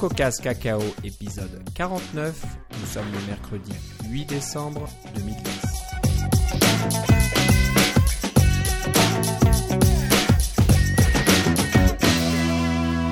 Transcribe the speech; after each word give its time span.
CocoCast 0.00 0.40
Cacao, 0.40 0.80
épisode 1.04 1.62
49. 1.74 2.42
Nous 2.80 2.86
sommes 2.86 3.12
le 3.12 3.20
mercredi 3.26 3.70
8 4.08 4.24
décembre 4.24 4.88
2010. 5.14 5.44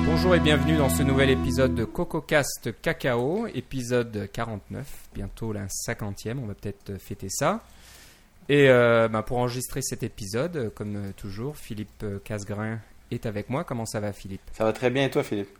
Bonjour 0.07 0.33
et 0.33 0.39
bienvenue 0.39 0.77
dans 0.77 0.89
ce 0.89 1.03
nouvel 1.03 1.29
épisode 1.29 1.75
de 1.75 1.85
CocoCast 1.85 2.81
Cacao, 2.81 3.45
épisode 3.45 4.27
49, 4.33 5.09
bientôt 5.13 5.53
la 5.53 5.67
50e, 5.67 6.39
on 6.39 6.47
va 6.47 6.55
peut-être 6.55 6.99
fêter 6.99 7.29
ça. 7.29 7.61
Et 8.49 8.67
euh, 8.67 9.07
bah, 9.07 9.21
pour 9.21 9.37
enregistrer 9.37 9.83
cet 9.83 10.01
épisode, 10.01 10.73
comme 10.73 11.13
toujours, 11.15 11.55
Philippe 11.55 12.03
Casgrain 12.23 12.79
est 13.11 13.27
avec 13.27 13.51
moi. 13.51 13.63
Comment 13.63 13.85
ça 13.85 13.99
va 13.99 14.11
Philippe? 14.11 14.41
Ça 14.53 14.63
va 14.63 14.73
très 14.73 14.89
bien 14.89 15.05
et 15.05 15.11
toi 15.11 15.21
Philippe? 15.21 15.58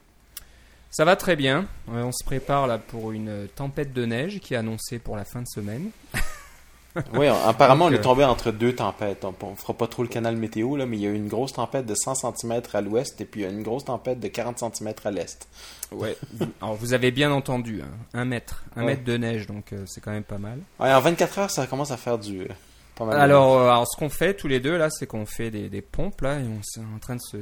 Ça 0.91 1.05
va 1.05 1.15
très 1.15 1.35
bien. 1.35 1.67
Euh, 1.91 2.03
on 2.03 2.11
se 2.11 2.23
prépare 2.23 2.67
là 2.67 2.77
pour 2.79 3.11
une 3.11 3.47
tempête 3.55 3.93
de 3.93 4.05
neige 4.05 4.39
qui 4.39 4.53
est 4.53 4.57
annoncée 4.57 4.99
pour 4.99 5.15
la 5.15 5.23
fin 5.25 5.41
de 5.41 5.47
semaine. 5.47 5.91
oui, 7.13 7.27
apparemment 7.27 7.85
Donc, 7.85 7.91
on 7.91 7.95
euh, 7.95 7.99
est 7.99 8.01
tombé 8.01 8.23
entre 8.23 8.51
deux 8.51 8.73
tempêtes. 8.73 9.23
On, 9.23 9.33
on 9.45 9.55
fera 9.55 9.73
pas 9.75 9.85
trop 9.87 10.01
le 10.01 10.09
canal 10.09 10.35
météo 10.35 10.75
là, 10.75 10.87
mais 10.87 10.97
il 10.97 11.03
y 11.03 11.05
a 11.05 11.11
eu 11.11 11.15
une 11.15 11.27
grosse 11.27 11.53
tempête 11.53 11.85
de 11.85 11.93
100 11.93 12.15
cm 12.15 12.61
à 12.73 12.81
l'ouest 12.81 13.21
et 13.21 13.25
puis 13.25 13.43
une 13.45 13.61
grosse 13.61 13.85
tempête 13.85 14.19
de 14.19 14.27
40 14.27 14.57
cm 14.57 14.93
à 15.05 15.11
l'est. 15.11 15.47
Ouais. 15.91 16.17
Alors 16.61 16.75
vous 16.75 16.93
avez 16.93 17.11
bien 17.11 17.31
entendu, 17.31 17.81
hein, 17.83 17.89
un 18.13 18.25
mètre, 18.25 18.63
un 18.75 18.81
Ouais. 18.81 18.87
mètre 18.87 19.03
de 19.03 19.17
neige, 19.17 19.45
donc 19.45 19.73
euh, 19.73 19.83
c'est 19.85 20.01
quand 20.01 20.11
même 20.11 20.23
pas 20.23 20.39
mal. 20.39 20.57
Ouais, 20.79 20.91
en 20.91 20.99
24 21.01 21.37
heures, 21.39 21.51
ça 21.51 21.67
commence 21.67 21.91
à 21.91 21.97
faire 21.97 22.17
du 22.17 22.41
euh, 22.41 22.47
pas 22.95 23.05
mal. 23.05 23.15
de 23.15 23.21
Alors, 23.21 23.57
euh, 23.59 23.69
alors 23.69 23.87
ce 23.87 23.95
qu'on 23.95 24.09
fait 24.09 24.33
tous 24.33 24.47
les 24.47 24.59
deux 24.59 24.75
là, 24.77 24.89
c'est 24.89 25.05
qu'on 25.05 25.27
fait 25.27 25.51
des, 25.51 25.69
des 25.69 25.81
pompes 25.83 26.21
là 26.21 26.39
et 26.39 26.43
on 26.43 26.59
est 26.81 26.95
en 26.95 26.99
train 26.99 27.15
de 27.15 27.21
se, 27.21 27.37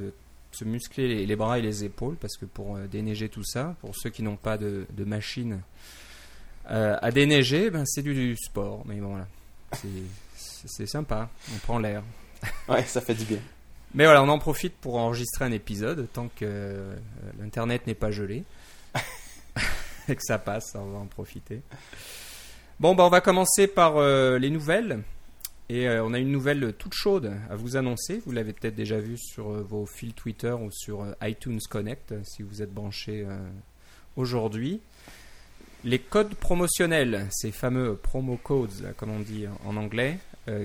se 0.51 0.65
muscler 0.65 1.07
les, 1.07 1.25
les 1.25 1.35
bras 1.35 1.59
et 1.59 1.61
les 1.61 1.83
épaules 1.83 2.15
parce 2.15 2.37
que 2.37 2.45
pour 2.45 2.75
euh, 2.75 2.87
déneiger 2.87 3.29
tout 3.29 3.43
ça, 3.43 3.75
pour 3.81 3.95
ceux 3.95 4.09
qui 4.09 4.23
n'ont 4.23 4.37
pas 4.37 4.57
de, 4.57 4.85
de 4.89 5.03
machine 5.03 5.61
euh, 6.69 6.97
à 7.01 7.11
déneiger, 7.11 7.69
ben 7.69 7.85
c'est 7.85 8.01
du, 8.01 8.13
du 8.13 8.35
sport. 8.35 8.83
Mais 8.85 8.95
bon 8.95 9.09
voilà, 9.09 9.27
c'est 10.65 10.87
sympa, 10.87 11.29
on 11.53 11.57
prend 11.59 11.79
l'air. 11.79 12.03
Ouais, 12.69 12.83
ça 12.83 13.01
fait 13.01 13.15
du 13.15 13.25
bien. 13.25 13.39
Mais 13.93 14.03
voilà, 14.03 14.21
on 14.21 14.29
en 14.29 14.37
profite 14.37 14.75
pour 14.75 14.97
enregistrer 14.97 15.45
un 15.45 15.51
épisode 15.51 16.07
tant 16.13 16.27
que 16.27 16.45
euh, 16.45 16.95
l'internet 17.39 17.87
n'est 17.87 17.95
pas 17.95 18.11
gelé 18.11 18.43
et 20.09 20.15
que 20.15 20.21
ça 20.21 20.37
passe, 20.37 20.75
on 20.75 20.85
va 20.85 20.99
en 20.99 21.05
profiter. 21.05 21.61
Bon, 22.79 22.93
bah 22.93 23.05
on 23.05 23.09
va 23.09 23.21
commencer 23.21 23.65
par 23.65 23.97
euh, 23.97 24.37
les 24.37 24.49
nouvelles. 24.49 25.01
Et 25.69 25.87
euh, 25.87 26.03
on 26.03 26.13
a 26.13 26.19
une 26.19 26.31
nouvelle 26.31 26.73
toute 26.77 26.93
chaude 26.93 27.33
à 27.49 27.55
vous 27.55 27.75
annoncer. 27.75 28.21
Vous 28.25 28.31
l'avez 28.31 28.53
peut-être 28.53 28.75
déjà 28.75 28.99
vu 28.99 29.17
sur 29.17 29.51
euh, 29.51 29.61
vos 29.61 29.85
fils 29.85 30.15
Twitter 30.15 30.51
ou 30.51 30.71
sur 30.71 31.01
euh, 31.01 31.13
iTunes 31.23 31.59
Connect 31.69 32.13
si 32.23 32.41
vous 32.41 32.61
êtes 32.61 32.73
branché 32.73 33.25
aujourd'hui. 34.15 34.79
Les 35.83 35.99
codes 35.99 36.33
promotionnels, 36.35 37.27
ces 37.29 37.51
fameux 37.51 37.95
promo 37.95 38.37
codes, 38.37 38.93
comme 38.97 39.11
on 39.11 39.19
dit 39.19 39.45
en 39.65 39.77
anglais, 39.77 40.17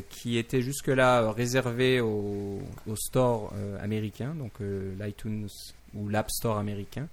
qui 0.08 0.38
étaient 0.38 0.62
jusque-là 0.62 1.32
réservés 1.32 2.00
au, 2.00 2.60
au 2.86 2.96
store 2.96 3.52
euh, 3.56 3.82
américain, 3.82 4.34
donc 4.34 4.52
l'iTunes 4.60 5.48
ou 5.94 6.08
l'App 6.08 6.30
Store 6.30 6.56
américain, 6.56 7.08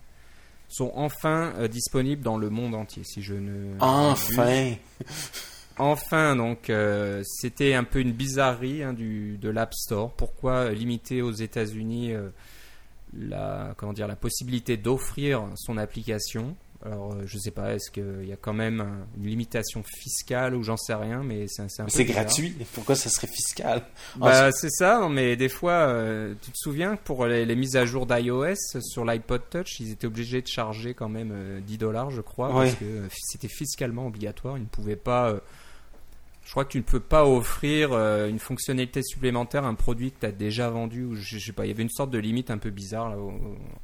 sont 0.70 0.92
enfin 0.96 1.54
disponibles 1.68 2.22
dans 2.22 2.38
le 2.38 2.50
monde 2.50 2.76
entier. 2.76 3.04
Si 3.04 3.22
je 3.22 3.34
ne 3.34 3.76
Enfin. 3.80 4.76
Enfin, 5.80 6.36
donc, 6.36 6.70
euh, 6.70 7.22
c'était 7.26 7.74
un 7.74 7.84
peu 7.84 8.00
une 8.00 8.12
bizarrerie 8.14 8.84
hein, 8.84 8.94
du, 8.94 9.38
de 9.38 9.50
l'App 9.50 9.74
Store. 9.74 10.12
Pourquoi 10.14 10.52
euh, 10.54 10.72
limiter 10.74 11.22
aux 11.22 11.32
États-Unis 11.32 12.14
euh, 12.14 12.30
la, 13.18 13.74
comment 13.78 13.94
dire, 13.94 14.08
la 14.08 14.16
possibilité 14.16 14.78
d'offrir 14.78 15.44
son 15.56 15.78
application? 15.78 16.56
Alors, 16.86 17.14
je 17.26 17.38
sais 17.38 17.52
pas, 17.52 17.74
est-ce 17.76 17.92
qu'il 17.92 18.26
y 18.26 18.32
a 18.32 18.38
quand 18.38 18.54
même 18.54 18.80
un- 18.80 19.06
une 19.18 19.28
limitation 19.28 19.84
fiscale 19.84 20.56
ou 20.56 20.64
j'en 20.64 20.78
sais 20.78 20.94
rien, 20.94 21.24
mais 21.24 21.46
c'est 21.50 21.64
un 21.82 21.86
peu 21.86 21.92
C'est 21.92 22.06
gratuit. 22.06 22.56
Pourquoi 22.74 22.96
ça 22.96 23.10
serait 23.10 23.28
fiscal? 23.28 23.82
Bah, 24.16 24.50
c'est 24.54 24.70
ça, 24.70 25.00
non, 25.02 25.10
mais 25.10 25.36
des 25.36 25.50
fois, 25.50 25.74
euh, 25.90 26.34
tu 26.42 26.52
te 26.52 26.58
souviens 26.58 26.96
que 26.96 27.02
pour 27.04 27.26
les, 27.26 27.46
les 27.46 27.56
mises 27.58 27.76
à 27.76 27.86
jour 27.86 28.06
d'iOS 28.06 28.56
sur 28.82 29.04
l'iPod 29.04 29.42
Touch, 29.50 29.82
ils 29.82 29.92
étaient 29.92 30.08
obligés 30.08 30.42
de 30.42 30.48
charger 30.48 30.94
quand 30.94 31.10
même 31.10 31.32
euh, 31.34 31.60
10 31.60 31.78
dollars, 31.78 32.12
je 32.12 32.22
crois, 32.22 32.48
Ouais. 32.56 32.68
parce 32.68 32.76
que 32.76 32.86
euh, 32.86 33.08
c'était 33.12 33.50
fiscalement 33.50 34.08
obligatoire. 34.08 34.58
Ils 34.58 34.62
ne 34.64 34.68
pouvaient 34.68 34.96
pas. 34.96 35.34
Je 36.50 36.54
crois 36.56 36.66
que 36.66 36.72
tu 36.72 36.80
ne 36.80 36.84
peux 36.84 37.00
pas 37.00 37.28
offrir 37.28 37.94
euh, 37.94 38.28
une 38.28 38.40
fonctionnalité 38.40 39.04
supplémentaire 39.04 39.66
à 39.66 39.68
un 39.68 39.76
produit 39.76 40.12
que 40.12 40.22
tu 40.22 40.26
as 40.26 40.32
déjà 40.32 40.68
vendu, 40.68 41.04
ou 41.04 41.14
je, 41.14 41.38
je 41.38 41.46
sais 41.46 41.52
pas, 41.52 41.68
il 41.68 41.68
y 41.68 41.72
avait 41.72 41.84
une 41.84 41.92
sorte 41.92 42.10
de 42.10 42.18
limite 42.18 42.50
un 42.50 42.58
peu 42.58 42.72
bizarre, 42.72 43.12
là, 43.12 43.20
au, 43.20 43.32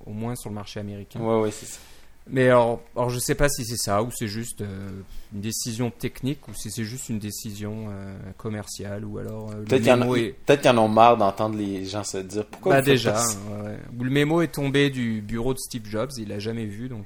au 0.03 0.13
moins 0.13 0.35
sur 0.35 0.49
le 0.49 0.55
marché 0.55 0.79
américain. 0.79 1.19
Ouais, 1.19 1.41
ouais, 1.41 1.51
c'est 1.51 1.67
ça. 1.67 1.79
Mais 2.27 2.47
alors, 2.47 2.81
alors, 2.95 3.11
je 3.11 3.19
sais 3.19 3.35
pas 3.35 3.49
si 3.49 3.63
c'est 3.65 3.77
ça, 3.77 4.01
ou 4.01 4.09
c'est 4.09 4.27
juste 4.27 4.61
euh, 4.61 4.89
une 5.31 5.41
décision 5.41 5.91
technique, 5.91 6.47
ou 6.47 6.55
si 6.55 6.71
c'est 6.71 6.85
juste 6.85 7.09
une 7.09 7.19
décision 7.19 7.85
euh, 7.91 8.17
commerciale, 8.35 9.05
ou 9.05 9.19
alors 9.19 9.51
euh, 9.51 9.63
Peut-être 9.63 9.83
qu'il 9.83 10.71
y 10.71 10.73
en 10.73 10.77
ont 10.79 10.87
marre 10.87 11.17
d'entendre 11.17 11.55
les 11.55 11.85
gens 11.85 12.03
se 12.03 12.17
dire 12.17 12.47
pourquoi 12.47 12.77
bah 12.77 12.81
déjà, 12.81 13.23
ouais, 13.63 13.77
le 13.99 14.09
mémo 14.09 14.41
est 14.41 14.51
tombé 14.51 14.89
du 14.89 15.21
bureau 15.21 15.53
de 15.53 15.59
Steve 15.59 15.85
Jobs, 15.87 16.09
il 16.17 16.29
l'a 16.29 16.39
jamais 16.39 16.65
vu, 16.65 16.89
donc 16.89 17.05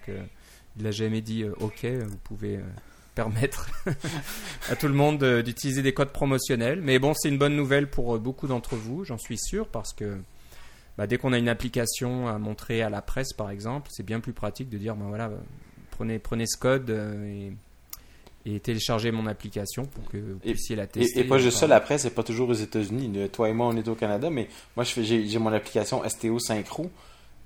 il 0.78 0.84
l'a 0.84 0.92
jamais 0.92 1.20
dit 1.20 1.44
OK, 1.60 1.84
vous 1.84 2.18
pouvez 2.24 2.62
permettre 3.24 3.68
à 4.70 4.76
tout 4.78 4.88
le 4.88 4.94
monde 4.94 5.24
d'utiliser 5.44 5.82
des 5.82 5.94
codes 5.94 6.12
promotionnels. 6.12 6.80
Mais 6.82 7.00
bon, 7.00 7.14
c'est 7.14 7.28
une 7.28 7.38
bonne 7.38 7.56
nouvelle 7.56 7.90
pour 7.90 8.16
euh, 8.16 8.18
beaucoup 8.20 8.48
d'entre 8.48 8.76
vous, 8.78 9.04
j'en 9.04 9.18
suis 9.18 9.38
sûr, 9.38 9.68
parce 9.68 9.92
que 9.94 10.18
bah, 10.98 11.06
dès 11.06 11.18
qu'on 11.18 11.34
a 11.34 11.38
une 11.38 11.50
application 11.50 12.28
à 12.30 12.38
montrer 12.38 12.82
à 12.82 12.90
la 12.90 13.02
presse, 13.02 13.34
par 13.34 13.50
exemple, 13.52 13.90
c'est 13.92 14.04
bien 14.06 14.22
plus 14.22 14.32
pratique 14.34 14.70
de 14.70 14.78
dire, 14.78 14.96
ben 14.96 15.08
voilà, 15.10 15.30
prenez, 15.92 16.18
prenez 16.18 16.46
ce 16.48 16.58
code 16.58 16.90
euh, 16.92 17.50
et, 18.46 18.56
et 18.56 18.60
téléchargez 18.62 19.12
mon 19.12 19.28
application 19.28 19.86
pour 19.86 20.08
que 20.10 20.18
vous 20.18 20.40
Et- 20.46 20.54
puissiez 20.54 20.78
la 20.78 20.88
tester. 20.88 21.20
Et, 21.20 21.24
et 21.24 21.28
pas 21.28 21.40
juste 21.40 21.58
ça, 21.58 21.68
la 21.68 21.82
presse 21.82 22.06
n'est 22.06 22.12
pas 22.12 22.24
toujours 22.24 22.48
aux 22.50 22.54
États-Unis. 22.54 23.30
Toi 23.34 23.50
et 23.50 23.54
moi, 23.54 23.68
on 23.68 23.76
est 23.76 23.88
au 23.90 23.96
Canada, 23.96 24.30
mais 24.30 24.48
moi, 24.78 24.86
j'ai 24.86 25.40
mon 25.40 25.52
application 25.52 26.08
STO 26.08 26.40
Synchro. 26.40 26.90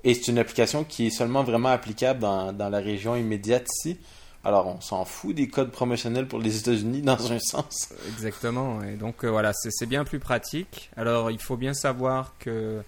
Et 0.03 0.13
c'est 0.13 0.28
une 0.29 0.38
application 0.38 0.83
qui 0.83 1.07
est 1.07 1.09
seulement 1.12 1.44
vraiment 1.44 1.69
applicable 1.69 2.19
dans, 2.19 2.51
dans 2.53 2.69
la 2.69 2.79
région 2.79 3.16
immédiate 3.16 3.66
ici. 3.79 3.97
Alors, 4.46 4.68
on 4.68 4.81
s'en 4.81 5.06
fout 5.06 5.34
des 5.36 5.48
codes 5.48 5.72
promotionnels 5.72 6.28
pour 6.28 6.40
les 6.40 6.58
États-Unis 6.58 7.02
dans 7.02 7.31
un 7.31 7.40
sens. 7.40 7.94
Exactement. 8.09 8.84
Et 8.84 8.96
donc 8.96 9.24
euh, 9.24 9.30
voilà, 9.30 9.54
c'est 9.54 9.86
bien 9.86 10.04
plus 10.04 10.20
pratique. 10.20 10.90
Alors 10.98 11.31
il 11.31 11.40
faut 11.40 11.56
bien 11.56 11.74
savoir 11.74 12.34
que, 12.40 12.81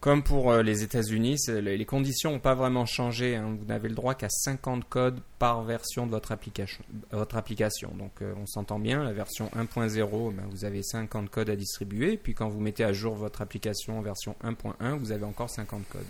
comme 0.00 0.22
pour 0.22 0.50
euh, 0.50 0.62
les 0.62 0.82
États-Unis, 0.82 1.36
les 1.48 1.84
conditions 1.84 2.32
n'ont 2.32 2.38
pas 2.38 2.54
vraiment 2.54 2.86
changé. 2.86 3.36
hein. 3.36 3.54
Vous 3.60 3.66
n'avez 3.66 3.90
le 3.90 3.94
droit 3.94 4.14
qu'à 4.14 4.30
50 4.30 4.88
codes 4.88 5.20
par 5.38 5.62
version 5.64 6.06
de 6.06 6.10
votre 6.10 6.32
application. 6.32 6.82
Votre 7.10 7.36
application. 7.36 7.92
Donc 7.98 8.22
euh, 8.22 8.32
on 8.40 8.46
s'entend 8.46 8.78
bien. 8.78 9.04
La 9.04 9.12
version 9.12 9.50
1.0, 9.54 10.34
ben, 10.34 10.44
vous 10.50 10.64
avez 10.64 10.82
50 10.82 11.28
codes 11.28 11.50
à 11.50 11.56
distribuer. 11.56 12.16
Puis 12.16 12.32
quand 12.32 12.48
vous 12.48 12.58
mettez 12.60 12.84
à 12.84 12.94
jour 12.94 13.14
votre 13.14 13.42
application 13.42 13.98
en 13.98 14.02
version 14.02 14.34
1.1, 14.42 14.96
vous 14.96 15.12
avez 15.12 15.24
encore 15.26 15.50
50 15.50 15.82
codes. 15.90 16.00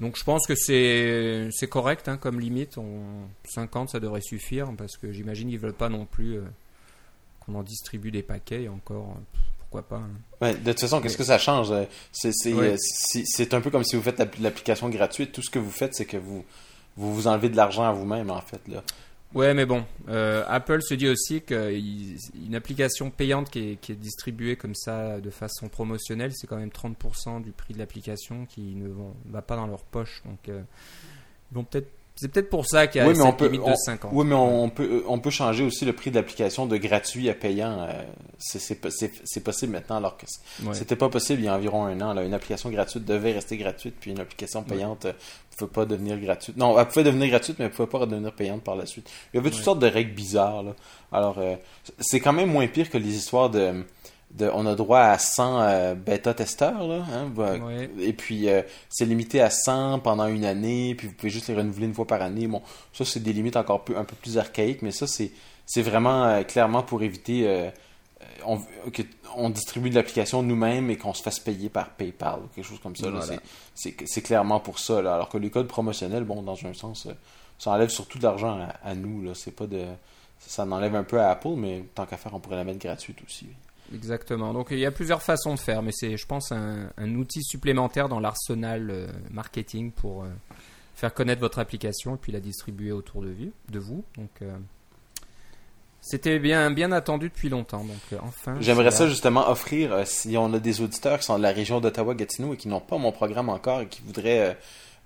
Donc 0.00 0.18
je 0.18 0.24
pense 0.24 0.46
que 0.46 0.54
c'est 0.56 1.48
c'est 1.52 1.68
correct 1.68 2.08
hein, 2.08 2.16
comme 2.16 2.40
limite. 2.40 2.78
On, 2.78 3.02
50 3.48 3.90
ça 3.90 4.00
devrait 4.00 4.20
suffire 4.22 4.72
parce 4.76 4.96
que 4.96 5.12
j'imagine 5.12 5.48
qu'ils 5.50 5.58
veulent 5.58 5.72
pas 5.74 5.88
non 5.88 6.06
plus 6.06 6.38
euh, 6.38 6.42
qu'on 7.40 7.54
en 7.54 7.62
distribue 7.62 8.10
des 8.10 8.22
paquets 8.22 8.62
et 8.64 8.68
encore 8.68 9.14
euh, 9.16 9.38
pourquoi 9.58 9.82
pas. 9.82 9.96
hein. 10.04 10.10
Ouais, 10.40 10.54
de 10.54 10.72
toute 10.72 10.80
façon, 10.80 11.00
qu'est-ce 11.00 11.16
que 11.18 11.22
ça 11.24 11.38
change 11.38 11.70
Euh, 11.70 11.84
C'est 12.12 12.52
Ouais. 12.54 12.76
un 13.52 13.60
peu 13.60 13.70
comme 13.70 13.84
si 13.84 13.94
vous 13.94 14.02
faites 14.02 14.18
l'app- 14.18 14.36
l'application 14.40 14.88
gratuite. 14.88 15.32
Tout 15.32 15.42
ce 15.42 15.50
que 15.50 15.58
vous 15.60 15.70
faites, 15.70 15.94
c'est 15.94 16.06
que 16.06 16.16
vous, 16.16 16.44
vous 16.96 17.14
vous 17.14 17.26
enlevez 17.28 17.48
de 17.50 17.56
l'argent 17.56 17.84
à 17.84 17.92
vous-même, 17.92 18.30
en 18.30 18.40
fait. 18.40 18.60
Là. 18.68 18.82
Ouais 19.32 19.54
mais 19.54 19.64
bon, 19.64 19.84
euh, 20.08 20.44
Apple 20.48 20.82
se 20.82 20.94
dit 20.94 21.08
aussi 21.08 21.40
qu'une 21.40 22.54
application 22.54 23.10
payante 23.10 23.48
qui 23.48 23.78
est, 23.80 23.92
distribuée 23.92 24.56
comme 24.56 24.74
ça 24.74 25.20
de 25.20 25.30
façon 25.30 25.68
promotionnelle, 25.68 26.32
c'est 26.34 26.48
quand 26.48 26.56
même 26.56 26.70
30% 26.70 27.40
du 27.40 27.52
prix 27.52 27.72
de 27.72 27.78
l'application 27.78 28.44
qui 28.46 28.74
ne 28.74 28.88
va 29.26 29.40
pas 29.40 29.54
dans 29.54 29.68
leur 29.68 29.84
poche. 29.84 30.22
Donc 30.24 30.48
euh, 30.48 30.60
ils 31.50 31.54
vont 31.54 31.62
peut-être 31.62 31.88
c'est 32.20 32.28
peut-être 32.28 32.50
pour 32.50 32.66
ça 32.66 32.86
qu'il 32.86 33.00
y 33.00 33.04
a 33.04 33.08
Oui, 33.08 33.16
cette 33.16 33.24
on 33.24 33.32
peut- 33.32 33.46
limite 33.46 33.62
de 33.66 33.70
on- 33.70 33.76
50. 33.76 34.10
Oui, 34.14 34.26
mais 34.26 34.34
on, 34.34 34.64
on 34.64 34.68
peut, 34.70 35.02
on 35.08 35.18
peut 35.18 35.30
changer 35.30 35.64
aussi 35.64 35.84
le 35.84 35.92
prix 35.92 36.10
de 36.10 36.16
l'application 36.16 36.66
de 36.66 36.76
gratuit 36.76 37.28
à 37.30 37.34
payant. 37.34 37.80
euh, 37.82 37.92
c'est- 38.38 38.58
c'est 38.58 38.74
po- 38.76 38.90
c'est 38.90 39.10
c'est 39.24 39.40
possible 39.42 39.72
maintenant, 39.72 39.96
alors 39.96 40.16
que 40.16 40.26
Ouais. 40.64 40.74
c'était 40.74 40.96
pas 40.96 41.08
possible 41.08 41.40
il 41.42 41.44
y 41.46 41.48
a 41.48 41.54
environ 41.54 41.84
un 41.86 42.00
an. 42.00 42.12
Là. 42.14 42.22
Une 42.24 42.34
application 42.34 42.70
gratuite 42.70 43.04
devait 43.04 43.32
rester 43.32 43.56
gratuite, 43.56 43.94
puis 44.00 44.10
une 44.10 44.20
application 44.20 44.62
payante 44.62 45.04
ne 45.06 45.12
pouvait 45.56 45.70
pas 45.70 45.84
devenir 45.86 46.18
gratuite. 46.18 46.56
Non, 46.56 46.78
elle 46.78 46.86
pouvait 46.86 47.04
devenir 47.04 47.28
gratuite, 47.28 47.58
mais 47.58 47.66
elle 47.66 47.70
pouvait 47.70 47.88
pas 47.88 48.06
devenir 48.06 48.32
payante 48.32 48.62
par 48.62 48.76
la 48.76 48.86
suite. 48.86 49.10
Il 49.32 49.36
y 49.36 49.40
avait 49.40 49.50
toutes 49.50 49.58
Ouais. 49.60 49.64
sortes 49.64 49.78
de 49.80 49.86
règles 49.88 50.12
bizarres. 50.14 50.62
Là. 50.62 50.74
Alors, 51.12 51.38
euh, 51.38 51.56
c'est 51.98 52.20
quand 52.20 52.32
même 52.32 52.50
moins 52.50 52.66
pire 52.66 52.88
que 52.90 52.98
les 52.98 53.14
histoires 53.16 53.50
de... 53.50 53.84
de 54.32 54.48
on 54.54 54.64
a 54.66 54.74
droit 54.74 55.00
à 55.00 55.18
100 55.18 55.60
euh, 55.60 55.94
bêta-testeurs, 55.94 56.86
là. 56.86 57.04
Hein, 57.12 57.30
Ouais. 57.36 57.90
et 57.98 58.12
puis, 58.12 58.48
euh, 58.48 58.62
c'est 58.88 59.04
limité 59.04 59.40
à 59.40 59.50
100 59.50 59.98
pendant 60.00 60.26
une 60.26 60.44
année, 60.44 60.94
puis 60.94 61.08
vous 61.08 61.14
pouvez 61.14 61.30
juste 61.30 61.48
les 61.48 61.54
renouveler 61.54 61.86
une 61.86 61.94
fois 61.94 62.06
par 62.06 62.22
année. 62.22 62.46
Bon, 62.46 62.62
ça, 62.92 63.04
c'est 63.04 63.20
des 63.20 63.32
limites 63.32 63.56
encore 63.56 63.84
un 63.96 64.04
peu 64.04 64.14
plus 64.16 64.38
archaïques, 64.38 64.82
mais 64.82 64.92
ça, 64.92 65.06
c'est 65.06 65.32
c'est 65.66 65.82
vraiment 65.82 66.24
euh, 66.24 66.42
clairement 66.42 66.82
pour 66.82 67.02
éviter 67.02 67.44
euh, 67.48 67.70
on, 68.44 68.58
que 68.92 69.02
on 69.36 69.50
distribue 69.50 69.88
de 69.90 69.94
l'application 69.94 70.42
nous-mêmes 70.42 70.90
et 70.90 70.96
qu'on 70.96 71.14
se 71.14 71.22
fasse 71.22 71.38
payer 71.38 71.68
par 71.68 71.90
PayPal 71.90 72.40
ou 72.44 72.48
quelque 72.54 72.64
chose 72.66 72.80
comme 72.82 72.96
ça. 72.96 73.08
Voilà. 73.10 73.40
C'est- 73.74 74.22
clairement 74.22 74.58
pour 74.60 74.78
ça. 74.80 75.00
là. 75.02 75.14
Alors 75.14 75.28
que 75.28 75.38
les 75.38 75.48
codes 75.50 75.68
promotionnels, 75.68 76.24
bon, 76.24 76.42
dans 76.42 76.58
un 76.66 76.74
sens, 76.74 77.06
euh, 77.06 77.12
ça 77.58 77.70
enlève 77.70 77.88
surtout 77.88 78.18
de 78.18 78.24
l'argent 78.24 78.58
à, 78.60 78.88
à 78.90 78.94
nous. 78.94 79.22
là. 79.22 79.32
C'est 79.34 79.50
pas 79.54 79.66
de. 79.66 79.84
Ça 80.40 80.64
en 80.64 80.72
enlève 80.72 80.94
un 80.96 81.04
peu 81.04 81.20
à 81.20 81.30
Apple, 81.30 81.54
mais 81.56 81.84
tant 81.94 82.06
qu'à 82.06 82.16
faire, 82.16 82.32
on 82.34 82.40
pourrait 82.40 82.56
la 82.56 82.64
mettre 82.64 82.78
gratuite 82.80 83.18
aussi. 83.26 83.46
Exactement. 83.94 84.52
Donc 84.52 84.68
il 84.70 84.78
y 84.78 84.86
a 84.86 84.90
plusieurs 84.90 85.22
façons 85.22 85.54
de 85.54 85.58
faire, 85.60 85.82
mais 85.82 85.92
c'est, 85.92 86.16
je 86.16 86.26
pense, 86.26 86.52
un, 86.52 86.90
un 86.96 87.14
outil 87.16 87.42
supplémentaire 87.42 88.08
dans 88.08 88.20
l'arsenal 88.20 88.88
euh, 88.90 89.06
marketing 89.30 89.90
pour 89.90 90.22
euh, 90.22 90.28
faire 90.94 91.12
connaître 91.12 91.40
votre 91.40 91.58
application 91.58 92.14
et 92.14 92.18
puis 92.18 92.30
la 92.32 92.40
distribuer 92.40 92.92
autour 92.92 93.22
de, 93.22 93.30
vous- 93.30 93.52
de 93.68 93.78
vous. 93.78 94.04
Donc 94.16 94.30
euh, 94.42 94.56
c'était 96.00 96.38
bien, 96.38 96.70
bien 96.70 96.92
attendu 96.92 97.28
depuis 97.28 97.48
longtemps. 97.48 97.84
Donc 97.84 98.20
enfin. 98.22 98.56
J'aimerais 98.60 98.90
ça 98.90 99.08
justement 99.08 99.48
offrir, 99.50 100.06
si 100.06 100.36
on 100.38 100.52
a 100.54 100.58
des 100.58 100.80
auditeurs 100.80 101.18
qui 101.18 101.24
sont 101.26 101.36
de 101.38 101.42
la 101.42 101.52
région 101.52 101.80
d'Ottawa-Gatineau 101.80 102.54
et 102.54 102.56
qui 102.56 102.68
n'ont 102.68 102.80
pas 102.80 102.96
mon 102.98 103.12
programme 103.12 103.48
encore 103.48 103.82
et 103.82 103.86
qui 103.86 104.02
voudraient 104.02 104.56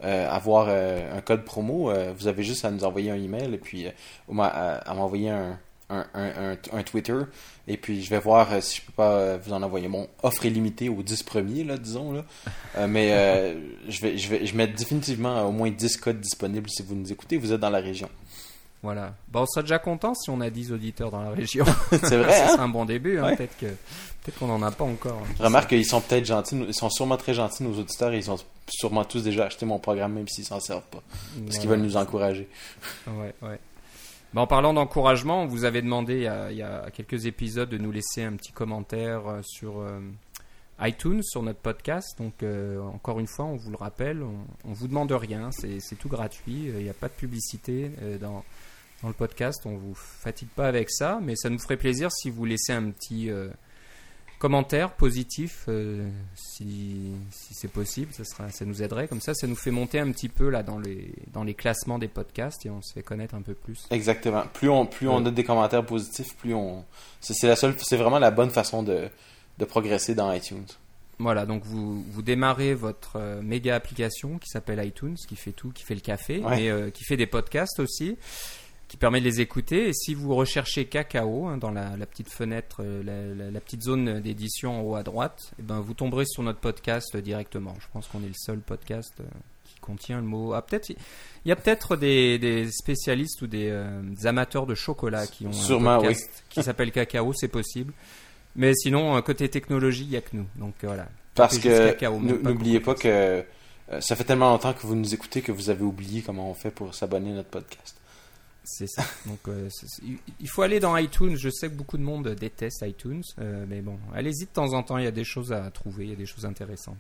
euh, 0.05 0.29
avoir 0.31 0.67
euh, 0.69 1.17
un 1.17 1.21
code 1.21 1.45
promo, 1.45 1.91
euh, 1.91 2.13
vous 2.17 2.29
avez 2.29 2.43
juste 2.45 2.65
à 2.65 2.71
nous 2.71 2.85
envoyer 2.85 3.11
un 3.11 3.17
email 3.17 3.55
et 3.55 3.59
puis 3.59 3.87
à 3.89 4.95
m'envoyer 4.95 5.31
un, 5.31 5.59
un, 5.91 6.07
un, 6.15 6.57
un- 6.73 6.83
Twitter 6.83 7.17
et 7.69 7.77
puis 7.77 8.03
je 8.03 8.11
vais 8.11 8.19
voir 8.19 8.53
euh, 8.53 8.61
si 8.61 8.77
je 8.79 8.83
peux 8.83 8.93
pas 8.93 9.11
euh, 9.13 9.39
vous 9.45 9.53
en 9.53 9.63
envoyer. 9.63 9.89
Bon, 9.89 10.09
offre 10.23 10.45
est 10.47 10.51
limitée 10.51 10.89
aux 10.89 11.03
10 11.03 11.23
premiers, 11.23 11.65
là, 11.65 11.77
disons. 11.77 12.13
Là. 12.13 12.25
Euh, 12.79 12.87
mais 12.87 13.57
je 13.89 14.01
vais 14.01 14.17
je 14.19 14.29
vais 14.29 14.47
je 14.47 14.57
mets 14.57 14.67
définitivement 14.67 15.47
au 15.47 15.53
moins 15.53 15.71
10 15.71 15.97
codes 15.99 16.21
disponibles 16.21 16.69
si 16.71 16.83
vous 16.83 16.95
nous 16.95 17.13
écoutez, 17.13 17.37
vous 17.37 17.53
êtes 17.53 17.61
dans 17.61 17.71
la 17.71 17.81
région. 17.81 18.09
Voilà. 18.83 19.15
Bon, 19.29 19.41
on 19.41 19.47
sera 19.47 19.63
déjà 19.63 19.79
content 19.79 20.13
si 20.15 20.29
on 20.29 20.41
a 20.43 20.51
10 20.51 20.73
auditeurs 20.73 21.11
dans 21.11 21.23
la 21.23 21.31
région. 21.31 21.65
C'est 21.91 22.19
vrai, 22.19 22.43
hein? 22.43 22.49
sera 22.49 22.63
un 22.65 22.69
bon 22.69 22.85
début. 22.85 23.19
hein. 23.19 23.25
Ouais. 23.31 23.37
Peut-être 23.37 24.39
qu'on 24.39 24.51
en 24.51 24.63
a 24.63 24.71
pas 24.71 24.85
encore. 24.85 25.23
hein. 25.25 25.35
Remarque 25.43 25.71
qu'ils 25.71 25.87
sont 25.87 26.03
peut-être 26.03 26.27
gentils, 26.27 26.57
ils 26.69 26.75
sont 26.75 26.91
sûrement 26.91 27.17
très 27.17 27.33
gentils, 27.33 27.63
nos 27.63 27.79
auditeurs, 27.79 28.13
et 28.13 28.19
ils 28.19 28.31
ont 28.31 28.39
sûrement 28.69 29.05
tous 29.05 29.23
déjà 29.23 29.47
acheté 29.47 29.65
mon 29.65 29.79
programme, 29.79 30.13
même 30.15 30.29
s'ils 30.29 30.45
s'en 30.45 30.61
servent 30.61 30.83
pas. 30.91 31.03
Parce 31.47 31.59
qu'ils 31.59 31.69
veulent 31.69 31.81
nous 31.81 31.97
encourager. 31.97 32.47
Ouais, 33.07 33.35
ouais. 33.43 33.59
Bah, 34.35 34.41
en 34.41 34.49
parlant 34.49 34.75
d'encouragement, 34.75 35.45
on 35.45 35.47
vous 35.47 35.65
avait 35.65 35.81
demandé 35.81 36.29
il 36.51 36.57
y, 36.57 36.63
a, 36.63 36.91
quelques 36.93 37.27
épisodes 37.27 37.69
de 37.69 37.79
nous 37.79 37.93
laisser 37.93 38.25
un 38.25 38.33
petit 38.33 38.51
commentaire 38.51 39.29
euh, 39.29 39.41
sur 39.45 39.79
euh, 39.79 40.01
iTunes, 40.81 41.23
sur 41.23 41.45
notre 41.45 41.61
podcast. 41.61 42.19
Donc, 42.19 42.43
euh, 42.43 42.83
encore 42.83 43.21
une 43.21 43.29
fois, 43.29 43.45
on 43.45 43.55
vous 43.55 43.71
le 43.71 43.77
rappelle, 43.77 44.25
on, 44.25 44.35
on 44.69 44.73
vous 44.73 44.89
demande 44.89 45.13
rien, 45.13 45.51
c'est 45.53 45.97
tout 46.01 46.09
gratuit, 46.09 46.65
il 46.67 46.83
n'y 46.83 46.91
a 46.91 46.95
pas 46.95 47.07
de 47.07 47.15
publicité 47.15 47.93
dans, 48.21 48.45
dans 49.03 49.09
le 49.09 49.15
podcast, 49.15 49.63
on 49.67 49.77
vous 49.77 49.95
fatigue 49.95 50.49
pas 50.49 50.67
avec 50.67 50.91
ça, 50.91 51.21
mais 51.23 51.37
ça 51.37 51.49
nous 51.49 51.61
ferait 51.61 51.77
plaisir 51.77 52.11
si 52.11 52.29
vous 52.29 52.45
laissez 52.45 52.73
un 52.73 52.91
petit 52.91 53.31
euh, 54.45 54.49
commentaire 54.49 54.93
positif, 54.93 55.65
euh, 55.69 56.09
si, 56.35 57.13
si 57.31 57.55
c'est 57.55 57.69
possible, 57.71 58.13
ça, 58.13 58.25
sera, 58.25 58.51
ça 58.51 58.65
nous 58.65 58.83
aiderait. 58.83 59.09
Comme 59.09 59.21
ça, 59.21 59.35
ça 59.35 59.47
nous 59.47 59.57
fait 59.57 59.71
monter 59.71 59.99
un 59.99 60.11
petit 60.13 60.29
peu 60.29 60.49
là 60.51 60.63
dans 60.63 60.79
les, 60.79 61.13
dans 61.33 61.45
les 61.45 61.55
classements 61.55 61.99
des 61.99 62.09
podcasts 62.09 62.65
et 62.67 62.71
on 62.71 62.83
se 62.83 62.93
fait 62.93 63.03
connaître 63.03 63.35
un 63.35 63.43
peu 63.43 63.55
plus. 63.55 63.87
Exactement. 63.91 64.45
Plus 64.53 64.69
on, 64.69 64.87
plus 64.87 65.09
on 65.09 65.25
a 65.25 65.31
des 65.31 65.45
commentaires 65.45 65.85
positifs, 65.85 66.35
plus 66.37 66.55
on. 66.55 66.85
C'est 67.21 67.35
c'est 67.35 67.49
la 67.49 67.57
seule, 67.57 67.75
c'est 67.79 67.97
vraiment 67.97 68.19
la 68.19 68.31
bonne 68.31 68.51
façon 68.51 68.83
de, 68.83 69.09
de 69.59 69.65
progresser 69.65 70.15
dans 70.15 70.33
iTunes. 70.33 70.67
Voilà, 71.21 71.47
donc 71.47 71.63
vous, 71.65 72.03
vous 72.03 72.23
démarrez 72.23 72.75
votre 72.75 73.13
euh, 73.17 73.41
méga 73.41 73.77
application 73.77 74.39
qui 74.39 74.49
s'appelle 74.49 74.85
iTunes, 74.85 75.17
qui 75.29 75.37
fait 75.37 75.53
tout, 75.53 75.71
qui 75.71 75.85
fait 75.85 75.95
le 75.95 76.01
café, 76.01 76.41
Ouais. 76.41 76.57
mais 76.57 76.69
euh, 76.71 76.91
qui 76.91 77.05
fait 77.05 77.17
des 77.17 77.29
podcasts 77.29 77.79
aussi, 77.79 78.17
qui 78.89 78.97
permet 78.97 79.21
de 79.21 79.25
les 79.25 79.41
écouter. 79.41 79.89
Et 79.89 79.93
si 79.93 80.15
vous 80.15 80.35
recherchez 80.35 80.85
Cacao 80.87 81.47
hein, 81.47 81.57
dans 81.57 81.71
la, 81.71 81.97
la 81.97 82.07
petite 82.07 82.29
fenêtre, 82.31 82.77
euh, 82.81 83.03
la, 83.03 83.45
la- 83.45 83.51
la 83.51 83.61
petite 83.61 83.83
zone 83.83 84.21
d'édition 84.21 84.79
en 84.81 84.83
haut 84.83 84.95
à 84.95 85.03
droite, 85.03 85.53
eh 85.59 85.63
ben, 85.63 85.81
vous 85.81 85.95
tomberez 85.95 86.27
sur 86.27 86.43
notre 86.43 86.61
podcast 86.61 87.17
directement. 87.17 87.75
Je 87.81 87.87
pense 87.93 88.07
qu'on 88.09 88.23
est 88.23 88.29
le 88.29 88.35
seul 88.37 88.59
podcast 88.61 89.15
euh, 89.21 89.25
qui 89.65 89.81
contient 89.81 90.19
le 90.19 90.27
mot. 90.27 90.53
Ah, 90.53 90.63
peut-être, 90.63 90.91
il 90.91 90.97
y 91.49 91.53
a 91.53 91.57
peut-être 91.57 91.97
des, 91.97 92.39
des 92.39 92.71
spécialistes 92.71 93.43
ou 93.43 93.47
des, 93.47 93.69
euh, 93.71 94.01
des 94.03 94.27
amateurs 94.27 94.67
de 94.67 94.75
chocolat 94.75 95.27
qui 95.27 95.47
ont 95.47 95.53
Sûrement, 95.53 95.93
un 95.95 96.01
podcast 96.01 96.45
qui 96.51 96.63
s'appelle 96.63 96.93
Cacao, 96.93 97.33
c'est 97.33 97.49
possible. 97.49 97.93
Mais 98.57 98.73
sinon, 98.75 99.21
côté 99.23 99.49
technologie, 99.49 100.05
il 100.05 100.11
n'y 100.11 100.17
a 100.17 100.21
que 100.21 100.37
nous. 100.37 100.47
Donc 100.57 100.75
voilà. 100.83 101.09
Parce 101.35 101.59
que 101.59 101.91
pas 101.93 102.11
n'oubliez 102.11 102.79
pas 102.79 102.95
que 102.95 103.45
ça 103.99 104.15
fait 104.15 104.23
tellement 104.23 104.51
longtemps 104.51 104.73
que 104.73 104.87
vous 104.87 104.95
nous 104.95 105.13
écoutez 105.13 105.43
que 105.43 105.51
vous 105.51 105.69
avez 105.71 105.83
oublié 105.83 106.23
comment 106.23 106.49
on 106.49 106.55
fait 106.55 106.71
pour 106.71 106.95
s'abonner 106.95 107.33
à 107.33 107.35
notre 107.35 107.49
podcast. 107.49 107.97
C'est 108.67 108.87
ça. 108.87 109.05
Donc, 109.27 109.41
euh, 109.49 109.69
il- 110.41 110.49
faut 110.49 110.63
aller 110.63 110.81
dans 110.81 110.97
iTunes. 110.97 111.37
Je 111.37 111.51
sais 111.51 111.69
que 111.69 111.75
beaucoup 111.75 111.99
de 111.99 112.03
monde 112.03 112.29
déteste 112.31 112.83
iTunes, 112.87 113.23
euh, 113.39 113.67
mais 113.69 113.83
bon, 113.83 113.99
allez-y 114.15 114.47
de 114.47 114.51
temps 114.51 114.73
en 114.73 114.83
temps. 114.83 114.97
Il 114.97 115.05
y 115.05 115.09
a 115.09 115.11
des 115.13 115.25
choses 115.25 115.53
à 115.53 115.71
trouver, 115.71 116.05
il 116.05 116.11
y 116.11 116.15
a 116.15 116.17
des 116.17 116.25
choses 116.27 116.47
intéressantes. 116.47 116.97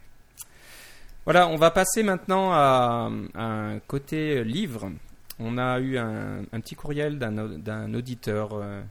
Voilà, 1.24 1.48
on 1.48 1.56
va 1.56 1.70
passer 1.70 2.02
maintenant 2.02 2.52
à, 2.52 3.10
un 3.34 3.78
côté 3.86 4.44
livre. 4.44 4.90
On 5.38 5.56
a 5.56 5.80
eu 5.80 5.96
un, 5.96 6.44
petit 6.60 6.74
courriel 6.74 7.18
d'un 7.18 7.38
au- 7.38 7.56
d'un 7.56 7.94
auditeur 7.94 8.50
euh, 8.52 8.82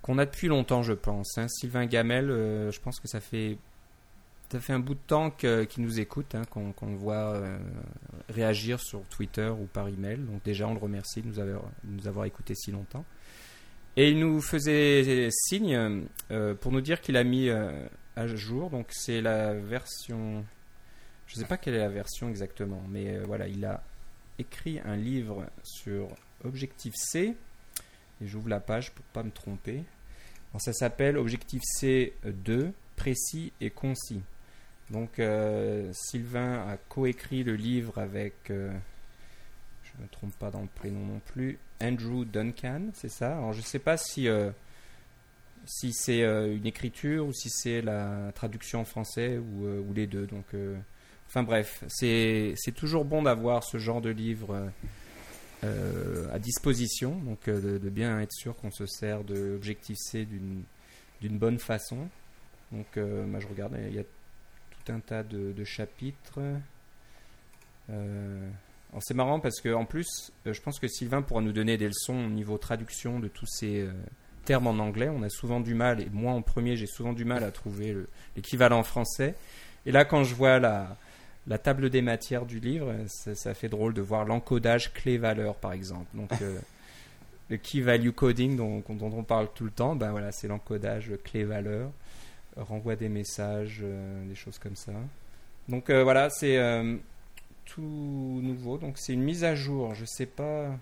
qu'on 0.00 0.16
a 0.16 0.24
depuis 0.24 0.48
longtemps, 0.48 0.82
je 0.82 0.94
pense. 0.94 1.36
hein. 1.36 1.48
Sylvain 1.48 1.84
Gamel, 1.84 2.28
je 2.28 2.80
pense 2.80 2.98
que 2.98 3.08
ça 3.08 3.20
fait 3.20 3.58
ça 4.50 4.60
fait 4.60 4.72
un 4.72 4.78
bout 4.80 4.94
de 4.94 5.00
temps 5.06 5.30
que- 5.30 5.64
qu'il 5.64 5.84
nous 5.84 6.00
écoute, 6.00 6.34
hein, 6.34 6.42
qu'on 6.50 6.74
le 6.90 6.96
voit 6.96 7.34
euh, 7.34 7.58
réagir 8.28 8.80
sur 8.80 9.02
Twitter 9.04 9.48
ou 9.48 9.66
par 9.66 9.88
email. 9.88 10.18
Donc 10.18 10.42
déjà, 10.42 10.66
on 10.66 10.74
le 10.74 10.80
remercie 10.80 11.22
de 11.22 11.28
nous 11.28 11.38
avoir, 11.38 11.62
de 11.84 11.92
nous 11.92 12.06
avoir 12.08 12.24
écouté 12.26 12.54
si 12.54 12.70
longtemps. 12.72 13.04
Et 13.96 14.10
il 14.10 14.18
nous 14.18 14.40
faisait 14.40 15.28
signe 15.30 16.06
euh, 16.30 16.54
pour 16.54 16.72
nous 16.72 16.80
dire 16.80 17.00
qu'il 17.00 17.16
a 17.16 17.24
mis 17.24 17.48
euh, 17.48 17.86
à 18.16 18.26
jour. 18.26 18.70
Donc 18.70 18.86
c'est 18.90 19.20
la 19.20 19.54
version. 19.54 20.44
Je 21.26 21.36
ne 21.36 21.42
sais 21.42 21.46
pas 21.48 21.56
quelle 21.56 21.74
est 21.74 21.78
la 21.78 21.88
version 21.88 22.28
exactement, 22.28 22.82
mais 22.88 23.18
voilà, 23.20 23.46
il 23.46 23.64
a 23.64 23.82
écrit 24.38 24.80
un 24.84 24.96
livre 24.96 25.46
sur 25.62 26.08
Objectif 26.44 26.94
C. 26.96 27.36
Et 28.22 28.26
j'ouvre 28.26 28.48
la 28.48 28.58
page 28.60 28.90
pour 28.92 29.04
pas 29.06 29.22
me 29.22 29.30
tromper. 29.30 29.84
Ça 30.58 30.72
s'appelle 30.72 31.16
Objectif 31.16 31.60
C 31.64 32.14
2, 32.24 32.72
précis 32.96 33.52
et 33.60 33.70
concis. 33.70 34.20
Donc 34.90 35.18
euh, 35.18 35.88
Sylvain 35.92 36.66
a 36.68 36.76
coécrit 36.88 37.44
le 37.44 37.54
livre 37.54 37.98
avec, 37.98 38.34
euh, 38.50 38.72
je 39.84 39.90
ne 39.98 40.02
me 40.02 40.08
trompe 40.08 40.34
pas 40.34 40.50
dans 40.50 40.62
le 40.62 40.68
prénom 40.74 41.04
non 41.06 41.20
plus, 41.26 41.58
Andrew 41.80 42.24
Duncan, 42.24 42.82
c'est 42.94 43.08
ça? 43.08 43.36
Alors 43.36 43.52
je 43.52 43.58
ne 43.58 43.64
sais 43.64 43.78
pas 43.78 43.96
si, 43.96 44.28
euh, 44.28 44.50
si 45.64 45.92
c'est 45.92 46.22
une 46.22 46.66
écriture 46.66 47.26
ou 47.26 47.32
si 47.32 47.50
c'est 47.50 47.82
la 47.82 48.32
traduction 48.34 48.80
en 48.80 48.84
français 48.84 49.38
ou, 49.38 49.92
les 49.94 50.06
deux. 50.06 50.26
Donc, 50.26 50.46
enfin 51.28 51.42
bref, 51.42 51.84
c'est 51.88 52.56
toujours 52.74 53.04
bon 53.04 53.22
d'avoir 53.22 53.62
ce 53.62 53.78
genre 53.78 54.00
de 54.00 54.10
livre 54.10 54.70
à 55.62 56.38
disposition, 56.38 57.16
donc 57.20 57.44
de, 57.44 57.78
bien 57.90 58.20
être 58.20 58.32
sûr 58.32 58.56
qu'on 58.56 58.70
se 58.70 58.86
sert 58.86 59.22
de 59.22 59.54
Objectif 59.54 59.96
C 59.98 60.26
d'une 61.20 61.38
bonne 61.38 61.58
façon. 61.58 62.08
Donc 62.72 62.86
je 62.96 63.46
regarde, 63.46 63.76
il 63.86 63.94
y 63.94 64.00
a 64.00 64.04
un 64.88 65.00
tas 65.00 65.22
de, 65.22 65.64
chapitres. 65.64 66.40
Euh, 67.90 68.48
c'est 69.00 69.14
marrant 69.14 69.40
parce 69.40 69.60
que 69.60 69.72
en 69.72 69.84
plus, 69.84 70.32
euh, 70.46 70.52
je 70.52 70.60
pense 70.60 70.78
que 70.78 70.88
Sylvain 70.88 71.22
pourra 71.22 71.40
nous 71.40 71.52
donner 71.52 71.76
des 71.76 71.86
leçons 71.86 72.14
au 72.14 72.28
niveau 72.28 72.58
traduction 72.58 73.20
de 73.20 73.28
tous 73.28 73.46
ces 73.46 73.80
euh, 73.80 73.92
termes 74.44 74.66
en 74.66 74.78
anglais. 74.78 75.08
On 75.08 75.22
a 75.22 75.28
souvent 75.28 75.60
du 75.60 75.74
mal, 75.74 76.00
et 76.00 76.08
moi 76.12 76.32
en 76.32 76.42
premier, 76.42 76.76
j'ai 76.76 76.86
souvent 76.86 77.12
du 77.12 77.24
mal 77.24 77.44
à 77.44 77.50
trouver 77.50 77.92
le- 77.92 78.08
l'équivalent 78.36 78.82
français. 78.82 79.34
Et 79.86 79.92
là, 79.92 80.04
quand 80.04 80.24
je 80.24 80.34
vois 80.34 80.58
la, 80.58 80.96
table 81.62 81.90
des 81.90 82.02
matières 82.02 82.46
du 82.46 82.60
livre, 82.60 82.94
ça, 83.06 83.54
fait 83.54 83.68
drôle 83.68 83.94
de 83.94 84.02
voir 84.02 84.24
l'encodage 84.24 84.92
clé-valeur, 84.92 85.56
par 85.56 85.72
exemple. 85.72 86.06
Donc, 86.14 86.30
le 87.50 87.56
key 87.56 87.80
value 87.80 88.10
coding 88.10 88.56
dont, 88.56 88.82
dont 88.88 89.12
on 89.12 89.24
parle 89.24 89.48
tout 89.54 89.64
le 89.64 89.70
temps, 89.70 89.96
ben 89.96 90.12
voilà, 90.12 90.30
c'est 90.32 90.46
l'encodage 90.46 91.10
clé-valeur, 91.24 91.90
renvoie 92.60 92.96
des 92.96 93.08
messages, 93.08 93.80
euh, 93.82 94.26
des 94.26 94.34
choses 94.34 94.58
comme 94.58 94.76
ça. 94.76 94.92
Donc 95.68 95.90
euh, 95.90 96.02
voilà, 96.02 96.30
c'est 96.30 96.58
euh, 96.58 96.96
tout 97.64 98.40
nouveau. 98.42 98.78
Donc 98.78 98.98
c'est 98.98 99.12
une 99.12 99.22
mise 99.22 99.44
à 99.44 99.54
jour. 99.54 99.94
Je 99.94 100.04
sais 100.04 100.26
pas, 100.26 100.76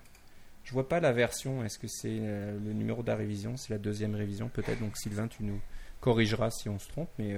je 0.65 0.73
vois 0.73 0.89
pas 0.89 1.01
la 1.01 1.13
version. 1.13 1.65
Est-ce 1.65 1.79
que 1.79 1.89
c'est 1.89 2.19
le 2.19 2.73
numéro 2.73 3.03
de 3.03 3.09
la 3.09 3.17
révision? 3.17 3.57
C'est 3.57 3.73
la 3.73 3.79
deuxième 3.79 4.15
révision 4.15 4.49
peut-être. 4.49 4.81
Donc 4.81 4.97
Sylvain, 4.97 5.29
tu 5.29 5.43
nous 5.43 5.61
corrigeras 6.01 6.51
si 6.51 6.69
on 6.69 6.79
se 6.79 6.89
trompe, 6.89 7.11
mais 7.19 7.35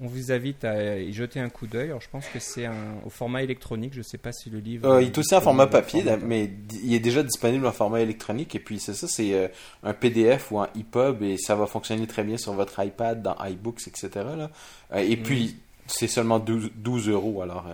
on 0.00 0.06
vous 0.06 0.32
invite 0.32 0.64
à 0.64 0.98
y 0.98 1.12
jeter 1.12 1.40
un 1.40 1.48
coup 1.48 1.66
d'œil. 1.66 1.88
Alors 1.88 2.00
je 2.00 2.08
pense 2.08 2.26
que 2.26 2.38
c'est 2.40 2.66
au 3.04 3.10
format 3.10 3.42
électronique. 3.42 3.92
Je 3.94 4.02
sais 4.02 4.18
pas 4.18 4.32
si 4.32 4.50
le 4.50 4.58
livre. 4.58 4.88
Euh, 4.88 5.02
il 5.02 5.08
est 5.08 5.18
aussi 5.18 5.34
en 5.34 5.40
format 5.40 5.66
papier, 5.66 6.02
format- 6.02 6.24
mais 6.26 6.50
il 6.82 6.94
est 6.94 7.00
déjà 7.00 7.22
disponible 7.22 7.66
en 7.66 7.72
format 7.72 8.00
électronique. 8.00 8.54
Et 8.54 8.60
puis, 8.60 8.78
c'est 8.80 8.94
ça, 8.94 9.06
c'est 9.08 9.32
euh, 9.34 9.48
un 9.82 9.94
PDF 9.94 10.50
ou 10.50 10.60
un 10.60 10.68
EPUB 10.76 11.22
et 11.22 11.36
ça 11.38 11.54
va 11.54 11.66
fonctionner 11.66 12.06
très 12.06 12.24
bien 12.24 12.36
sur 12.36 12.52
votre 12.54 12.82
iPad, 12.84 13.22
dans 13.22 13.36
iBooks, 13.44 13.86
etc. 13.86 14.10
Là. 14.36 14.50
Euh, 14.92 14.98
et 14.98 15.16
puis, 15.16 15.56
c'est 15.86 16.08
seulement 16.08 16.38
12, 16.40 16.70
12 16.74 17.08
euros. 17.08 17.42
Alors, 17.42 17.66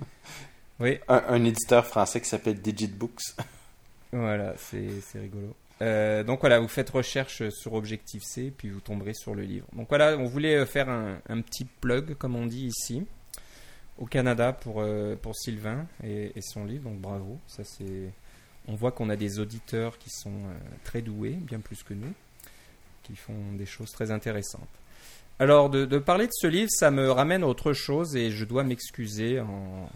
Oui, 0.80 0.98
Un, 1.08 1.24
un 1.28 1.44
éditeur 1.44 1.86
français 1.86 2.20
qui 2.20 2.28
s'appelle 2.28 2.60
Digitbooks. 2.60 3.34
voilà, 4.12 4.54
c'est 4.56 5.18
rigolo. 5.18 5.54
Euh, 5.80 6.24
donc 6.24 6.40
voilà, 6.40 6.58
vous 6.58 6.68
faites 6.68 6.90
recherche 6.90 7.48
sur 7.50 7.74
Objectif-C, 7.74 8.52
puis 8.56 8.68
vous 8.70 8.80
tomberez 8.80 9.14
sur 9.14 9.34
le 9.34 9.42
livre. 9.42 9.66
Donc 9.74 9.88
voilà, 9.88 10.16
on 10.16 10.26
voulait 10.26 10.56
euh, 10.56 10.66
faire 10.66 10.88
un, 10.88 11.18
un 11.28 11.40
petit 11.40 11.64
plug, 11.64 12.14
comme 12.14 12.34
on 12.34 12.46
dit 12.46 12.66
ici, 12.66 13.04
au 13.98 14.06
Canada 14.06 14.52
pour, 14.52 14.80
euh, 14.80 15.16
pour 15.16 15.36
Sylvain 15.36 15.86
et, 16.02 16.32
et 16.34 16.40
son 16.40 16.64
livre. 16.64 16.84
Donc 16.84 16.98
bravo, 16.98 17.38
ça 17.46 17.64
c'est. 17.64 18.12
On 18.66 18.74
voit 18.74 18.92
qu'on 18.92 19.08
a 19.08 19.16
des 19.16 19.38
auditeurs 19.38 19.98
qui 19.98 20.10
sont 20.10 20.30
euh, 20.30 20.58
très 20.84 21.00
doués, 21.00 21.38
bien 21.40 21.58
plus 21.58 21.82
que 21.82 21.94
nous, 21.94 22.12
qui 23.02 23.16
font 23.16 23.52
des 23.56 23.64
choses 23.64 23.90
très 23.90 24.10
intéressantes. 24.10 24.68
Alors, 25.38 25.70
de, 25.70 25.86
de 25.86 25.98
parler 25.98 26.26
de 26.26 26.32
ce 26.34 26.48
livre, 26.48 26.68
ça 26.70 26.90
me 26.90 27.10
ramène 27.10 27.44
à 27.44 27.46
autre 27.46 27.72
chose 27.72 28.14
et 28.14 28.30
je 28.30 28.44
dois 28.44 28.64
m'excuser 28.64 29.40
en 29.40 29.88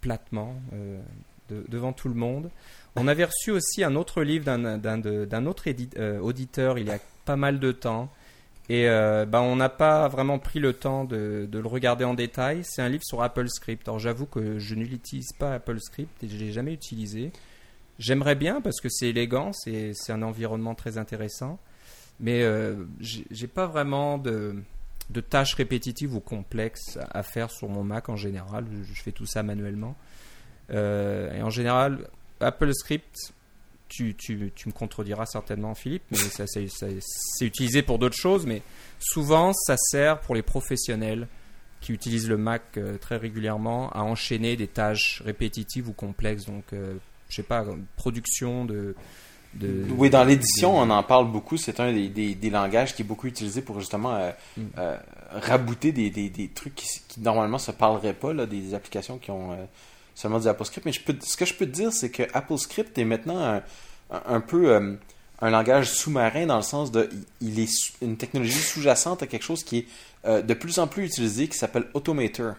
platement 0.00 0.54
euh, 0.74 1.00
de- 1.48 1.64
devant 1.68 1.92
tout 1.92 2.08
le 2.08 2.14
monde. 2.14 2.50
On 2.96 3.08
avait 3.08 3.24
reçu 3.24 3.50
aussi 3.50 3.82
un 3.84 3.94
autre 3.96 4.22
livre 4.22 4.44
d'un- 4.44 5.46
autre 5.46 5.64
euh, 5.96 6.18
auditeur 6.20 6.78
il 6.78 6.88
y 6.88 6.90
a 6.90 6.98
pas 7.24 7.36
mal 7.36 7.58
de 7.58 7.72
temps. 7.72 8.10
Et 8.68 8.88
euh, 8.88 9.26
bah, 9.26 9.42
on 9.42 9.56
n'a 9.56 9.68
pas 9.68 10.08
vraiment 10.08 10.38
pris 10.38 10.60
le 10.60 10.72
temps 10.72 11.04
de, 11.04 11.48
le 11.50 11.66
regarder 11.66 12.04
en 12.04 12.14
détail. 12.14 12.60
C'est 12.64 12.80
un 12.82 12.88
livre 12.88 13.02
sur 13.04 13.22
Apple 13.22 13.48
Script. 13.48 13.88
Alors 13.88 13.98
j'avoue 13.98 14.26
que 14.26 14.58
je 14.58 14.74
n'utilise 14.74 15.32
pas 15.38 15.54
Apple 15.54 15.80
Script 15.80 16.22
et 16.22 16.28
je 16.28 16.34
ne 16.34 16.40
l'ai 16.40 16.52
jamais 16.52 16.72
utilisé. 16.72 17.32
J'aimerais 17.98 18.34
bien 18.34 18.60
parce 18.60 18.80
que 18.80 18.88
c'est 18.88 19.08
élégant, 19.08 19.52
c'est 19.52 19.92
un 20.10 20.22
environnement 20.22 20.74
très 20.74 20.96
intéressant. 20.98 21.58
Mais 22.20 22.42
euh, 22.42 22.74
j'ai 23.00 23.46
pas 23.48 23.66
vraiment 23.66 24.16
de, 24.16 24.54
de 25.10 25.20
tâches 25.20 25.54
répétitives 25.54 26.14
ou 26.14 26.20
complexes 26.20 26.98
à 27.10 27.22
faire 27.22 27.50
sur 27.50 27.68
mon 27.68 27.84
Mac 27.84 28.08
en 28.08 28.16
général. 28.16 28.64
Je, 28.92 29.02
fais 29.02 29.12
tout 29.12 29.26
ça 29.26 29.42
manuellement. 29.42 29.96
Euh, 30.70 31.32
et 31.34 31.42
en 31.42 31.50
général, 31.50 32.08
Apple 32.40 32.72
Script, 32.72 33.32
tu, 33.88 34.14
tu, 34.14 34.50
tu 34.54 34.68
me 34.68 34.72
contrediras 34.72 35.26
certainement, 35.26 35.74
Philippe, 35.74 36.04
mais 36.10 36.16
ça, 36.18 36.46
c'est- 36.46 36.68
ça- 36.68 36.86
c'est 37.00 37.44
utilisé 37.44 37.82
pour 37.82 37.98
d'autres 37.98 38.16
choses. 38.16 38.46
Mais 38.46 38.62
souvent, 38.98 39.52
ça 39.52 39.76
sert 39.76 40.20
pour 40.20 40.34
les 40.34 40.42
professionnels 40.42 41.28
qui 41.80 41.92
utilisent 41.92 42.28
le 42.28 42.38
Mac 42.38 42.62
euh, 42.78 42.96
très 42.96 43.16
régulièrement 43.16 43.90
à 43.90 44.00
enchaîner 44.02 44.56
des 44.56 44.68
tâches 44.68 45.20
répétitives 45.24 45.88
ou 45.88 45.92
complexes. 45.92 46.46
Donc, 46.46 46.64
euh, 46.72 46.94
je 47.28 47.36
sais 47.36 47.42
pas, 47.42 47.66
production 47.96 48.64
de. 48.64 48.94
De 49.54 49.84
Oui, 49.96 50.08
dans 50.10 50.24
l'édition, 50.24 50.78
on 50.78 50.88
en 50.90 51.02
parle 51.02 51.30
beaucoup. 51.30 51.56
C'est 51.56 51.78
un 51.80 51.92
des, 51.92 52.08
des- 52.08 52.34
des 52.34 52.50
langages 52.50 52.94
qui 52.94 53.02
est 53.02 53.04
beaucoup 53.04 53.26
utilisé 53.26 53.62
pour 53.62 53.78
justement 53.80 54.14
euh, 54.14 54.30
Mm. 54.56 54.62
euh, 54.78 54.96
rabouter 55.32 55.92
des, 55.92 56.50
trucs 56.54 56.74
qui, 56.74 56.86
qui 57.08 57.20
normalement 57.20 57.58
se 57.58 57.70
parleraient 57.70 58.14
pas, 58.14 58.32
là, 58.32 58.46
des 58.46 58.74
applications 58.74 59.18
qui 59.18 59.30
ont 59.30 59.52
euh, 59.52 59.56
seulement 60.14 60.38
du 60.40 60.48
AppleScript. 60.48 60.84
Mais 60.86 60.92
je 60.92 61.00
peux, 61.02 61.14
ce 61.22 61.36
que 61.36 61.44
je 61.44 61.54
peux 61.54 61.66
te 61.66 61.70
dire, 61.72 61.92
c'est 61.92 62.10
que 62.10 62.22
AppleScript 62.34 62.96
est 62.98 63.04
maintenant 63.04 63.60
un, 64.10 64.40
peu 64.40 64.74
un 65.40 65.50
langage 65.50 65.90
sous-marin 65.90 66.46
dans 66.46 66.56
le 66.56 66.62
sens 66.62 66.92
de 66.92 67.08
il 67.40 67.58
est 67.58 67.70
une 68.02 68.16
technologie 68.16 68.52
sous-jacente 68.58 69.22
à 69.22 69.26
quelque 69.26 69.42
chose 69.44 69.64
qui 69.64 69.78
est 70.26 70.42
de 70.42 70.54
plus 70.54 70.78
en 70.78 70.86
plus 70.86 71.06
utilisé 71.06 71.48
qui 71.48 71.56
s'appelle 71.56 71.86
Automator 71.94 72.54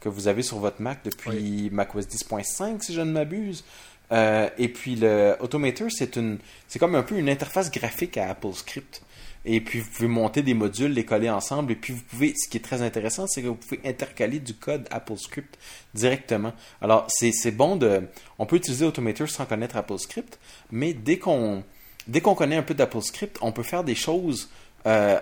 que 0.00 0.08
vous 0.08 0.26
avez 0.28 0.42
sur 0.42 0.58
votre 0.58 0.82
Mac 0.82 0.98
depuis 1.04 1.70
macOS 1.70 2.06
10.5 2.06 2.82
si 2.82 2.92
je 2.92 3.00
ne 3.00 3.10
m'abuse. 3.12 3.64
Euh, 4.12 4.48
et 4.58 4.68
puis 4.68 4.96
le 4.96 5.36
Automator, 5.40 5.88
c'est 5.90 6.16
une, 6.16 6.38
c'est 6.68 6.78
comme 6.78 6.94
un 6.94 7.02
peu 7.02 7.16
une 7.16 7.28
interface 7.28 7.70
graphique 7.70 8.16
à 8.16 8.30
AppleScript. 8.30 9.02
Et 9.44 9.60
puis 9.60 9.78
vous 9.78 9.90
pouvez 9.90 10.08
monter 10.08 10.42
des 10.42 10.54
modules, 10.54 10.92
les 10.92 11.04
coller 11.04 11.30
ensemble. 11.30 11.72
Et 11.72 11.76
puis 11.76 11.92
vous 11.92 12.02
pouvez, 12.02 12.34
ce 12.36 12.48
qui 12.48 12.56
est 12.56 12.60
très 12.60 12.82
intéressant, 12.82 13.26
c'est 13.26 13.42
que 13.42 13.48
vous 13.48 13.54
pouvez 13.54 13.80
intercaler 13.84 14.40
du 14.40 14.54
code 14.54 14.86
AppleScript 14.90 15.56
directement. 15.94 16.52
Alors 16.80 17.06
c'est, 17.08 17.52
bon 17.52 17.76
de, 17.76 18.02
on 18.38 18.46
peut 18.46 18.56
utiliser 18.56 18.84
Automator 18.84 19.28
sans 19.28 19.46
connaître 19.46 19.76
AppleScript, 19.76 20.38
mais 20.72 20.92
dès 20.94 21.18
qu'on, 21.18 21.62
dès 22.08 22.20
qu'on 22.20 22.34
connaît 22.34 22.56
un 22.56 22.62
peu 22.62 22.74
d'AppleScript, 22.74 23.38
on 23.40 23.52
peut 23.52 23.62
faire 23.62 23.84
des 23.84 23.94
choses 23.94 24.50
euh, 24.86 25.20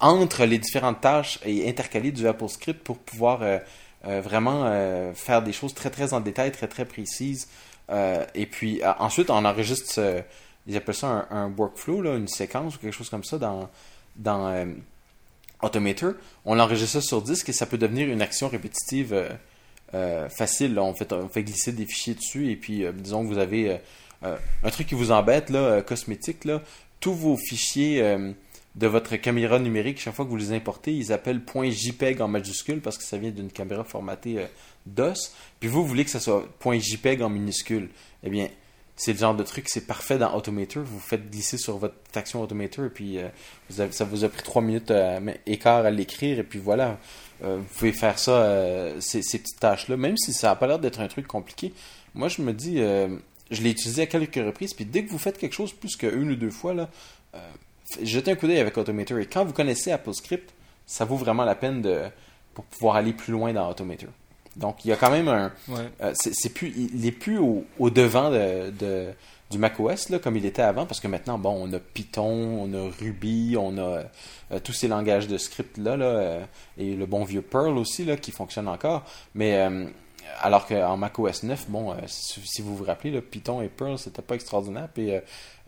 entre 0.00 0.44
les 0.44 0.58
différentes 0.58 1.02
tâches 1.02 1.38
et 1.44 1.68
intercaler 1.68 2.12
du 2.12 2.26
AppleScript 2.26 2.82
pour 2.82 2.98
pouvoir 2.98 3.40
euh, 3.42 3.58
vraiment 4.02 4.70
faire 5.14 5.42
des 5.42 5.52
choses 5.52 5.74
très 5.74 5.90
très 5.90 6.14
en 6.14 6.20
détail, 6.20 6.52
très 6.52 6.68
très 6.68 6.84
précises. 6.84 7.48
Euh, 7.90 8.24
et 8.34 8.46
puis 8.46 8.82
euh, 8.82 8.92
ensuite, 8.98 9.30
on 9.30 9.44
enregistre, 9.44 10.24
ils 10.66 10.76
appellent 10.76 10.94
ça 10.94 11.26
un, 11.30 11.50
workflow, 11.50 12.02
là, 12.02 12.16
une 12.16 12.28
séquence 12.28 12.76
ou 12.76 12.78
quelque 12.78 12.94
chose 12.94 13.10
comme 13.10 13.24
ça 13.24 13.38
dans, 13.38 13.68
dans 14.16 14.48
euh, 14.48 14.66
Automator. 15.62 16.14
On 16.44 16.54
l'enregistre 16.54 17.00
sur 17.00 17.22
disque 17.22 17.48
et 17.48 17.52
ça 17.52 17.66
peut 17.66 17.78
devenir 17.78 18.08
une 18.08 18.22
action 18.22 18.48
répétitive 18.48 19.14
facile. 20.28 20.78
On, 20.78 20.94
fait, 20.94 21.12
on 21.12 21.28
fait 21.28 21.42
glisser 21.42 21.72
des 21.72 21.86
fichiers 21.86 22.14
dessus 22.14 22.50
et 22.50 22.56
puis 22.56 22.84
disons 22.92 23.22
que 23.22 23.28
vous 23.28 23.38
avez 23.38 23.80
un 24.22 24.70
truc 24.70 24.88
qui 24.88 24.94
vous 24.94 25.12
embête, 25.12 25.48
là, 25.48 25.80
cosmétique, 25.80 26.44
là, 26.44 26.60
tous 27.00 27.14
vos 27.14 27.36
fichiers 27.36 28.02
de 28.76 28.86
votre 28.86 29.16
caméra 29.16 29.58
numérique, 29.58 29.98
chaque 29.98 30.14
fois 30.14 30.26
que 30.26 30.30
vous 30.30 30.36
les 30.36 30.52
importez, 30.52 30.92
ils 30.92 31.10
appellent 31.10 31.40
.jpeg 31.70 32.20
en 32.20 32.28
majuscule 32.28 32.80
parce 32.80 32.98
que 32.98 33.04
ça 33.04 33.16
vient 33.16 33.30
d'une 33.30 33.50
caméra 33.50 33.84
formatée 33.84 34.38
euh, 34.38 34.46
DOS. 34.84 35.32
Puis 35.58 35.68
vous, 35.68 35.84
voulez 35.84 36.04
que 36.04 36.10
ça 36.10 36.20
soit 36.20 36.46
.jpeg 36.62 37.22
en 37.22 37.30
minuscule. 37.30 37.88
Eh 38.22 38.28
bien, 38.28 38.48
c'est 38.94 39.14
le 39.14 39.18
genre 39.18 39.34
de 39.34 39.42
truc, 39.42 39.70
c'est 39.70 39.86
parfait 39.86 40.18
dans 40.18 40.34
Automator. 40.34 40.84
Vous 40.84 41.00
faites 41.00 41.30
glisser 41.30 41.56
sur 41.56 41.78
votre 41.78 41.94
action 42.14 42.42
Automator 42.42 42.84
et 42.84 42.90
puis 42.90 43.18
euh, 43.18 43.28
ça 43.70 44.04
vous 44.04 44.24
a 44.24 44.28
pris 44.28 44.42
trois 44.42 44.60
minutes 44.60 44.90
euh, 44.90 45.20
quart 45.58 45.86
à 45.86 45.90
l'écrire 45.90 46.38
et 46.38 46.44
puis 46.44 46.58
voilà. 46.58 46.98
Vous 47.42 47.64
pouvez 47.76 47.92
faire 47.92 48.18
ça, 48.18 48.94
ces, 48.98 49.20
ces 49.20 49.38
petites 49.38 49.60
tâches-là, 49.60 49.98
même 49.98 50.16
si 50.16 50.32
ça 50.32 50.48
n'a 50.48 50.56
pas 50.56 50.66
l'air 50.66 50.78
d'être 50.78 51.00
un 51.00 51.06
truc 51.06 51.26
compliqué. 51.26 51.74
Moi, 52.14 52.28
je 52.28 52.40
me 52.40 52.54
dis, 52.54 52.78
je 52.78 53.62
l'ai 53.62 53.70
utilisé 53.72 54.00
à 54.00 54.06
quelques 54.06 54.36
reprises, 54.36 54.72
puis 54.72 54.86
dès 54.86 55.04
que 55.04 55.10
vous 55.10 55.18
faites 55.18 55.36
quelque 55.36 55.52
chose 55.52 55.74
plus 55.74 55.96
qu'une 55.96 56.30
ou 56.30 56.34
deux 56.34 56.50
fois, 56.50 56.72
là, 56.72 56.88
jetez 58.02 58.32
un 58.32 58.34
coup 58.36 58.46
d'œil 58.46 58.58
avec 58.60 58.76
Automator. 58.76 59.18
Et 59.18 59.26
quand 59.26 59.44
vous 59.44 59.52
connaissez 59.52 59.92
AppleScript, 59.92 60.52
ça 60.86 61.04
vaut 61.04 61.16
vraiment 61.16 61.44
la 61.44 61.54
peine 61.54 61.82
de, 61.82 62.02
pour 62.54 62.64
pouvoir 62.64 62.96
aller 62.96 63.12
plus 63.12 63.32
loin 63.32 63.52
dans 63.52 63.68
Automator. 63.70 64.10
Donc, 64.56 64.84
il 64.84 64.88
y 64.88 64.92
a 64.92 64.96
quand 64.96 65.10
même 65.10 65.28
un, 65.28 65.52
Ouais. 65.68 65.90
euh, 66.02 66.12
c'est 66.14 66.48
plus, 66.54 66.72
il 66.76 67.04
est 67.06 67.12
plus 67.12 67.38
au, 67.38 67.64
au 67.78 67.90
devant 67.90 68.30
de, 68.30 68.70
de- 68.70 69.08
du 69.50 69.58
macOS 69.58 70.08
là, 70.08 70.18
comme 70.18 70.36
il 70.36 70.44
était 70.46 70.62
avant, 70.62 70.86
parce 70.86 70.98
que 70.98 71.06
maintenant, 71.08 71.38
bon, 71.38 71.54
on 71.68 71.72
a 71.72 71.78
Python, 71.78 72.62
on 72.62 72.74
a 72.74 72.90
Ruby, 72.98 73.54
on 73.58 73.76
a 73.78 74.02
euh, 74.50 74.58
tous 74.64 74.72
ces 74.72 74.88
langages 74.88 75.28
de 75.28 75.38
script 75.38 75.76
là, 75.78 75.96
là 75.96 76.04
euh, 76.06 76.44
et 76.78 76.94
le 76.96 77.06
bon 77.06 77.22
vieux 77.24 77.42
Perl 77.42 77.76
aussi 77.78 78.04
là, 78.04 78.16
qui 78.16 78.32
fonctionne 78.32 78.66
encore. 78.66 79.04
Mais 79.34 79.54
alors 80.40 80.66
qu'en 80.66 80.96
macOS 80.96 81.42
9, 81.42 81.66
bon, 81.68 81.92
euh, 81.92 81.96
si, 82.06 82.62
vous 82.62 82.76
vous 82.76 82.84
rappelez, 82.84 83.20
Python 83.20 83.62
et 83.62 83.68
Perl, 83.68 83.98
c'était 83.98 84.22
pas 84.22 84.34
extraordinaire, 84.34 84.88
euh, 84.98 85.20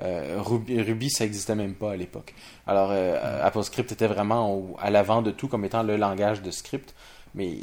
euh, 0.02 0.40
Ruby, 0.40 1.10
ça 1.10 1.24
existait 1.24 1.54
même 1.54 1.74
pas 1.74 1.92
à 1.92 1.96
l'époque. 1.96 2.34
Alors, 2.66 2.92
AppleScript 2.92 3.92
était 3.92 4.06
vraiment 4.06 4.76
à 4.80 4.90
l'avant 4.90 5.22
de 5.22 5.30
tout 5.30 5.48
comme 5.48 5.64
étant 5.64 5.82
le 5.82 5.96
langage 5.96 6.42
de 6.42 6.50
script 6.50 6.94
mais 7.34 7.58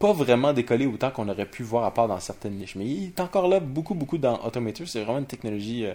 pas 0.00 0.12
vraiment 0.12 0.52
décollé 0.52 0.84
autant 0.84 1.12
qu'on 1.12 1.28
aurait 1.28 1.46
pu 1.46 1.62
voir 1.62 1.84
à 1.84 1.94
part 1.94 2.08
dans 2.08 2.18
certaines 2.18 2.54
niches. 2.54 2.74
Mais 2.74 2.86
il 2.86 3.04
est 3.04 3.20
encore 3.20 3.46
là 3.46 3.60
beaucoup, 3.60 3.94
beaucoup 3.94 4.18
dans 4.18 4.44
Automator. 4.44 4.86
C'est 4.88 5.04
vraiment 5.04 5.20
une 5.20 5.26
technologie 5.26 5.86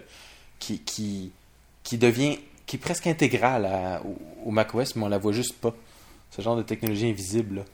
qui, 0.58 1.30
devient, 1.92 2.38
qui 2.66 2.76
est 2.76 2.78
presque 2.78 3.06
intégrale 3.06 4.00
au, 4.44 4.50
macOS, 4.50 4.96
mais 4.96 5.04
on 5.04 5.08
la 5.08 5.18
voit 5.18 5.32
juste 5.32 5.54
pas. 5.60 5.74
Ce 6.30 6.40
genre 6.40 6.56
de 6.56 6.62
technologie 6.62 7.10
invisible. 7.10 7.64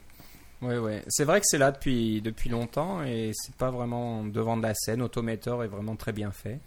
Ouais, 0.61 0.77
ouais. 0.77 1.03
C'est 1.07 1.23
vrai 1.23 1.39
que 1.39 1.45
c'est 1.47 1.57
là 1.57 1.71
depuis, 1.71 2.21
depuis 2.21 2.49
longtemps 2.49 3.01
et 3.03 3.31
c'est 3.33 3.55
pas 3.55 3.71
vraiment 3.71 4.25
devant 4.25 4.57
de 4.57 4.63
la 4.63 4.73
scène. 4.73 5.01
Automator 5.01 5.63
est 5.63 5.67
vraiment 5.67 5.95
très 5.95 6.11
bien 6.11 6.31
fait. 6.31 6.59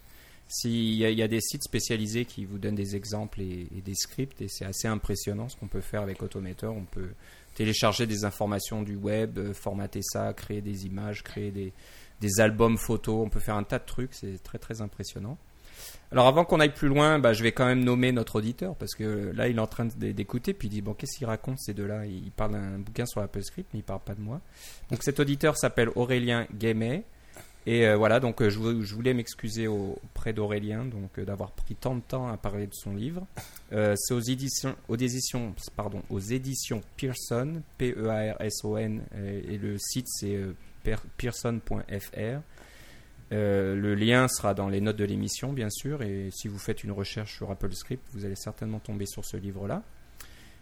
S'il 0.49 0.95
y, 0.95 1.15
y 1.15 1.23
a 1.23 1.29
des 1.29 1.41
sites 1.41 1.63
spécialisés 1.63 2.25
qui 2.25 2.45
vous 2.45 2.59
donnent 2.59 2.75
des 2.75 2.97
exemples 2.97 3.41
et, 3.41 3.69
et 3.77 3.81
des 3.83 3.95
scripts 3.95 4.41
et 4.41 4.49
c'est 4.49 4.65
assez 4.65 4.89
impressionnant 4.89 5.49
ce 5.49 5.57
qu'on 5.57 5.69
peut 5.69 5.81
faire 5.81 6.03
avec 6.03 6.23
Automator. 6.23 6.75
On 6.75 6.85
peut 6.85 7.11
télécharger 7.55 8.07
des 8.07 8.25
informations 8.25 8.83
du 8.83 8.97
web, 8.97 9.39
euh, 9.39 9.53
formater 9.53 10.01
ça, 10.03 10.33
créer 10.33 10.63
des 10.63 10.87
images, 10.87 11.23
créer 11.23 11.51
des, 11.51 11.73
des 12.21 12.41
albums 12.41 12.79
photos. 12.79 13.25
On 13.27 13.29
peut 13.29 13.41
faire 13.41 13.57
un 13.57 13.65
tas 13.65 13.79
de 13.79 13.85
trucs. 13.85 14.15
C'est 14.15 14.43
très 14.43 14.59
très 14.59 14.81
impressionnant. 14.81 15.37
Alors 16.13 16.27
avant 16.29 16.45
qu'on 16.45 16.61
aille 16.61 16.75
plus 16.75 16.89
loin, 16.89 17.19
bah, 17.19 17.33
je 17.33 17.43
vais 17.43 17.53
quand 17.53 17.65
même 17.65 17.83
nommer 17.83 18.13
notre 18.13 18.37
auditeur 18.37 18.77
parce 18.77 18.95
que 18.95 19.33
là 19.35 19.49
il 19.49 19.57
est 19.57 19.61
en 19.61 19.67
train 19.67 19.87
d'écouter 19.87 20.53
puis 20.53 20.69
il 20.69 20.71
dit 20.71 20.83
bon 20.83 20.93
qu'est-ce 20.93 21.17
qu'il 21.17 21.27
raconte 21.27 21.59
ces 21.59 21.73
deux-là? 21.73 22.05
Il 22.05 22.31
parle 22.33 22.53
d'un 22.53 22.79
bouquin 22.79 23.07
sur 23.07 23.23
AppleScript 23.23 23.71
mais 23.73 23.81
il 23.81 23.83
parle 23.83 24.01
pas 24.01 24.15
de 24.15 24.21
moi. 24.21 24.41
Donc 24.91 25.03
cet 25.03 25.21
auditeur 25.21 25.57
s'appelle 25.57 25.89
Aurélien 25.95 26.47
Guémet 26.55 27.05
et 27.65 27.87
euh, 27.87 27.97
voilà 27.97 28.21
donc 28.21 28.43
euh, 28.43 28.51
je, 28.51 28.59
vou- 28.59 28.83
je 28.83 28.95
voulais 28.95 29.15
m'excuser 29.15 29.69
au- 29.69 29.99
auprès 30.05 30.33
d'Aurélien 30.35 30.85
donc 30.85 31.19
euh, 31.19 31.25
d'avoir 31.25 31.53
pris 31.53 31.77
tant 31.77 31.95
de 31.95 32.01
temps 32.03 32.29
à 32.29 32.37
parler 32.37 32.67
de 32.67 32.75
son 32.75 32.95
livre. 32.95 33.27
C'est 33.71 34.13
aux 34.13 34.21
éditions 34.21 34.77
aux 34.89 34.97
éditions 34.97 35.55
pardon 35.77 36.03
aux 36.11 36.21
éditions 36.21 36.83
Pearson 36.99 37.63
P 37.79 37.95
A 38.07 38.35
R 38.35 38.41
S 38.43 38.65
O 38.65 38.77
N 38.77 39.01
euh, 39.15 39.41
et 39.49 39.57
le 39.57 39.79
site 39.79 40.09
c'est 40.09 40.39
pearson.fr. 41.17 42.41
Euh, 43.33 43.75
le 43.75 43.95
lien 43.95 44.29
sera 44.29 44.53
dans 44.53 44.69
les 44.69 44.81
notes 44.81 44.97
de 44.97 45.05
l'émission, 45.05 45.53
bien 45.53 45.71
sûr, 45.71 46.03
et 46.03 46.29
si 46.33 46.49
vous 46.49 46.59
faites 46.59 46.85
une 46.85 46.93
recherche 46.93 47.37
sur 47.37 47.51
Apple 47.51 47.73
Script, 47.73 48.05
vous 48.13 48.25
allez 48.25 48.37
certainement 48.37 48.79
tomber 48.79 49.07
sur 49.07 49.25
ce 49.25 49.39
livre-là, 49.39 49.83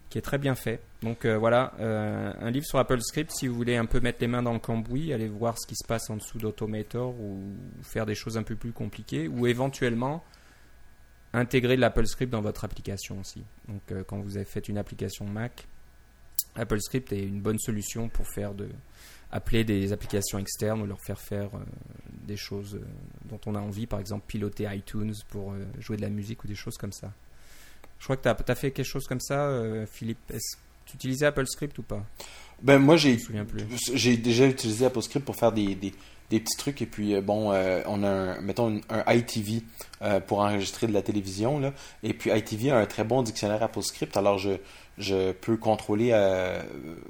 qui 0.08 0.18
est 0.18 0.22
très 0.22 0.38
bien 0.38 0.54
fait. 0.54 0.80
Donc 1.02 1.24
euh, 1.24 1.36
voilà, 1.36 1.72
euh, 1.80 2.32
un 2.38 2.50
livre 2.50 2.66
sur 2.66 2.78
Apple 2.78 3.00
Script, 3.00 3.32
si 3.32 3.48
vous 3.48 3.56
voulez 3.56 3.76
un 3.76 3.86
peu 3.86 3.98
mettre 4.00 4.18
les 4.20 4.28
mains 4.28 4.42
dans 4.42 4.52
le 4.52 4.60
cambouis, 4.60 5.12
allez 5.12 5.28
voir 5.28 5.58
ce 5.58 5.66
qui 5.66 5.74
se 5.74 5.86
passe 5.86 6.10
en 6.10 6.16
dessous 6.16 6.38
d'Automator 6.38 7.10
ou 7.18 7.40
faire 7.82 8.06
des 8.06 8.14
choses 8.14 8.38
un 8.38 8.44
peu 8.44 8.54
plus 8.54 8.72
compliquées, 8.72 9.26
ou 9.26 9.48
éventuellement 9.48 10.22
intégrer 11.32 11.76
l'Apple 11.76 12.06
Script 12.06 12.30
dans 12.30 12.40
votre 12.40 12.64
application 12.64 13.18
aussi. 13.20 13.42
Donc 13.68 13.82
quand 14.06 14.20
vous 14.20 14.36
avez 14.36 14.46
fait 14.46 14.68
une 14.68 14.78
application 14.78 15.24
Mac, 15.24 15.66
Apple 16.56 16.80
Script 16.80 17.12
est 17.12 17.22
une 17.22 17.40
bonne 17.40 17.58
solution 17.58 18.08
pour 18.08 18.26
faire 18.28 18.54
de 18.54 18.68
appeler 19.32 19.64
des 19.64 19.92
applications 19.92 20.38
externes 20.38 20.82
ou 20.82 20.86
leur 20.86 21.00
faire 21.00 21.20
faire 21.20 21.50
euh, 21.54 21.60
des 22.26 22.36
choses 22.36 22.74
euh, 22.74 22.84
dont 23.28 23.40
on 23.46 23.54
a 23.54 23.60
envie, 23.60 23.86
par 23.86 24.00
exemple 24.00 24.24
piloter 24.26 24.68
iTunes 24.74 25.14
pour 25.28 25.52
euh, 25.52 25.64
jouer 25.78 25.96
de 25.96 26.02
la 26.02 26.10
musique 26.10 26.42
ou 26.44 26.48
des 26.48 26.54
choses 26.54 26.76
comme 26.76 26.92
ça. 26.92 27.12
Je 27.98 28.04
crois 28.04 28.16
que 28.16 28.22
tu 28.22 28.50
as, 28.50 28.54
fait 28.54 28.70
quelque 28.70 28.86
chose 28.86 29.06
comme 29.06 29.20
ça, 29.20 29.52
Philippe. 29.86 30.18
Est-ce 30.32 30.56
tu 30.86 30.96
utilisais 30.96 31.26
Apple 31.26 31.46
Script 31.46 31.78
ou 31.78 31.82
pas? 31.82 32.02
Ben 32.62 32.78
moi 32.78 32.96
j'ai 32.96 33.18
j'ai 33.92 34.16
déjà 34.16 34.46
utilisé 34.46 34.86
Apple 34.86 35.02
Script 35.02 35.24
pour 35.24 35.36
faire 35.36 35.52
des, 35.52 35.74
des, 35.74 35.92
des 36.30 36.40
petits 36.40 36.56
trucs 36.56 36.80
et 36.80 36.86
puis 36.86 37.20
bon 37.20 37.50
on 37.50 38.02
a 38.02 38.08
un, 38.08 38.40
mettons 38.40 38.80
un, 38.88 39.14
ITV 39.14 39.62
pour 40.26 40.40
enregistrer 40.40 40.86
de 40.86 40.92
la 40.92 41.02
télévision 41.02 41.60
là 41.60 41.74
et 42.02 42.14
puis 42.14 42.30
ITV 42.30 42.70
a 42.70 42.78
un 42.78 42.86
très 42.86 43.04
bon 43.04 43.22
dictionnaire 43.22 43.62
Apple 43.62 43.82
Script 43.82 44.16
alors 44.16 44.38
je 44.38 44.52
je 44.98 45.32
peux 45.32 45.58
contrôler 45.58 46.12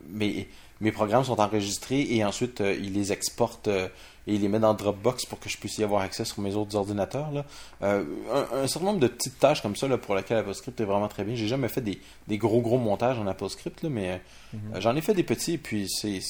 mes 0.09 0.49
mes 0.81 0.93
programmes 0.93 1.25
sont 1.25 1.41
enregistrés 1.41 2.07
et 2.11 2.25
ensuite 2.25 2.61
euh, 2.61 2.75
il 2.75 2.95
les 2.95 3.13
exporte 3.13 3.69
euh, 3.69 3.89
et 4.27 4.35
il 4.35 4.41
les 4.41 4.49
met 4.49 4.59
dans 4.59 4.75
Dropbox 4.75 5.27
pour 5.27 5.39
que 5.39 5.49
je 5.49 5.59
puisse 5.59 5.79
y 5.79 5.85
avoir 5.85 6.03
accès 6.03 6.25
sur 6.25 6.41
mes 6.41 6.55
autres 6.55 6.77
ordinateurs. 6.77 7.31
Là. 7.33 7.45
Euh, 7.83 8.05
un, 8.53 8.67
certain 8.67 8.87
nombre 8.87 9.01
de 9.01 9.09
petites 9.09 9.39
tâches 9.39 9.63
comme 9.63 9.77
ça 9.77 9.89
là, 9.89 9.99
pour 9.99 10.15
lesquelles 10.15 10.39
AppleScript 10.39 10.81
est 10.81 10.85
vraiment 10.85 11.09
très 11.09 11.25
bien. 11.25 11.35
J'ai 11.35 11.49
jamais 11.49 11.69
fait 11.69 11.81
des, 11.81 12.01
des, 12.29 12.39
gros 12.39 12.61
gros 12.61 12.79
montages 12.79 13.19
en 13.19 13.27
AppleScript, 13.27 13.83
là, 13.83 13.89
mais 13.89 14.21
mhm. 14.53 14.81
j'en 14.81 14.97
ai 14.97 15.01
fait 15.01 15.15
des 15.15 15.23
petits 15.23 15.55
et 15.55 15.59
puis 15.59 15.89
c'est 15.89 16.21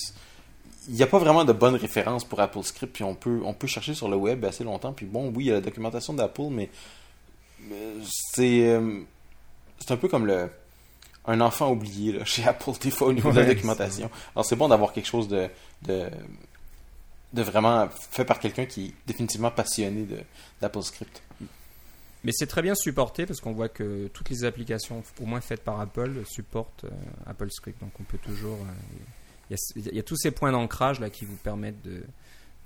il 0.89 0.95
n'y 0.95 1.03
a 1.03 1.07
pas 1.07 1.19
vraiment 1.19 1.45
de 1.45 1.53
bonnes 1.53 1.77
références 1.77 2.25
pour 2.25 2.41
AppleScript, 2.41 2.93
puis 2.95 3.05
on 3.05 3.15
peut, 3.15 3.43
on 3.45 3.53
peut 3.53 3.67
chercher 3.67 3.95
sur 3.95 4.09
le 4.09 4.17
web 4.17 4.45
assez 4.45 4.65
longtemps. 4.65 4.93
Puis 4.93 5.05
bon, 5.05 5.31
oui, 5.37 5.45
il 5.45 5.47
y 5.49 5.51
a 5.51 5.55
la 5.55 5.61
documentation 5.61 6.15
d'Apple, 6.15 6.49
mais 6.51 6.71
c'est 8.33 8.81
c'est 9.79 9.93
un 9.93 9.97
peu 9.97 10.09
comme 10.09 10.27
le 10.27 10.49
un 11.27 11.41
enfant 11.41 11.71
oublié 11.71 12.13
là, 12.13 12.25
chez 12.25 12.45
Apple 12.45 12.73
des 12.81 12.91
fois 12.91 13.09
au 13.09 13.13
niveau 13.13 13.31
de 13.31 13.41
la 13.41 13.47
documentation. 13.47 14.11
Alors 14.35 14.45
c'est 14.45 14.57
bon 14.57 14.69
d'avoir 14.69 14.93
quelque 14.93 15.07
chose 15.07 15.29
de, 15.29 15.49
de, 15.83 17.43
vraiment 17.43 17.89
fait 17.89 18.25
par 18.25 18.39
quelqu'un 18.39 18.67
qui 18.67 18.87
est 18.87 18.95
définitivement 19.07 19.51
passionné 19.51 20.07
d'Apple 20.61 20.83
Script. 20.83 21.23
Mais 22.23 22.33
c'est 22.35 22.47
très 22.47 22.61
bien 22.61 22.75
supporté 22.75 23.25
parce 23.25 23.41
qu'on 23.41 23.53
voit 23.53 23.71
que 23.71 24.09
toutes 24.09 24.29
les 24.29 24.45
applications, 24.45 25.03
au 25.23 25.25
moins 25.25 25.41
faites 25.41 25.63
par 25.63 25.81
Apple, 25.81 26.23
supportent 26.27 26.85
euh, 26.85 26.91
Apple 27.27 27.51
Script. 27.51 27.81
Donc 27.81 27.93
on 27.99 28.03
peut 28.03 28.19
toujours. 28.19 28.59
Euh, 28.59 29.57
il 29.75 29.95
y, 29.95 29.99
a 29.99 30.03
tous 30.03 30.17
ces 30.17 30.31
points 30.31 30.53
d'ancrage 30.53 31.01
là 31.01 31.11
qui 31.11 31.25
vous 31.25 31.37
permettent 31.37 31.83
de, 31.83 32.03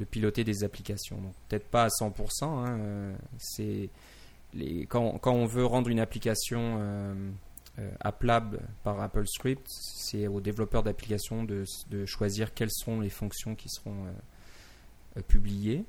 de 0.01 0.05
piloter 0.05 0.45
des 0.45 0.65
applications. 0.65 1.17
Donc 1.17 1.33
peut-être 1.49 1.67
pas 1.67 1.85
à 1.85 1.89
100%. 1.89 2.45
Hein, 2.45 2.79
euh, 2.81 3.15
c'est 3.39 3.89
les, 4.55 4.87
quand, 4.87 5.19
quand, 5.19 5.33
on 5.33 5.47
veut 5.47 5.65
rendre 5.65 5.89
une 5.89 6.01
application 6.01 6.79
euh, 6.81 7.15
appelable 8.01 8.61
par 8.83 9.01
Apple 9.01 9.27
Script, 9.27 9.67
c'est 9.69 10.27
aux 10.29 10.41
développeurs 10.41 10.83
d'applications 10.83 11.45
de, 11.45 11.65
choisir 12.07 12.55
quelles 12.55 12.71
sont 12.71 13.01
les 13.01 13.11
fonctions 13.11 13.55
qui 13.55 13.69
seront 13.69 14.05
euh, 14.05 15.19
euh, 15.19 15.23
publiées. 15.23 15.85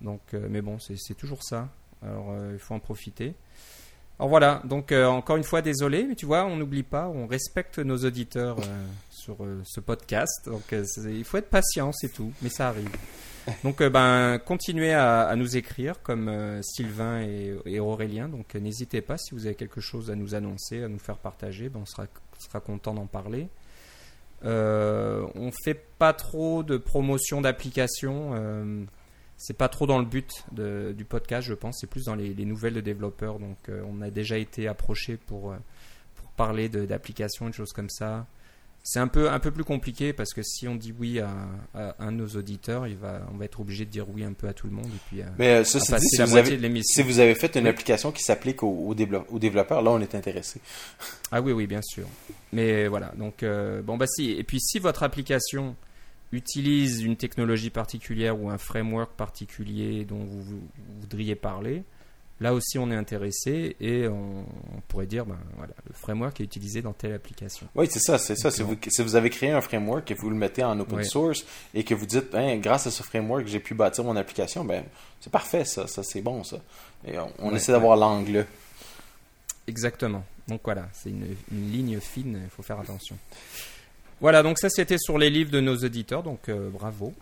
Donc, 0.00 0.20
mais 0.32 0.62
bon, 0.62 0.78
c'est 0.78 1.14
toujours 1.14 1.42
ça. 1.42 1.68
Alors, 2.02 2.34
il 2.52 2.58
faut 2.58 2.72
en 2.72 2.78
profiter. 2.78 3.34
Alors 4.18 4.30
voilà, 4.30 4.62
donc 4.64 4.92
encore 4.92 5.36
une 5.36 5.44
fois, 5.44 5.60
désolé, 5.60 6.06
mais 6.06 6.14
tu 6.14 6.24
vois, 6.24 6.46
on 6.46 6.56
n'oublie 6.56 6.82
pas, 6.82 7.08
on 7.08 7.26
respecte 7.26 7.78
nos 7.78 7.98
auditeurs 7.98 8.56
sur 9.10 9.36
ce 9.64 9.80
podcast. 9.80 10.46
Donc 10.46 10.62
il 10.72 11.24
faut 11.24 11.36
être 11.36 11.50
patient, 11.50 11.92
c'est 11.92 12.08
tout, 12.08 12.32
mais 12.40 12.48
ça 12.48 12.68
arrive. 12.68 12.88
Donc, 13.64 13.80
euh, 13.80 13.90
ben, 13.90 14.38
continuez 14.38 14.92
à, 14.92 15.34
nous 15.36 15.56
écrire 15.56 16.02
comme 16.02 16.28
euh, 16.28 16.60
Sylvain 16.62 17.22
et, 17.22 17.80
Aurélien. 17.80 18.28
Donc, 18.28 18.54
euh, 18.54 18.60
n'hésitez 18.60 19.00
pas 19.00 19.16
si 19.18 19.34
vous 19.34 19.46
avez 19.46 19.54
quelque 19.54 19.80
chose 19.80 20.10
à 20.10 20.14
nous 20.14 20.34
annoncer, 20.34 20.82
à 20.82 20.88
nous 20.88 20.98
faire 20.98 21.18
partager. 21.18 21.68
Ben, 21.68 21.80
on 21.82 21.86
sera, 21.86 22.06
sera 22.38 22.60
content 22.60 22.94
d'en 22.94 23.06
parler. 23.06 23.48
on 24.42 25.50
fait 25.64 25.80
pas 25.98 26.12
trop 26.12 26.62
de 26.62 26.76
promotion 26.76 27.40
d'applications. 27.40 28.86
c'est 29.36 29.56
pas 29.56 29.68
trop 29.68 29.86
dans 29.86 29.98
le 29.98 30.06
but 30.06 30.30
du 30.52 31.04
podcast, 31.04 31.46
je 31.46 31.54
pense. 31.54 31.78
C'est 31.80 31.86
plus 31.86 32.06
dans 32.06 32.14
les, 32.14 32.44
nouvelles 32.44 32.74
de 32.74 32.80
développeurs. 32.80 33.38
Donc, 33.38 33.58
on 33.68 34.00
a 34.02 34.10
déjà 34.10 34.38
été 34.38 34.68
approché 34.68 35.16
pour, 35.16 35.54
pour 36.16 36.30
parler 36.32 36.68
d'applications 36.68 37.48
et 37.48 37.50
de 37.50 37.54
choses 37.54 37.72
comme 37.72 37.90
ça 37.90 38.26
c'est 38.82 38.98
un 38.98 39.08
peu, 39.08 39.30
un 39.30 39.38
peu 39.38 39.50
plus 39.50 39.64
compliqué 39.64 40.12
parce 40.12 40.32
que 40.32 40.42
si 40.42 40.66
on 40.66 40.74
dit 40.74 40.94
oui 40.98 41.20
à, 41.20 41.30
un 41.98 42.12
de 42.12 42.16
nos 42.16 42.28
auditeurs, 42.28 42.86
il 42.86 42.96
va, 42.96 43.20
on 43.32 43.36
va 43.36 43.44
être 43.44 43.60
obligé 43.60 43.84
de 43.84 43.90
dire 43.90 44.08
oui 44.08 44.24
un 44.24 44.32
peu 44.32 44.48
à 44.48 44.52
tout 44.52 44.66
le 44.66 44.72
monde. 44.72 44.86
Et 44.86 45.00
puis, 45.08 45.22
Mais 45.38 45.48
euh, 45.56 45.64
ceci 45.64 45.92
dit, 45.92 45.98
si 46.00 46.22
vous, 46.22 46.36
avez, 46.36 46.82
si 46.82 47.02
vous, 47.02 47.18
avez, 47.18 47.34
fait 47.34 47.56
une 47.56 47.66
application 47.66 48.10
qui 48.10 48.22
s'applique 48.22 48.62
aux, 48.62 48.94
développeurs, 48.94 49.82
là 49.82 49.90
on 49.90 50.00
est 50.00 50.14
intéressé. 50.14 50.60
Ah 51.30 51.40
oui, 51.40 51.52
oui, 51.52 51.66
bien 51.66 51.82
sûr. 51.82 52.06
Mais 52.52 52.88
voilà, 52.88 53.12
donc 53.16 53.42
euh, 53.42 53.82
bon 53.82 53.96
bah 53.96 54.06
si. 54.06 54.30
Et 54.30 54.44
puis 54.44 54.60
si 54.60 54.78
votre 54.78 55.02
application 55.02 55.76
utilise 56.32 57.02
une 57.02 57.16
technologie 57.16 57.70
particulière 57.70 58.40
ou 58.40 58.50
un 58.50 58.58
framework 58.58 59.12
particulier 59.12 60.04
dont 60.04 60.24
vous 60.24 60.60
voudriez 61.00 61.34
parler, 61.34 61.84
Là 62.40 62.54
aussi, 62.54 62.78
on 62.78 62.90
est 62.90 62.96
intéressé 62.96 63.76
et 63.80 64.08
on, 64.08 64.46
pourrait 64.88 65.06
dire, 65.06 65.26
ben, 65.26 65.38
voilà, 65.58 65.74
le 65.86 65.92
framework 65.92 66.40
est 66.40 66.44
utilisé 66.44 66.80
dans 66.80 66.94
telle 66.94 67.12
application. 67.12 67.68
Oui, 67.74 67.86
c'est 67.90 67.98
ça, 67.98 68.16
c'est 68.16 68.34
ça. 68.34 68.50
Si 68.50 68.62
vous, 68.62 68.76
si 68.88 69.02
vous, 69.02 69.14
avez 69.14 69.28
créé 69.28 69.50
un 69.50 69.60
framework 69.60 70.10
et 70.10 70.14
vous 70.14 70.30
le 70.30 70.36
mettez 70.36 70.64
en 70.64 70.80
open 70.80 71.04
source 71.04 71.44
et 71.74 71.84
que 71.84 71.92
vous 71.92 72.06
dites, 72.06 72.32
ben, 72.32 72.58
grâce 72.58 72.86
à 72.86 72.90
ce 72.90 73.02
framework, 73.02 73.46
j'ai 73.46 73.60
pu 73.60 73.74
bâtir 73.74 74.04
mon 74.04 74.16
application, 74.16 74.64
ben, 74.64 74.84
c'est 75.20 75.30
parfait, 75.30 75.66
ça, 75.66 75.86
ça 75.86 76.02
c'est 76.02 76.22
bon, 76.22 76.42
ça. 76.42 76.56
Et 77.06 77.14
on, 77.38 77.54
essaie 77.54 77.72
d'avoir 77.72 77.96
l'angle. 77.96 78.46
Exactement. 79.66 80.24
Donc 80.48 80.62
voilà, 80.64 80.88
c'est 80.94 81.10
une, 81.10 81.36
ligne 81.52 82.00
fine, 82.00 82.40
il 82.42 82.50
faut 82.50 82.62
faire 82.62 82.80
attention. 82.80 83.18
Voilà, 84.20 84.42
donc 84.42 84.58
ça 84.58 84.70
c'était 84.70 84.98
sur 84.98 85.18
les 85.18 85.28
livres 85.28 85.50
de 85.50 85.60
nos 85.60 85.76
auditeurs, 85.76 86.22
donc 86.22 86.48
euh, 86.48 86.70
bravo. 86.70 87.12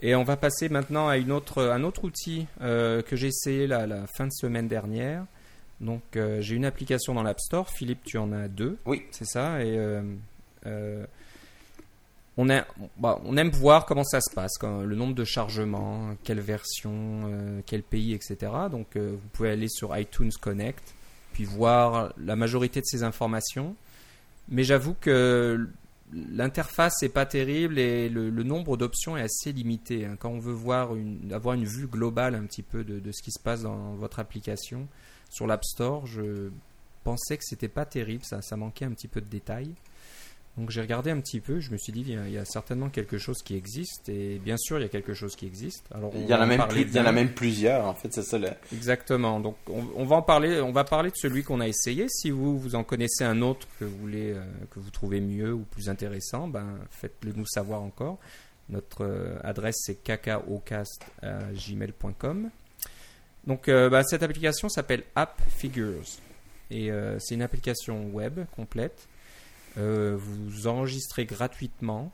Et 0.00 0.14
on 0.14 0.22
va 0.22 0.36
passer 0.36 0.68
maintenant 0.68 1.08
à 1.08 1.16
une 1.16 1.32
autre, 1.32 1.62
un 1.62 1.82
autre 1.82 2.04
outil 2.04 2.46
euh, 2.60 3.02
que 3.02 3.16
j'ai 3.16 3.28
essayé 3.28 3.66
la, 3.66 3.86
la, 3.86 4.06
fin 4.06 4.26
de 4.26 4.32
semaine 4.32 4.68
dernière. 4.68 5.24
Donc 5.80 6.02
euh, 6.16 6.40
j'ai 6.40 6.54
une 6.54 6.64
application 6.64 7.14
dans 7.14 7.22
l'App 7.22 7.40
Store. 7.40 7.68
Philippe, 7.68 8.04
tu 8.04 8.16
en 8.16 8.32
as 8.32 8.48
deux. 8.48 8.78
Oui. 8.86 9.02
C'est 9.10 9.26
ça? 9.26 9.64
Et 9.64 9.76
euh, 9.76 11.04
on, 12.36 12.48
a, 12.48 12.64
bah, 12.96 13.20
on 13.24 13.36
aime 13.36 13.50
voir 13.50 13.86
comment 13.86 14.04
ça 14.04 14.20
se 14.20 14.32
passe, 14.32 14.52
le 14.62 14.94
nombre 14.94 15.14
de 15.14 15.24
chargements, 15.24 16.14
quelle 16.22 16.40
version, 16.40 17.62
quel 17.66 17.82
pays, 17.82 18.14
etc. 18.14 18.52
Donc 18.70 18.96
vous 18.96 19.18
pouvez 19.32 19.50
aller 19.50 19.68
sur 19.68 19.96
iTunes 19.96 20.30
Connect, 20.40 20.94
puis 21.32 21.44
voir 21.44 22.12
la 22.18 22.36
majorité 22.36 22.80
de 22.80 22.86
ces 22.86 23.02
informations. 23.02 23.74
Mais 24.48 24.62
j'avoue 24.62 24.94
que 25.00 25.68
l'interface 26.12 27.02
n'est 27.02 27.08
pas 27.08 27.26
terrible 27.26 27.78
et 27.78 28.08
le, 28.08 28.30
nombre 28.42 28.76
d'options 28.76 29.16
est 29.16 29.22
assez 29.22 29.52
limité. 29.52 30.06
Hein. 30.06 30.16
Quand 30.18 30.30
on 30.30 30.38
veut 30.38 30.52
voir 30.52 30.92
avoir 31.30 31.54
une 31.54 31.64
vue 31.64 31.86
globale 31.86 32.34
un 32.34 32.44
petit 32.44 32.62
peu 32.62 32.84
de, 32.84 33.12
ce 33.12 33.22
qui 33.22 33.30
se 33.30 33.38
passe 33.38 33.62
dans 33.62 33.94
votre 33.94 34.18
application 34.18 34.88
sur 35.30 35.46
l'App 35.46 35.64
Store, 35.64 36.06
je 36.06 36.50
pensais 37.04 37.36
que 37.36 37.44
c'était 37.44 37.68
pas 37.68 37.84
terrible, 37.84 38.24
ça, 38.24 38.42
ça 38.42 38.56
manquait 38.56 38.84
un 38.84 38.92
petit 38.92 39.08
peu 39.08 39.20
de 39.20 39.28
détails. 39.28 39.74
Donc 40.58 40.70
j'ai 40.70 40.80
regardé 40.80 41.12
un 41.12 41.20
petit 41.20 41.38
peu, 41.38 41.60
je 41.60 41.70
me 41.70 41.76
suis 41.76 41.92
dit 41.92 42.04
il 42.08 42.32
y, 42.32 42.36
a, 42.36 42.44
certainement 42.44 42.88
quelque 42.88 43.16
chose 43.16 43.44
qui 43.44 43.54
existe 43.54 44.08
et 44.08 44.40
bien 44.40 44.56
sûr 44.56 44.80
il 44.80 44.82
y 44.82 44.84
a 44.84 44.88
quelque 44.88 45.14
chose 45.14 45.36
qui 45.36 45.46
existe. 45.46 45.86
Alors 45.94 46.10
il 46.16 46.26
y 46.26 46.34
en 46.34 46.40
a 46.40 46.46
même 46.46 46.64
il 46.74 46.92
y 46.92 46.98
en 46.98 47.06
a 47.06 47.12
même 47.12 47.32
plusieurs 47.32 47.84
en 47.84 47.94
fait 47.94 48.12
c'est 48.12 48.24
ça. 48.24 48.40
Exactement. 48.72 49.38
Donc 49.38 49.54
on, 49.68 50.04
va 50.04 50.16
en 50.16 50.22
parler, 50.22 50.60
on 50.60 50.72
va 50.72 50.82
parler 50.82 51.10
de 51.10 51.16
celui 51.16 51.44
qu'on 51.44 51.60
a 51.60 51.68
essayé. 51.68 52.08
Si 52.08 52.30
vous 52.30 52.58
vous 52.58 52.74
en 52.74 52.82
connaissez 52.82 53.22
un 53.22 53.40
autre 53.40 53.68
que 53.78 53.84
vous 53.84 53.96
voulez 53.98 54.32
euh, 54.32 54.42
que 54.72 54.80
vous 54.80 54.90
trouvez 54.90 55.20
mieux 55.20 55.54
ou 55.54 55.60
plus 55.60 55.88
intéressant, 55.88 56.48
ben 56.48 56.80
faites-le 56.90 57.34
nous 57.34 57.46
savoir 57.46 57.82
encore. 57.82 58.18
Notre 58.68 59.04
euh, 59.04 59.38
adresse 59.44 59.76
c'est 59.86 60.02
cacaocast@gmail.com. 60.02 62.50
Donc 63.46 63.68
euh, 63.68 63.88
ben, 63.88 64.02
cette 64.02 64.24
application 64.24 64.68
s'appelle 64.68 65.04
App 65.14 65.40
Figures 65.56 66.02
et 66.72 66.90
c'est 67.20 67.36
une 67.36 67.42
application 67.42 68.10
web 68.10 68.40
complète 68.56 69.06
euh, 69.76 70.16
vous 70.18 70.66
enregistrez 70.66 71.24
gratuitement. 71.24 72.10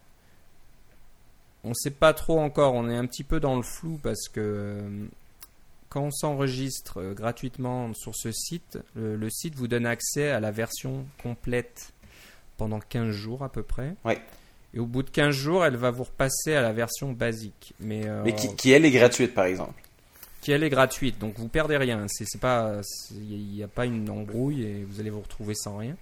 On 1.62 1.70
ne 1.70 1.74
sait 1.74 1.90
pas 1.90 2.12
trop 2.12 2.40
encore, 2.40 2.74
on 2.74 2.90
est 2.90 2.96
un 2.96 3.06
petit 3.06 3.24
peu 3.24 3.40
dans 3.40 3.56
le 3.56 3.62
flou 3.62 3.98
parce 4.02 4.28
que 4.28 4.40
euh, 4.40 5.06
quand 5.88 6.02
on 6.02 6.10
s'enregistre 6.10 7.00
euh, 7.00 7.14
gratuitement 7.14 7.94
sur 7.94 8.14
ce 8.14 8.32
site, 8.32 8.78
le, 8.94 9.30
site 9.30 9.54
vous 9.54 9.68
donne 9.68 9.86
accès 9.86 10.30
à 10.30 10.40
la 10.40 10.50
version 10.50 11.06
complète 11.22 11.92
pendant 12.58 12.80
15 12.80 13.10
jours 13.10 13.42
à 13.44 13.48
peu 13.48 13.62
près. 13.62 13.94
Et 14.74 14.80
au 14.80 14.86
bout 14.86 15.02
de 15.02 15.10
15 15.10 15.34
jours, 15.34 15.64
elle 15.64 15.76
va 15.76 15.90
vous 15.90 16.04
repasser 16.04 16.54
à 16.54 16.60
la 16.60 16.72
version 16.72 17.12
basique. 17.12 17.74
Mais, 17.80 18.02
Mais 18.24 18.34
qui, 18.34 18.54
qui, 18.56 18.72
elle, 18.72 18.84
est 18.84 18.90
gratuite 18.90 19.32
par 19.32 19.44
exemple? 19.44 19.80
Qui 20.40 20.52
elle 20.52 20.64
est 20.64 20.68
gratuite, 20.70 21.18
donc 21.18 21.38
vous 21.38 21.48
perdez 21.48 21.78
rien. 21.78 22.04
Il 23.12 23.54
n'y 23.54 23.62
a 23.62 23.68
pas 23.68 23.86
une 23.86 24.10
embrouille 24.10 24.64
et 24.64 24.84
vous 24.84 25.00
allez 25.00 25.08
vous 25.08 25.22
retrouver 25.22 25.54
sans 25.54 25.78
rien. 25.78 25.96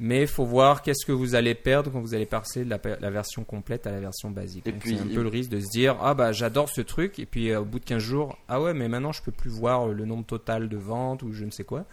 Mais 0.00 0.20
il 0.22 0.26
faut 0.28 0.44
voir 0.44 0.82
qu'est-ce 0.82 1.04
que 1.04 1.10
vous 1.10 1.34
allez 1.34 1.56
perdre 1.56 1.90
quand 1.90 2.00
vous 2.00 2.14
allez 2.14 2.24
passer 2.24 2.64
de 2.64 2.70
la, 2.70 2.78
la 3.00 3.10
version 3.10 3.42
complète 3.42 3.84
à 3.86 3.90
la 3.90 3.98
version 3.98 4.30
basique. 4.30 4.64
Et 4.66 4.70
Donc, 4.72 4.80
puis- 4.80 4.96
c'est 4.96 5.02
un 5.02 5.12
peu 5.14 5.22
le 5.22 5.28
risque 5.28 5.50
de 5.50 5.58
se 5.58 5.68
dire 5.68 5.96
ah 6.00 6.14
bah 6.14 6.30
j'adore 6.32 6.68
ce 6.68 6.80
truc 6.82 7.18
et 7.18 7.26
puis 7.26 7.50
euh, 7.50 7.60
au 7.60 7.64
bout 7.64 7.80
de 7.80 7.84
15 7.84 7.98
jours 8.00 8.38
ah 8.48 8.60
ouais 8.62 8.74
mais 8.74 8.88
maintenant 8.88 9.10
je 9.10 9.22
peux 9.22 9.32
plus 9.32 9.50
voir 9.50 9.88
le 9.88 10.04
nombre 10.04 10.24
total 10.24 10.68
de 10.68 10.76
ventes 10.76 11.22
ou 11.24 11.32
je 11.32 11.44
ne 11.44 11.50
sais 11.50 11.64
quoi. 11.64 11.84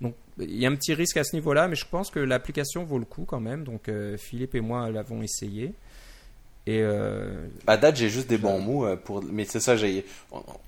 Donc 0.00 0.14
il 0.40 0.56
y 0.58 0.66
a 0.66 0.68
un 0.70 0.74
petit 0.74 0.92
risque 0.94 1.16
à 1.18 1.24
ce 1.24 1.36
niveau-là, 1.36 1.68
mais 1.68 1.76
je 1.76 1.86
pense 1.86 2.10
que 2.10 2.18
l'application 2.18 2.82
vaut 2.84 2.98
le 2.98 3.04
coup 3.04 3.24
quand 3.24 3.38
même. 3.40 3.62
Donc 3.62 3.88
euh, 3.88 4.16
Philippe 4.16 4.56
et 4.56 4.60
moi 4.60 4.90
l'avons 4.90 5.22
essayé 5.22 5.72
et 6.64 6.78
euh, 6.80 7.48
À 7.66 7.76
date, 7.76 7.96
j'ai 7.96 8.08
juste 8.08 8.28
des 8.28 8.38
bons 8.38 8.60
mots 8.60 8.86
euh, 8.86 8.94
pour. 8.96 9.20
Mais 9.24 9.44
c'est 9.44 9.58
ça, 9.58 9.76
j'ai. 9.76 10.04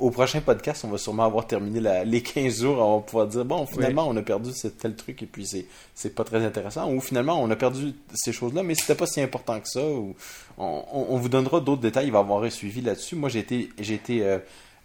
Au 0.01 0.11
prochain 0.11 0.41
podcast, 0.41 0.85
on 0.85 0.89
va 0.89 0.99
sûrement 0.99 1.25
avoir 1.25 1.47
terminé 1.47 1.79
la- 1.79 2.03
les 2.05 2.21
15 2.21 2.63
jours. 2.63 2.79
On 2.79 2.97
va 2.97 3.03
pouvoir 3.03 3.27
dire, 3.29 3.45
bon, 3.45 3.65
finalement, 3.67 4.09
on 4.09 4.17
a 4.17 4.23
perdu 4.23 4.51
ce 4.53 4.67
tel 4.67 4.97
truc 4.97 5.23
et 5.23 5.27
puis 5.27 5.47
c'est, 5.47 5.67
c'est 5.95 6.13
pas 6.15 6.25
très 6.25 6.45
intéressant. 6.45 6.91
Ou 6.93 7.01
finalement, 7.01 7.41
on 7.41 7.49
a 7.51 7.55
perdu 7.57 7.93
ces 8.13 8.33
choses-là, 8.33 8.65
mais 8.65 8.75
c'était 8.75 8.97
pas 8.97 9.07
si 9.07 9.21
important 9.21 9.61
que 9.61 9.69
ça. 9.69 9.87
Ou 9.87 10.17
on, 10.59 10.85
on- 10.93 11.17
vous 11.17 11.29
donnera 11.29 11.61
d'autres 11.61 11.83
détails. 11.83 12.07
Il 12.07 12.13
va 12.13 12.19
y 12.19 12.23
avoir 12.23 12.43
un 12.43 12.51
suivi 12.51 12.81
là-dessus. 12.81 13.15
Moi, 13.15 13.29
j'ai 13.29 13.39
été, 13.39 13.69
j'ai 13.79 13.95
été 13.95 14.25
euh, 14.25 14.39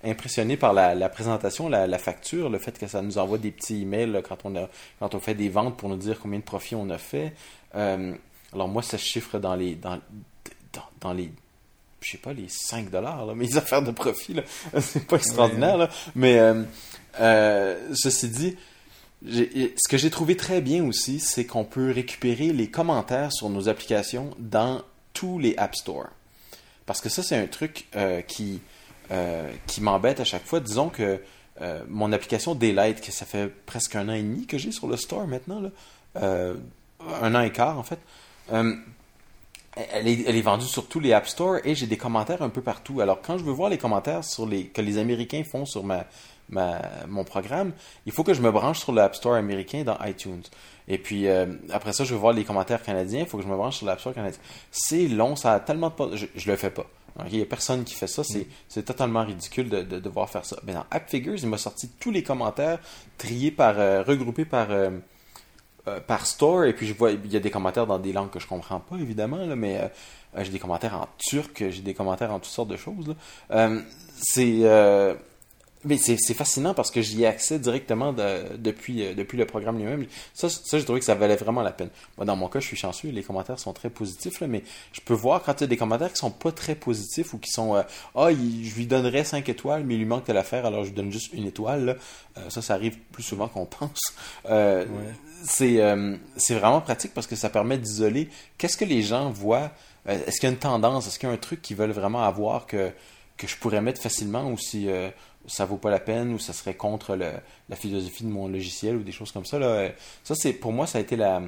impressionné 0.04 0.58
par 0.58 0.74
la, 0.74 0.94
la 0.94 1.10
présentation, 1.10 1.70
la, 1.70 1.88
la 1.88 1.98
facture, 1.98 2.52
le 2.52 2.60
fait 2.60 2.78
que 2.78 2.86
ça 2.86 3.02
nous 3.02 3.18
envoie 3.18 3.40
des 3.40 3.50
petits 3.50 3.82
emails 3.82 4.12
là, 4.12 4.22
quand, 4.22 4.38
on 4.44 4.56
a, 4.56 4.70
quand 5.00 5.16
on 5.16 5.20
fait 5.20 5.34
des 5.34 5.50
ventes 5.50 5.76
pour 5.76 5.90
nous 5.90 5.98
dire 5.98 6.20
combien 6.22 6.38
de 6.38 6.44
profit 6.44 6.76
on 6.76 6.90
a 6.92 7.00
fait. 7.00 7.34
Euh, 7.74 8.14
alors, 8.54 8.68
moi, 8.68 8.82
ça 8.84 8.98
se 9.00 9.04
chiffre 9.06 9.40
dans 9.40 9.56
les. 9.56 9.74
Dans, 9.76 10.00
dans, 10.74 10.84
dans 11.02 11.14
les 11.14 11.32
je 12.02 12.12
sais 12.12 12.18
pas, 12.18 12.34
les 12.34 12.48
5 12.48 12.90
dollars, 12.90 13.26
là, 13.26 13.34
mes 13.34 13.58
affaires 13.58 13.82
de 13.82 13.92
profit, 13.92 14.34
là, 14.34 14.44
c'est 14.80 15.06
pas 15.06 15.18
extraordinaire, 15.18 15.78
là. 15.78 15.90
Mais, 16.16 16.40
euh, 16.40 16.64
euh, 17.20 17.78
ceci 17.94 18.30
dit, 18.30 18.58
ce 19.26 19.88
que 19.90 19.98
j'ai 19.98 20.10
trouvé 20.10 20.38
très 20.38 20.62
bien 20.62 20.86
aussi, 20.86 21.20
c'est 21.20 21.46
qu'on 21.46 21.66
peut 21.66 21.92
récupérer 21.92 22.54
les 22.54 22.70
commentaires 22.70 23.34
sur 23.34 23.50
nos 23.50 23.68
applications 23.68 24.32
dans 24.40 24.82
tous 25.14 25.40
les 25.40 25.56
App 25.58 25.76
Store. 25.76 26.08
Parce 26.86 27.02
que 27.02 27.10
ça, 27.10 27.22
c'est 27.22 27.36
un 27.36 27.48
truc 27.48 27.88
euh, 27.96 28.22
qui, 28.22 28.62
qui 29.68 29.82
m'embête 29.82 30.20
à 30.20 30.24
chaque 30.24 30.46
fois. 30.46 30.60
Disons 30.60 30.90
que 30.90 31.20
mon 31.90 32.14
application 32.14 32.56
Daylight, 32.56 33.02
que 33.02 33.12
ça 33.12 33.26
fait 33.26 33.52
presque 33.66 33.96
un 33.98 34.08
an 34.08 34.14
et 34.14 34.22
demi 34.22 34.46
que 34.46 34.58
j'ai 34.58 34.72
sur 34.72 34.88
le 34.88 34.96
store 34.96 35.28
maintenant, 35.28 35.60
là, 35.60 36.54
un 37.22 37.36
an 37.36 37.42
et 37.42 37.52
quart 37.52 37.78
en 37.78 37.84
fait, 37.84 38.00
elle 39.92 40.08
est, 40.08 40.42
vendue 40.42 40.66
sur 40.66 40.88
tous 40.88 41.00
les 41.00 41.14
App 41.14 41.28
Store 41.28 41.58
et 41.64 41.76
j'ai 41.76 41.88
des 41.88 41.98
commentaires 41.98 42.42
un 42.42 42.50
peu 42.50 42.62
partout. 42.62 43.02
Alors, 43.02 43.22
quand 43.22 43.38
je 43.38 43.44
veux 43.44 43.52
voir 43.52 43.70
les 43.70 43.78
commentaires 43.78 44.24
sur 44.24 44.46
les, 44.46 44.66
que 44.68 44.82
les 44.82 44.98
Américains 44.98 45.44
font 45.44 45.66
sur 45.66 45.84
ma, 45.84 46.06
ma, 46.50 46.82
mon 47.08 47.24
programme, 47.24 47.72
il 48.06 48.12
faut 48.12 48.24
que 48.24 48.34
je 48.34 48.42
me 48.42 48.52
branche 48.52 48.80
sur 48.80 48.92
l'App 48.92 49.16
Store 49.16 49.36
américain 49.36 49.84
dans 49.84 49.98
iTunes. 50.06 50.44
Et 50.88 50.98
puis, 50.98 51.28
euh, 51.28 51.46
après 51.72 51.94
ça, 51.94 52.04
je 52.04 52.14
veux 52.14 52.20
voir 52.20 52.34
les 52.34 52.44
commentaires 52.44 52.84
canadiens, 52.84 53.22
il 53.22 53.26
faut 53.26 53.38
que 53.38 53.44
je 53.44 53.50
me 53.50 53.56
branche 53.56 53.78
sur 53.78 53.86
l'App 53.86 54.00
Store 54.00 54.14
canadien. 54.14 54.40
C'est 54.72 55.08
long, 55.08 55.36
ça 55.36 55.54
a 55.54 55.60
tellement 55.60 55.94
de... 55.98 56.16
Je, 56.16 56.26
je 56.36 56.50
le 56.50 56.58
fais 56.58 56.72
pas. 56.72 56.86
Il 57.28 57.38
n'y 57.38 57.42
a 57.42 57.46
personne 57.46 57.84
qui 57.84 57.96
fait 57.96 58.08
ça, 58.08 58.24
c'est 58.24 58.84
totalement 58.84 59.26
ridicule 59.26 59.68
de, 59.68 59.82
de 59.82 60.00
devoir 60.00 60.30
faire 60.30 60.46
ça. 60.46 60.58
Mais 60.64 60.74
dans 60.74 60.86
App 60.90 61.10
Figures, 61.10 61.36
il 61.38 61.50
m'a 61.50 61.58
sorti 61.58 61.90
tous 62.00 62.12
les 62.12 62.24
commentaires 62.24 62.80
triés 63.18 63.52
par, 63.52 63.78
euh, 63.78 64.04
regroupés 64.04 64.46
par... 64.46 64.72
euh, 64.72 64.92
euh, 65.90 66.00
par 66.00 66.26
store 66.26 66.66
et 66.66 66.74
puis 66.74 66.88
je 66.88 66.94
vois 66.94 67.12
il 67.12 67.32
y 67.32 67.36
a 67.36 67.40
des 67.40 67.52
commentaires 67.52 67.88
dans 67.88 68.00
des 68.00 68.14
langues 68.14 68.30
que 68.30 68.40
je 68.40 68.48
comprends 68.48 68.80
pas 68.80 68.96
évidemment 68.98 69.38
là, 69.38 69.56
mais 69.56 69.78
euh, 69.78 69.88
euh, 70.38 70.44
j'ai 70.44 70.52
des 70.52 70.60
commentaires 70.60 70.96
en 70.96 71.08
turc 71.18 71.64
j'ai 71.70 71.82
des 71.82 71.94
commentaires 71.94 72.32
en 72.32 72.40
toutes 72.40 72.52
sortes 72.52 72.70
de 72.70 72.78
choses 72.78 73.16
c'est 74.22 74.62
mais 75.86 75.98
c'est 75.98 76.18
c'est 76.20 76.34
fascinant 76.34 76.74
parce 76.74 76.92
que 76.92 77.02
j'y 77.02 77.24
ai 77.24 77.26
accès 77.26 77.58
directement 77.60 78.12
de- 78.12 78.58
depuis, 78.58 79.04
euh, 79.06 79.14
depuis 79.14 79.38
le 79.38 79.46
programme 79.46 79.78
lui-même. 79.78 80.06
Ça, 80.34 80.50
ça 80.50 80.78
j'ai 80.78 80.84
trouvé 80.84 81.00
que 81.00 81.06
ça 81.06 81.16
valait 81.16 81.36
vraiment 81.38 81.62
la 81.62 81.72
peine. 81.72 81.90
Moi, 82.18 82.26
dans 82.26 82.36
mon 82.36 82.48
cas, 82.50 82.60
je 82.60 82.66
suis 82.68 82.76
chanceux, 82.76 83.10
les 83.10 83.24
commentaires 83.24 83.60
sont 83.60 83.72
très 83.74 83.90
positifs, 83.90 84.42
là, 84.42 84.48
mais 84.48 84.64
je 84.92 85.00
peux 85.02 85.14
voir 85.14 85.42
quand 85.42 85.54
il 85.60 85.62
y 85.62 85.64
a 85.64 85.68
des 85.68 85.78
commentaires 85.78 86.12
qui 86.12 86.18
sont 86.18 86.32
pas 86.32 86.52
très 86.52 86.76
positifs 86.76 87.34
ou 87.34 87.38
qui 87.38 87.50
sont 87.52 87.76
euh, 87.76 87.84
Ah, 88.16 88.32
il- 88.32 88.66
je 88.68 88.76
lui 88.76 88.88
donnerais 88.88 89.24
5 89.24 89.48
étoiles, 89.48 89.84
mais 89.86 89.94
il 89.96 90.00
lui 90.00 90.06
manque 90.06 90.28
de 90.28 90.34
l'affaire, 90.34 90.66
alors 90.66 90.84
je 90.84 90.90
lui 90.90 90.96
donne 90.96 91.12
juste 91.12 91.32
une 91.34 91.46
étoile. 91.46 91.86
là. 91.86 91.96
Euh, 92.38 92.50
ça, 92.50 92.62
ça 92.62 92.74
arrive 92.74 92.98
plus 93.12 93.24
souvent 93.24 93.48
qu'on 93.48 93.66
pense. 93.80 94.00
Euh, 94.50 94.86
c'est 95.44 95.82
euh, 95.82 96.16
c'est 96.36 96.56
vraiment 96.56 96.82
pratique 96.82 97.14
parce 97.14 97.28
que 97.28 97.36
ça 97.36 97.50
permet 97.50 97.78
d'isoler 97.78 98.30
qu'est-ce 98.58 98.76
que 98.78 98.86
les 98.86 99.02
gens 99.02 99.30
voient. 99.30 99.72
Est-ce 100.06 100.40
qu'il 100.40 100.48
y 100.50 100.52
a 100.52 100.54
une 100.54 100.60
tendance, 100.60 101.08
est-ce 101.08 101.20
qu'il 101.20 101.30
y 101.30 101.32
a 101.32 101.36
un 101.36 101.38
truc 101.38 101.62
qu'ils 101.62 101.78
veulent 101.78 101.92
vraiment 101.92 102.24
avoir 102.24 102.66
que, 102.66 102.90
que 103.38 103.48
je 103.48 103.56
pourrais 103.58 103.82
mettre 103.82 104.02
facilement 104.02 104.50
ou 104.50 104.58
si 104.58 104.90
euh, 104.90 105.10
ça 105.50 105.66
vaut 105.66 105.78
pas 105.78 105.90
la 105.90 106.00
peine 106.00 106.34
ou 106.34 106.40
ça 106.40 106.54
serait 106.54 106.76
contre 106.76 107.16
le- 107.16 107.34
la 107.70 107.76
philosophie 107.76 108.24
de 108.24 108.30
mon 108.30 108.48
logiciel 108.48 108.96
ou 108.98 109.04
des 109.04 109.12
choses 109.12 109.32
comme 109.32 109.46
ça. 109.46 109.60
Là. 109.60 109.66
Euh, 109.68 109.90
Ça, 110.24 110.36
c'est 110.36 110.54
pour 110.54 110.72
moi, 110.72 110.88
ça 110.88 111.00
a 111.00 111.02
été 111.02 111.16
la. 111.18 111.42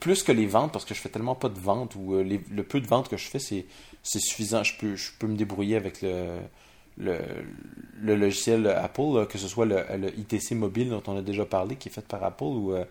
Plus 0.00 0.22
que 0.22 0.32
les 0.32 0.46
ventes, 0.46 0.72
parce 0.72 0.86
que 0.86 0.94
je 0.94 1.00
fais 1.00 1.10
tellement 1.10 1.34
pas 1.34 1.50
de 1.50 1.58
ventes 1.60 1.94
ou 1.94 2.14
euh, 2.14 2.22
les- 2.22 2.40
le 2.50 2.62
peu 2.62 2.80
de 2.80 2.86
ventes 2.86 3.08
que 3.10 3.18
je 3.18 3.26
fais, 3.28 3.38
c'est 3.38 3.66
suffisant. 4.04 4.62
Je 4.64 4.74
peux, 4.78 4.96
je 4.96 5.10
peux 5.18 5.26
me 5.26 5.36
débrouiller 5.36 5.76
avec 5.76 6.00
le, 6.00 6.38
le, 6.96 7.18
le 8.00 8.16
logiciel 8.16 8.66
Apple, 8.68 9.26
que 9.28 9.36
ce 9.36 9.46
soit 9.46 9.66
le, 9.66 9.84
le 9.98 10.18
ITC 10.18 10.52
mobile 10.54 10.88
dont 10.88 11.02
on 11.06 11.18
a 11.18 11.22
déjà 11.22 11.44
parlé, 11.44 11.76
qui 11.76 11.90
est 11.90 11.92
fait 11.92 12.06
par 12.06 12.24
Apple, 12.24 12.44
ou 12.44 12.72
euh, 12.72 12.84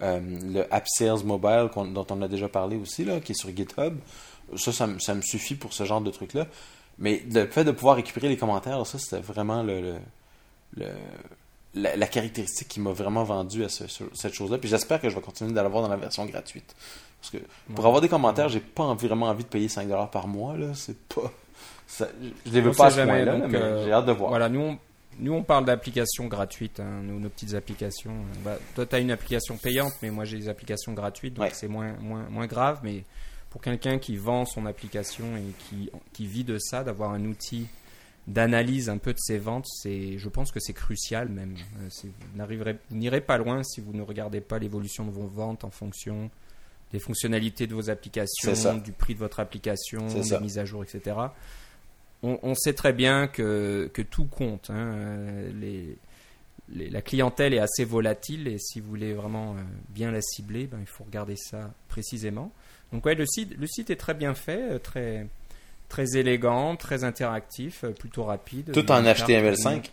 le 0.00 0.62
App 0.72 0.86
Sales 0.88 1.24
Mobile 1.24 1.68
dont 1.74 2.06
on 2.10 2.22
a 2.22 2.28
déjà 2.28 2.48
parlé 2.48 2.76
aussi, 2.76 3.04
là, 3.04 3.18
qui 3.20 3.32
est 3.32 3.34
sur 3.34 3.50
GitHub. 3.54 3.96
Ça, 4.56 4.72
ça, 4.72 4.86
me- 4.86 4.98
ça 5.00 5.14
me 5.14 5.22
suffit 5.22 5.56
pour 5.56 5.72
ce 5.72 5.84
genre 5.84 6.00
de 6.00 6.10
truc-là. 6.12 6.46
Mais 7.00 7.22
le 7.32 7.46
fait 7.46 7.64
de 7.64 7.70
pouvoir 7.72 7.96
récupérer 7.96 8.28
les 8.28 8.36
commentaires, 8.36 8.86
ça, 8.86 8.98
c'était 8.98 9.20
vraiment 9.22 9.62
le, 9.62 9.80
le- 9.80 9.94
le- 10.76 10.86
la, 11.74 11.96
la 11.96 12.06
caractéristique 12.06 12.68
qui 12.68 12.80
m'a 12.80 12.92
vraiment 12.92 13.24
vendu 13.24 13.64
à 13.64 13.68
ce- 13.68 13.86
ce- 13.86 14.04
cette 14.14 14.34
chose-là. 14.34 14.58
Puis 14.58 14.68
j'espère 14.68 15.00
que 15.00 15.08
je 15.08 15.14
vais 15.14 15.20
continuer 15.22 15.50
de 15.52 15.56
l'avoir 15.56 15.82
dans 15.82 15.88
la 15.88 15.96
version 15.96 16.24
gratuite. 16.26 16.74
Parce 17.20 17.30
que 17.32 17.38
pour 17.74 17.80
Ouais. 17.84 17.86
avoir 17.86 18.00
des 18.00 18.08
commentaires, 18.08 18.48
j'ai 18.48 18.60
pas 18.60 18.82
envie- 18.84 19.06
vraiment 19.06 19.26
envie 19.26 19.44
de 19.44 19.48
payer 19.48 19.68
5$ 19.68 20.10
par 20.10 20.26
mois. 20.28 20.56
Là. 20.56 20.68
C'est 20.74 20.98
pas. 21.08 21.32
ça- 21.86 22.08
je 22.46 22.50
les 22.52 22.60
veux 22.60 22.70
On 22.70 22.74
pas 22.74 22.86
à 22.86 22.90
ce 22.90 23.00
point-là, 23.00 23.36
mais 23.48 23.58
euh, 23.58 23.84
j'ai 23.84 23.92
hâte 23.92 24.06
de 24.06 24.12
voir. 24.12 24.30
Voilà, 24.30 24.48
nous 24.48 24.60
on, 24.60 24.78
nous 25.18 25.32
on 25.32 25.42
parle 25.42 25.64
d'applications 25.64 26.26
gratuites, 26.26 26.80
hein, 26.80 27.00
nos, 27.02 27.18
nos 27.18 27.28
petites 27.28 27.54
applications. 27.54 28.14
Bah, 28.44 28.56
toi, 28.74 28.86
tu 28.86 28.94
as 28.96 28.98
une 29.00 29.10
application 29.10 29.56
payante, 29.56 29.92
mais 30.02 30.10
moi 30.10 30.24
j'ai 30.24 30.38
des 30.38 30.48
applications 30.48 30.92
gratuites, 30.92 31.34
donc 31.34 31.44
Ouais. 31.46 31.50
c'est 31.54 31.68
moins, 31.68 31.92
moins, 32.00 32.24
moins 32.30 32.46
grave. 32.46 32.80
Mais 32.82 33.04
pour 33.50 33.60
quelqu'un 33.60 33.98
qui 33.98 34.16
vend 34.16 34.44
son 34.46 34.64
application 34.66 35.36
et 35.36 35.42
qui, 35.68 35.90
qui 36.12 36.26
vit 36.26 36.44
de 36.44 36.58
ça, 36.58 36.84
d'avoir 36.84 37.10
un 37.12 37.24
outil 37.24 37.66
d'analyse 38.26 38.88
un 38.88 38.98
peu 38.98 39.12
de 39.12 39.18
ses 39.18 39.38
ventes, 39.38 39.66
c'est, 39.66 40.18
je 40.18 40.28
pense 40.28 40.52
que 40.52 40.60
c'est 40.60 40.72
crucial 40.72 41.28
même. 41.28 41.54
Euh, 41.82 41.88
vous 42.04 42.36
n'arriverez- 42.38 42.78
vous 42.90 42.96
n'irez 42.96 43.20
pas 43.20 43.38
loin 43.38 43.62
si 43.64 43.80
vous 43.80 43.92
ne 43.92 44.02
regardez 44.02 44.40
pas 44.40 44.58
l'évolution 44.58 45.04
de 45.04 45.10
vos 45.10 45.26
ventes 45.26 45.64
en 45.64 45.70
fonction 45.70 46.30
des 46.92 46.98
fonctionnalités 47.00 47.66
de 47.66 47.74
vos 47.74 47.88
applications, 47.90 48.52
du 48.78 48.92
prix 48.92 49.14
de 49.14 49.18
votre 49.20 49.40
application, 49.40 50.06
des 50.06 50.22
ça. 50.22 50.40
mises 50.40 50.58
à 50.58 50.64
jour, 50.64 50.82
etc 50.84 51.16
on, 52.22 52.38
on 52.42 52.54
sait 52.54 52.74
très 52.74 52.92
bien 52.92 53.28
que, 53.28 53.90
que 53.94 54.02
tout 54.02 54.26
compte. 54.26 54.68
hein. 54.70 54.94
Les, 55.58 55.96
les- 56.68 56.90
la 56.90 57.00
clientèle 57.00 57.54
est 57.54 57.58
assez 57.60 57.84
volatile 57.84 58.46
et 58.46 58.58
si 58.58 58.78
vous 58.80 58.88
voulez 58.90 59.14
vraiment 59.14 59.54
euh, 59.54 59.60
bien 59.88 60.10
la 60.12 60.20
cibler, 60.20 60.66
ben, 60.66 60.76
il 60.80 60.86
faut 60.86 61.04
regarder 61.04 61.36
ça 61.36 61.72
précisément. 61.88 62.52
Donc 62.92 63.04
ouais, 63.06 63.14
le 63.14 63.26
site, 63.26 63.56
le 63.58 63.66
site 63.66 63.90
est 63.90 63.96
très 63.96 64.14
bien 64.14 64.34
fait, 64.34 64.60
euh, 64.72 64.78
très, 64.78 65.26
très 65.88 66.16
élégant, 66.16 66.76
très 66.76 67.04
interactif, 67.04 67.84
euh, 67.84 67.90
plutôt 67.90 68.24
rapide. 68.24 68.72
Tout 68.72 68.90
en 68.90 68.98
une 68.98 69.04
carte 69.04 69.28
HTML5. 69.28 69.90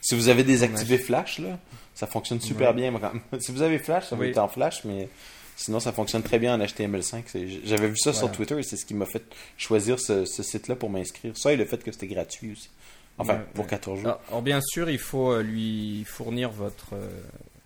Si 0.00 0.16
vous 0.16 0.28
avez 0.28 0.42
désactivé 0.42 0.98
Flash, 0.98 1.38
là, 1.38 1.58
ça 1.94 2.06
fonctionne 2.08 2.40
super 2.40 2.70
Ouais. 2.74 2.90
bien. 2.90 2.92
Si 3.40 3.52
vous 3.52 3.62
avez 3.62 3.78
Flash, 3.78 4.08
ça 4.08 4.16
va 4.16 4.22
Oui. 4.22 4.28
être 4.30 4.38
en 4.38 4.48
Flash, 4.48 4.82
mais 4.84 5.08
sinon, 5.56 5.78
ça 5.78 5.92
fonctionne 5.92 6.22
très 6.24 6.40
bien 6.40 6.54
en 6.60 6.64
HTML5. 6.64 7.22
C'est- 7.26 7.46
J'avais 7.64 7.88
vu 7.88 7.96
ça 7.96 8.12
sur. 8.12 8.30
Twitter 8.32 8.58
et 8.58 8.62
c'est 8.64 8.76
ce 8.76 8.84
qui 8.84 8.94
m'a 8.94 9.06
fait 9.06 9.22
choisir 9.56 10.00
ce, 10.00 10.24
ce 10.24 10.42
site-là 10.42 10.74
pour 10.74 10.90
m'inscrire. 10.90 11.36
Ça 11.36 11.52
et 11.52 11.56
le 11.56 11.64
fait 11.64 11.82
que 11.84 11.92
c'était 11.92 12.08
gratuit 12.08 12.52
aussi. 12.52 12.70
Enfin, 13.18 13.34
Ouais, 13.34 13.40
pour 13.54 13.64
ouais. 13.64 13.70
14 13.70 13.98
jours. 14.00 14.06
Alors, 14.08 14.20
alors, 14.28 14.42
bien 14.42 14.60
sûr, 14.60 14.90
il 14.90 14.98
faut 14.98 15.30
euh, 15.32 15.42
lui 15.42 16.02
fournir 16.04 16.50
votre, 16.50 16.94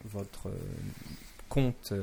votre 0.04 0.50
compte 1.48 1.94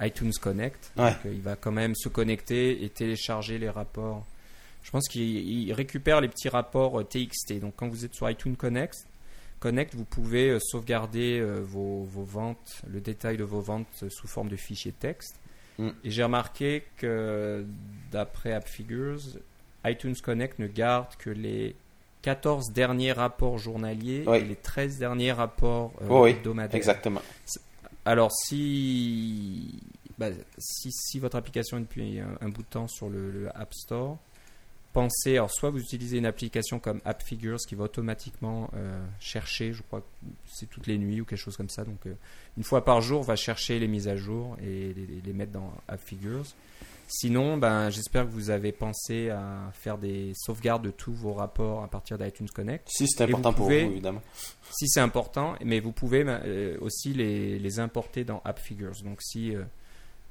iTunes 0.00 0.32
Connect. 0.40 0.92
Ouais. 0.96 1.10
Donc, 1.10 1.26
euh, 1.26 1.32
il 1.32 1.40
va 1.42 1.56
quand 1.56 1.72
même 1.72 1.94
se 1.94 2.08
connecter 2.08 2.84
et 2.84 2.88
télécharger 2.88 3.58
les 3.58 3.70
rapports. 3.70 4.26
Je 4.82 4.90
pense 4.90 5.08
qu'il 5.08 5.22
il 5.22 5.72
récupère 5.72 6.20
les 6.20 6.28
petits 6.28 6.48
rapports 6.48 7.00
euh, 7.00 7.04
TXT. 7.04 7.60
Donc 7.60 7.74
quand 7.76 7.88
vous 7.88 8.04
êtes 8.04 8.14
sur 8.14 8.28
iTunes 8.30 8.56
Connect, 8.56 9.06
Connect 9.60 9.94
vous 9.94 10.04
pouvez 10.04 10.50
euh, 10.50 10.58
sauvegarder 10.60 11.40
euh, 11.40 11.60
vos, 11.60 12.04
vos 12.04 12.22
ventes, 12.22 12.82
le 12.90 13.00
détail 13.00 13.36
de 13.36 13.44
vos 13.44 13.60
ventes 13.60 13.86
euh, 14.02 14.08
sous 14.08 14.28
forme 14.28 14.48
de 14.48 14.56
fichier 14.56 14.92
texte. 14.92 15.36
Mm. 15.78 15.88
Et 16.04 16.10
j'ai 16.10 16.22
remarqué 16.22 16.84
que 16.96 17.66
d'après 18.12 18.52
AppFigures, 18.52 19.20
iTunes 19.84 20.14
Connect 20.22 20.58
ne 20.58 20.66
garde 20.66 21.14
que 21.16 21.30
les 21.30 21.74
14 22.22 22.72
derniers 22.72 23.12
rapports 23.12 23.58
journaliers 23.58 24.24
Oui. 24.26 24.38
et 24.38 24.44
les 24.44 24.56
13 24.56 24.98
derniers 24.98 25.32
rapports 25.32 25.92
euh, 26.02 26.06
oui, 26.08 26.30
hebdomadaires. 26.30 26.76
Exactement. 26.76 27.22
Alors, 28.04 28.32
si, 28.32 29.80
bah, 30.18 30.30
si, 30.58 30.90
si 30.92 31.18
votre 31.18 31.36
application 31.36 31.78
est 31.78 31.82
depuis 31.82 32.20
un, 32.20 32.48
bout 32.48 32.62
de 32.62 32.68
temps 32.68 32.88
sur 32.88 33.08
le, 33.08 33.48
App 33.54 33.74
Store, 33.74 34.18
pensez, 34.92 35.36
alors 35.36 35.50
soit 35.50 35.70
vous 35.70 35.80
utilisez 35.80 36.18
une 36.18 36.26
application 36.26 36.80
comme 36.80 37.00
AppFigures 37.04 37.58
qui 37.58 37.74
va 37.74 37.84
automatiquement 37.84 38.70
euh, 38.74 39.04
chercher, 39.20 39.72
je 39.72 39.82
crois 39.82 40.00
que 40.00 40.26
c'est 40.46 40.68
toutes 40.68 40.86
les 40.86 40.98
nuits 40.98 41.20
ou 41.20 41.24
quelque 41.24 41.38
chose 41.38 41.56
comme 41.56 41.68
ça, 41.68 41.84
donc 41.84 42.06
euh, 42.06 42.14
une 42.56 42.64
fois 42.64 42.84
par 42.84 43.00
jour 43.00 43.22
va 43.22 43.36
chercher 43.36 43.78
les 43.78 43.88
mises 43.88 44.08
à 44.08 44.16
jour 44.16 44.56
et 44.62 44.94
les, 44.94 45.20
les 45.24 45.32
mettre 45.32 45.52
dans 45.52 45.72
AppFigures. 45.86 46.46
Sinon, 47.10 47.56
ben, 47.56 47.88
j'espère 47.88 48.24
que 48.26 48.30
vous 48.30 48.50
avez 48.50 48.70
pensé 48.70 49.30
à 49.30 49.70
faire 49.72 49.96
des 49.96 50.32
sauvegardes 50.36 50.84
de 50.84 50.90
tous 50.90 51.12
vos 51.12 51.32
rapports 51.32 51.82
à 51.82 51.88
partir 51.88 52.18
d'iTunes 52.18 52.48
Connect. 52.50 52.86
Si 52.90 53.08
c'est 53.08 53.24
Et 53.24 53.26
vous 53.32 53.38
important 53.38 53.52
pouvez- 53.54 53.78
pour 53.80 53.86
vous, 53.88 53.92
évidemment. 53.94 54.22
Si 54.70 54.86
c'est 54.88 55.00
important, 55.00 55.54
mais 55.64 55.80
vous 55.80 55.92
pouvez 55.92 56.22
euh, 56.26 56.76
aussi 56.82 57.14
les, 57.14 57.58
les 57.58 57.80
importer 57.80 58.24
dans 58.24 58.42
AppFigures. 58.44 58.92
Donc 59.04 59.22
si, 59.22 59.56
euh, 59.56 59.62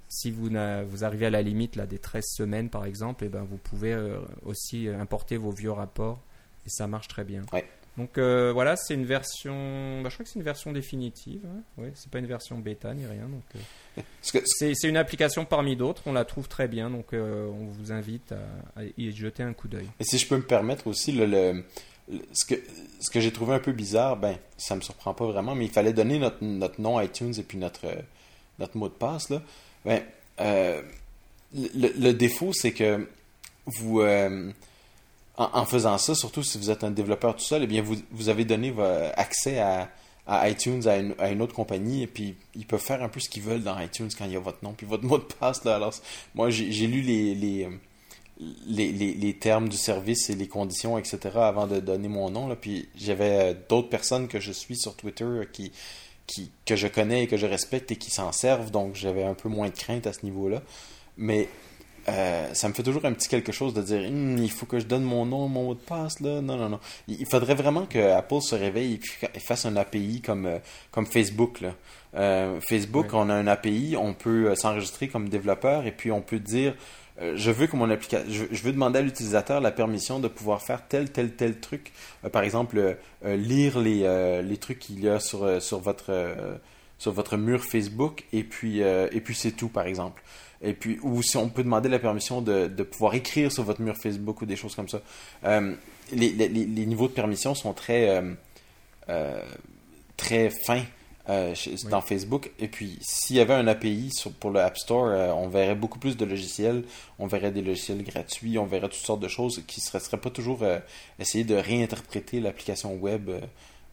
si 0.08 0.30
vous, 0.30 0.50
vous 0.88 1.04
arrivez 1.04 1.26
à 1.26 1.30
la 1.32 1.42
limite 1.42 1.76
là, 1.76 1.88
des 1.88 1.98
13 1.98 2.24
semaines 2.28 2.70
par 2.70 2.86
exemple, 2.86 3.24
et 3.26 3.30
ben, 3.30 3.44
vous 3.44 3.58
pouvez 3.58 3.94
euh, 3.94 4.20
aussi 4.46 4.88
importer 4.88 5.38
vos 5.38 5.52
vieux 5.52 5.72
rapports 5.72 6.20
et 6.66 6.70
ça 6.70 6.86
marche 6.86 7.08
très 7.08 7.24
bien. 7.24 7.42
Ouais. 7.52 7.66
Donc 7.98 8.18
euh, 8.20 8.52
voilà, 8.54 8.76
c'est 8.76 8.94
une 8.94 9.06
version, 9.06 10.02
bah, 10.04 10.10
je 10.10 10.16
crois 10.16 10.24
que 10.24 10.30
c'est 10.30 10.38
une 10.40 10.46
version 10.46 10.72
définitive. 10.72 11.42
Hein. 11.48 11.62
Ouais, 11.82 11.92
c'est 11.96 12.12
pas 12.12 12.20
une 12.20 12.28
version 12.28 12.60
bêta 12.60 12.94
ni 12.94 13.06
rien. 13.08 13.28
Donc 13.28 13.44
euh, 13.56 14.02
que- 14.34 14.44
c'est 14.46 14.88
une 14.88 14.98
application 14.98 15.46
parmi 15.46 15.76
d'autres. 15.76 16.04
On 16.06 16.14
la 16.14 16.24
trouve 16.26 16.48
très 16.48 16.68
bien, 16.68 16.90
donc 16.92 17.14
euh, 17.14 17.48
on 17.48 17.66
vous 17.66 17.92
invite 17.92 18.34
à, 18.34 18.80
à 18.82 18.84
y 18.98 19.12
jeter 19.16 19.42
un 19.44 19.54
coup 19.54 19.68
d'œil. 19.68 19.88
Et 20.00 20.04
si 20.04 20.18
je 20.20 20.28
peux 20.28 20.38
me 20.38 20.44
permettre 20.46 20.86
aussi, 20.88 21.12
le, 21.12 21.26
le- 21.26 21.64
le- 22.12 22.20
ce 22.34 22.46
que, 22.46 22.56
ce 23.00 23.10
que 23.10 23.20
j'ai 23.20 23.32
trouvé 23.34 23.56
un 23.56 23.60
peu 23.60 23.72
bizarre, 23.72 24.16
ben, 24.16 24.38
ça 24.58 24.76
me 24.76 24.82
surprend 24.82 25.14
pas 25.16 25.26
vraiment, 25.26 25.56
mais 25.56 25.66
il 25.66 25.72
fallait 25.72 25.94
donner 25.94 26.20
notre, 26.20 26.44
notre 26.44 26.80
nom 26.80 27.02
iTunes 27.02 27.34
et 27.38 27.44
puis 27.44 27.58
notre, 27.58 27.88
notre 28.60 28.78
mot 28.78 28.90
de 28.90 28.94
passe. 28.94 29.30
Là. 29.30 29.42
Ben, 29.86 30.04
euh, 30.40 30.82
le, 31.56 31.88
le 32.00 32.14
défaut, 32.14 32.54
c'est 32.54 32.74
que 32.74 33.08
vous, 33.66 34.02
en, 35.38 35.66
faisant 35.66 35.98
ça, 35.98 36.16
surtout 36.16 36.44
si 36.44 36.58
vous 36.58 36.72
êtes 36.72 36.84
un 36.84 36.92
développeur 36.92 37.36
tout 37.36 37.44
seul, 37.44 37.64
eh 37.64 37.68
bien, 37.68 37.82
vous, 37.82 37.96
vous 38.12 38.30
avez 38.30 38.44
donné 38.44 38.74
accès 39.16 39.60
à, 39.60 39.90
iTunes 40.50 40.82
à 40.88 40.98
une, 41.30 41.42
autre 41.42 41.54
compagnie 41.54 42.04
et 42.04 42.08
puis 42.08 42.36
ils 42.54 42.66
peuvent 42.66 42.82
faire 42.82 43.02
un 43.02 43.08
peu 43.08 43.22
ce 43.22 43.30
qu'ils 43.30 43.44
veulent 43.44 43.64
dans 43.64 43.80
iTunes 43.80 44.10
quand 44.18 44.26
il 44.26 44.34
y 44.34 44.36
a 44.36 44.40
votre 44.40 44.62
nom 44.62 44.74
puis 44.74 44.86
votre 44.86 45.06
mot 45.06 45.18
de 45.18 45.24
passe. 45.24 45.64
Là, 45.64 45.90
moi, 46.36 46.50
j'ai 46.50 46.88
lu 46.88 47.02
les, 47.02 47.34
les, 48.68 48.92
les, 49.14 49.34
termes 49.34 49.70
du 49.70 49.78
service 49.78 50.30
et 50.30 50.36
les 50.36 50.48
conditions, 50.48 50.98
etc. 50.98 51.20
avant 51.36 51.68
de 51.68 51.80
donner 51.80 52.08
mon 52.08 52.30
nom. 52.30 52.48
Là. 52.48 52.56
Puis 52.56 52.88
j'avais 52.96 53.52
euh, 53.52 53.54
d'autres 53.70 53.90
personnes 53.90 54.28
que 54.28 54.40
je 54.40 54.52
suis 54.52 54.78
sur 54.78 54.96
Twitter 54.96 55.24
euh, 55.24 55.46
qui, 55.46 55.72
que 56.66 56.76
je 56.76 56.88
connais 56.88 57.24
et 57.24 57.28
que 57.28 57.38
je 57.38 57.46
respecte 57.46 57.92
et 57.92 57.96
qui 57.96 58.12
s'en 58.12 58.32
servent, 58.32 58.70
donc 58.70 58.96
j'avais 58.96 59.24
un 59.24 59.34
peu 59.34 59.50
moins 59.50 59.70
de 59.70 59.76
crainte 59.76 60.08
à 60.08 60.14
ce 60.14 60.26
niveau-là. 60.26 60.62
Mais 61.16 61.48
euh, 62.10 62.54
ça 62.54 62.70
me 62.70 62.74
fait 62.74 62.84
toujours 62.84 63.04
un 63.06 63.12
petit 63.14 63.28
quelque 63.28 63.52
chose 63.52 63.74
de 63.74 63.82
dire 63.82 64.08
Hum, 64.10 64.38
il 64.38 64.52
faut 64.52 64.66
que 64.66 64.80
je 64.80 64.86
donne 64.86 65.04
mon 65.04 65.26
nom, 65.26 65.48
mon 65.48 65.66
mot 65.66 65.74
de 65.74 65.80
passe. 65.80 66.20
Là. 66.22 66.42
Non, 66.42 66.56
non, 66.58 66.70
non. 66.70 66.80
Il 67.08 67.26
faudrait 67.30 67.56
vraiment 67.56 67.86
que 67.86 68.00
Apple 68.00 68.42
se 68.42 68.56
réveille 68.56 68.94
et 68.94 68.98
puis 68.98 69.12
et 69.34 69.40
fasse 69.40 69.66
un 69.66 69.76
API 69.76 70.22
comme, 70.22 70.46
euh, 70.46 70.60
comme 70.92 71.06
Facebook. 71.06 71.62
Là. 71.62 71.74
Euh, 72.16 72.60
Facebook, 72.62 73.06
Ouais. 73.08 73.20
on 73.20 73.30
a 73.30 73.34
un 73.34 73.48
API, 73.48 73.96
on 74.00 74.14
peut 74.14 74.50
euh, 74.50 74.56
s'enregistrer 74.56 75.08
comme 75.10 75.28
développeur 75.30 75.86
et 75.86 75.92
puis 75.92 76.12
on 76.12 76.22
peut 76.22 76.40
dire 76.40 76.74
euh, 77.22 77.34
je 77.36 77.52
veux 77.52 77.68
que 77.68 77.76
mon 77.76 77.90
application, 77.90 78.26
je, 78.32 78.46
je 78.50 78.64
veux 78.64 78.72
demander 78.72 79.00
à 79.00 79.02
l'utilisateur 79.02 79.60
la 79.60 79.72
permission 79.72 80.20
de 80.20 80.28
pouvoir 80.28 80.62
faire 80.62 80.88
tel, 80.88 81.12
tel, 81.12 81.32
tel 81.32 81.60
truc. 81.60 81.92
Par 82.32 82.44
exemple, 82.44 82.98
lire 83.26 83.80
les, 83.80 84.04
euh, 84.04 84.42
les 84.44 84.58
trucs 84.58 84.80
qu'il 84.80 85.00
y 85.04 85.10
a 85.10 85.20
sur, 85.20 85.62
sur, 85.62 85.80
votre, 85.80 86.06
euh, 86.12 86.56
sur 87.00 87.12
votre 87.12 87.36
mur 87.36 87.64
Facebook 87.66 88.24
et 88.34 88.44
puis, 88.44 88.84
euh, 88.84 89.08
et 89.12 89.20
puis 89.20 89.34
c'est 89.36 89.52
tout, 89.52 89.68
par 89.68 89.88
exemple. 89.88 90.22
Et 90.62 90.74
puis, 90.74 90.98
ou 91.04 91.22
si 91.22 91.38
on 91.38 91.50
peut 91.50 91.64
demander 91.64 91.88
la 91.90 92.00
permission 92.00 92.42
de, 92.42 92.68
de 92.68 92.84
pouvoir 92.84 93.14
écrire 93.14 93.52
sur 93.52 93.64
votre 93.64 93.82
mur 93.82 93.96
Facebook 93.96 94.42
ou 94.42 94.46
des 94.46 94.56
choses 94.56 94.74
comme 94.76 94.90
ça. 94.90 95.02
Euh, 95.44 95.76
les, 96.12 96.30
les, 96.30 96.48
les- 96.48 96.86
niveaux 96.86 97.08
de 97.08 97.14
permission 97.14 97.54
sont 97.54 97.74
très, 97.74 98.10
euh, 98.10 98.34
euh, 99.10 99.42
très 100.16 100.50
fins 100.50 100.84
chez- 101.54 101.72
Oui. 101.84 101.92
dans 101.92 102.02
Facebook. 102.02 102.50
Et 102.58 102.68
puis, 102.70 102.98
s'il 103.02 103.36
y 103.36 103.40
avait 103.40 103.54
un 103.54 103.68
API 103.68 104.10
sur, 104.12 104.32
pour 104.32 104.50
le 104.50 104.60
App 104.62 104.78
Store, 104.78 105.36
on 105.38 105.48
verrait 105.50 105.76
beaucoup 105.76 106.00
plus 106.00 106.16
de 106.18 106.26
logiciels. 106.26 106.84
On 107.20 107.28
verrait 107.28 107.52
des 107.52 107.62
logiciels 107.62 108.02
gratuits, 108.04 108.58
on 108.58 108.66
verrait 108.66 108.88
toutes 108.90 109.06
sortes 109.06 109.20
de 109.20 109.28
choses 109.28 109.62
qui 109.68 109.80
ne 109.82 109.86
seraient, 109.86 110.00
seraient 110.00 110.18
pas 110.22 110.30
toujours 110.32 110.62
essayer 111.20 111.44
de 111.44 111.54
réinterpréter 111.56 112.40
l'application 112.40 112.96
web 112.96 113.30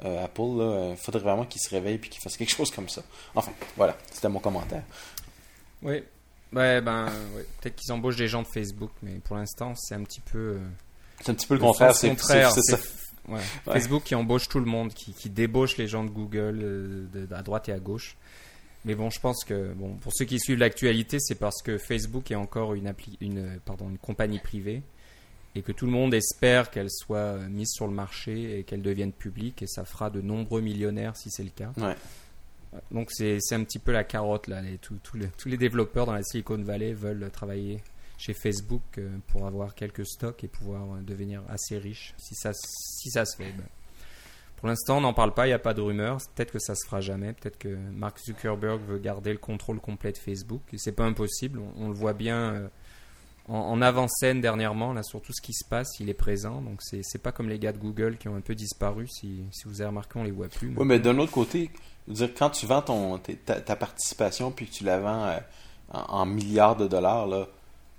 Apple. 0.02 0.90
Il 0.92 0.96
faudrait 0.96 1.20
vraiment 1.22 1.44
qu'ils 1.44 1.60
se 1.60 1.70
réveillent 1.70 1.96
et 1.96 2.08
qu'ils 2.08 2.22
fassent 2.22 2.36
quelque 2.36 2.52
chose 2.56 2.70
comme 2.70 2.88
ça. 2.88 3.02
Enfin, 3.34 3.52
voilà, 3.76 3.96
c'était 4.12 4.28
mon 4.28 4.40
commentaire. 4.40 4.84
Oui. 5.82 6.02
Ouais, 6.54 6.80
ben, 6.80 7.06
ouais. 7.36 7.44
peut-être 7.60 7.76
qu'ils 7.76 7.92
embauchent 7.92 8.16
des 8.16 8.28
gens 8.28 8.42
de 8.42 8.46
Facebook, 8.48 8.90
mais 9.02 9.14
pour 9.24 9.36
l'instant, 9.36 9.74
c'est 9.76 9.94
un 9.94 10.02
petit 10.02 10.20
peu. 10.20 10.38
euh, 10.38 10.58
C'est 11.20 11.30
un 11.30 11.34
petit 11.34 11.46
peu 11.46 11.54
le 11.54 11.60
le 11.60 11.66
contraire. 11.66 11.94
C'est 11.94 12.08
contraire, 12.08 12.52
ouais. 13.28 13.34
Ouais. 13.36 13.40
Facebook 13.72 14.02
qui 14.04 14.14
embauche 14.14 14.48
tout 14.48 14.60
le 14.60 14.66
monde, 14.66 14.92
qui, 14.92 15.14
qui 15.14 15.30
débauche 15.30 15.76
les 15.78 15.88
gens 15.88 16.04
de 16.04 16.10
Google 16.10 16.60
euh, 16.62 17.06
de, 17.12 17.34
à 17.34 17.42
droite 17.42 17.68
et 17.68 17.72
à 17.72 17.78
gauche. 17.78 18.16
Mais 18.84 18.94
bon, 18.94 19.08
je 19.08 19.18
pense 19.18 19.44
que 19.44 19.72
bon, 19.72 19.94
pour 19.94 20.12
ceux 20.14 20.26
qui 20.26 20.38
suivent 20.38 20.58
l'actualité, 20.58 21.16
c'est 21.18 21.36
parce 21.36 21.62
que 21.62 21.78
Facebook 21.78 22.30
est 22.30 22.34
encore 22.34 22.74
une, 22.74 22.86
appli, 22.86 23.16
une, 23.22 23.58
pardon, 23.64 23.88
une 23.88 23.96
compagnie 23.96 24.38
privée 24.40 24.82
et 25.54 25.62
que 25.62 25.72
tout 25.72 25.86
le 25.86 25.92
monde 25.92 26.12
espère 26.12 26.70
qu'elle 26.70 26.90
soit 26.90 27.16
euh, 27.16 27.48
mise 27.48 27.70
sur 27.70 27.86
le 27.86 27.94
marché 27.94 28.58
et 28.58 28.64
qu'elle 28.64 28.82
devienne 28.82 29.12
publique 29.12 29.62
et 29.62 29.66
ça 29.66 29.86
fera 29.86 30.10
de 30.10 30.20
nombreux 30.20 30.60
millionnaires 30.60 31.16
si 31.16 31.30
c'est 31.30 31.44
le 31.44 31.50
cas. 31.50 31.72
Ouais. 31.78 31.96
Donc 32.90 33.10
c'est 33.10 33.38
un 33.52 33.64
petit 33.64 33.78
peu 33.78 33.92
la 33.92 34.04
carotte 34.04 34.48
là. 34.48 34.60
Tous- 34.80 35.16
les, 35.46 35.56
développeurs 35.56 36.06
dans 36.06 36.12
la 36.12 36.22
Silicon 36.22 36.62
Valley 36.62 36.92
veulent 36.92 37.30
travailler 37.30 37.82
chez 38.18 38.32
Facebook 38.32 38.82
euh, 38.98 39.08
pour 39.28 39.46
avoir 39.46 39.74
quelques 39.74 40.06
stocks 40.06 40.44
et 40.44 40.48
pouvoir 40.48 40.82
euh, 40.82 41.00
devenir 41.02 41.42
assez 41.48 41.78
riches 41.78 42.14
si 42.16 42.34
ça, 42.34 42.52
si 42.54 43.10
ça 43.10 43.24
se 43.24 43.36
fait. 43.36 43.52
Pour 44.56 44.68
l'instant, 44.68 44.98
on 44.98 45.00
n'en 45.02 45.12
parle 45.12 45.34
pas, 45.34 45.46
il 45.46 45.50
n'y 45.50 45.54
a 45.54 45.58
pas 45.58 45.74
de 45.74 45.80
rumeurs. 45.80 46.18
Peut-être 46.34 46.52
que 46.52 46.58
ça 46.58 46.74
se 46.74 46.86
fera 46.86 47.00
jamais. 47.00 47.34
Peut-être 47.34 47.58
que 47.58 47.68
Mark 47.68 48.18
Zuckerberg 48.18 48.80
veut 48.82 48.98
garder 48.98 49.32
le 49.32 49.38
contrôle 49.38 49.78
complet 49.78 50.12
de 50.12 50.16
Facebook. 50.16 50.62
Et 50.72 50.78
c'est 50.78 50.92
pas 50.92 51.04
impossible. 51.04 51.60
On, 51.76 51.88
le 51.88 51.94
voit 51.94 52.14
bien 52.14 52.54
euh, 52.54 52.68
en, 53.48 53.82
avant-scène 53.82 54.40
dernièrement, 54.40 54.94
là, 54.94 55.02
sur 55.02 55.20
tout 55.20 55.34
ce 55.34 55.42
qui 55.42 55.52
se 55.52 55.68
passe. 55.68 55.88
Il 56.00 56.08
est 56.08 56.14
présent. 56.14 56.62
Donc 56.62 56.80
c'est 56.80 57.22
pas 57.22 57.30
comme 57.30 57.50
les 57.50 57.58
gars 57.58 57.72
de 57.72 57.78
Google 57.78 58.16
qui 58.16 58.28
ont 58.28 58.36
un 58.36 58.40
peu 58.40 58.54
disparu. 58.54 59.06
Si, 59.06 59.44
si 59.50 59.64
vous 59.66 59.82
avez 59.82 59.88
remarqué, 59.88 60.18
on 60.18 60.24
les 60.24 60.30
voit 60.30 60.48
plus. 60.48 60.72
Oui, 60.74 60.86
mais 60.86 60.98
d'un 60.98 61.18
autre 61.18 61.32
côté, 61.32 61.70
dire, 62.08 62.30
quand 62.36 62.50
tu 62.50 62.66
vends 62.66 62.82
ton, 62.82 63.18
ta, 63.18 63.60
ta 63.60 63.76
participation 63.76 64.50
puis 64.50 64.66
que 64.66 64.72
tu 64.72 64.84
la 64.84 64.98
vends 64.98 65.24
euh, 65.26 65.38
en, 65.92 66.00
en 66.20 66.26
milliards 66.26 66.76
de 66.76 66.86
dollars, 66.86 67.26
là, 67.26 67.46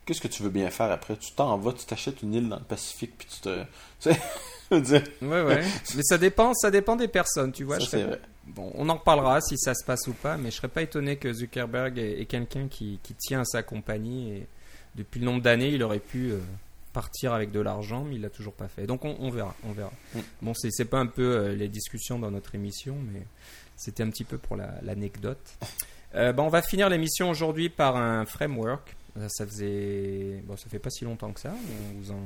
qu'est-ce 0.05 0.21
que 0.21 0.27
tu 0.27 0.43
veux 0.43 0.49
bien 0.49 0.69
faire 0.69 0.91
après? 0.91 1.17
Tu 1.17 1.31
t'en 1.31 1.57
vas, 1.57 1.73
tu 1.73 1.85
t'achètes 1.85 2.21
une 2.21 2.33
île 2.33 2.49
dans 2.49 2.57
le 2.57 2.63
Pacifique 2.63 3.13
puis 3.17 3.27
tu 3.29 3.39
te. 3.41 3.63
Tu 4.01 4.11
sais, 4.11 4.81
dire, 4.81 5.03
Ouais, 5.21 5.43
ouais. 5.43 5.63
mais 5.95 6.01
ça 6.03 6.17
dépend, 6.17 6.51
ça 6.55 6.71
dépend 6.71 6.95
des 6.95 7.07
personnes, 7.07 7.51
tu 7.51 7.63
vois. 7.63 7.75
ça 7.75 7.85
je 7.85 7.89
c'est 7.89 7.97
serais- 8.01 8.09
vrai. 8.09 8.21
Bon, 8.47 8.71
on 8.75 8.89
en 8.89 8.95
reparlera 8.95 9.39
si 9.41 9.57
ça 9.59 9.75
se 9.75 9.85
passe 9.85 10.07
ou 10.07 10.13
pas, 10.13 10.37
mais 10.37 10.49
je 10.49 10.55
serais 10.55 10.67
pas 10.69 10.81
étonné 10.81 11.17
que 11.17 11.31
Zuckerberg 11.31 11.97
est, 11.99 12.21
est 12.21 12.25
quelqu'un 12.25 12.67
qui, 12.67 12.99
qui 13.03 13.13
tient 13.13 13.41
à 13.41 13.45
sa 13.45 13.61
compagnie 13.61 14.31
et 14.31 14.47
depuis 14.95 15.19
le 15.19 15.25
nombre 15.27 15.41
d'années, 15.43 15.69
il 15.69 15.83
aurait 15.83 15.99
pu 15.99 16.31
euh, 16.31 16.39
partir 16.93 17.31
avec 17.33 17.51
de 17.51 17.59
l'argent, 17.59 18.05
mais 18.05 18.15
il 18.15 18.21
l'a 18.21 18.29
toujours 18.31 18.53
pas 18.53 18.67
fait. 18.67 18.87
Donc 18.87 19.05
on, 19.05 19.15
on 19.19 19.29
verra, 19.29 19.53
on 19.65 19.71
verra. 19.71 19.91
Mm. 20.15 20.19
Bon, 20.41 20.53
c'est 20.55 20.71
c'est 20.71 20.85
pas 20.85 20.97
un 20.99 21.05
peu 21.07 21.21
euh, 21.37 21.55
les 21.55 21.67
discussions 21.67 22.17
dans 22.17 22.31
notre 22.31 22.55
émission, 22.55 22.95
mais 23.13 23.21
c'était 23.75 24.03
un 24.03 24.09
petit 24.09 24.23
peu 24.23 24.37
pour 24.37 24.55
la- 24.55 24.75
l'anecdote. 24.83 25.39
Euh, 26.15 26.31
bon, 26.33 26.43
on 26.43 26.49
va 26.49 26.61
finir 26.61 26.89
l'émission 26.89 27.29
aujourd'hui 27.29 27.69
par 27.69 27.95
un 27.97 28.25
framework. 28.25 28.95
Ça 29.29 29.45
faisait, 29.45 30.41
bon, 30.45 30.57
ça 30.57 30.67
fait 30.69 30.79
pas 30.79 30.89
si 30.89 31.05
longtemps 31.05 31.31
que 31.31 31.39
ça. 31.39 31.53
On 31.53 31.97
vous 32.01 32.11
en, 32.11 32.19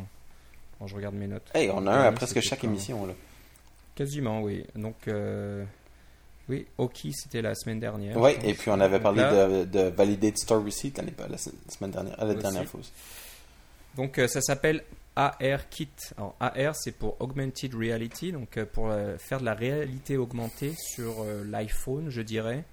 quand 0.79 0.87
je 0.87 0.95
regarde 0.95 1.15
mes 1.15 1.27
notes. 1.27 1.49
Hey, 1.53 1.69
on 1.71 1.85
a 1.87 1.91
un 1.91 2.03
à 2.05 2.11
presque 2.11 2.39
chaque 2.41 2.61
quand 2.61 2.67
émission. 2.67 3.05
Là. 3.05 3.13
Quasiment, 3.95 4.41
oui. 4.41 4.65
Donc, 4.75 4.95
euh, 5.07 5.63
oui, 6.47 6.65
Oki, 6.77 7.13
c'était 7.13 7.41
la 7.43 7.53
semaine 7.53 7.79
dernière. 7.79 8.17
Oui, 8.17 8.31
et 8.43 8.53
puis 8.53 8.71
on 8.71 8.79
avait 8.79 8.99
parlé 8.99 9.21
là- 9.21 9.47
de, 9.47 9.65
de 9.65 9.79
Validate 9.89 10.37
Store 10.37 10.63
Receipt 10.63 10.93
la, 11.29 11.37
se- 11.37 11.49
semaine 11.69 11.91
dernière, 11.91 12.21
euh, 12.23 12.27
la 12.27 12.33
dernière 12.33 12.65
fois. 12.65 12.79
Donc, 13.95 14.17
euh, 14.17 14.27
ça 14.27 14.41
s'appelle 14.41 14.83
AR 15.19 15.67
Kit. 15.69 15.89
Alors, 16.17 16.35
AR, 16.39 16.75
c'est 16.75 16.93
pour 16.93 17.17
Augmented 17.19 17.73
Reality, 17.75 18.31
donc 18.31 18.57
euh, 18.57 18.65
pour 18.65 18.89
euh, 18.89 19.17
faire 19.17 19.39
de 19.41 19.45
la 19.45 19.53
réalité 19.53 20.15
augmentée 20.17 20.73
sur 20.77 21.23
euh, 21.23 21.43
l'iPhone, 21.45 22.09
je 22.09 22.21
dirais. 22.21 22.63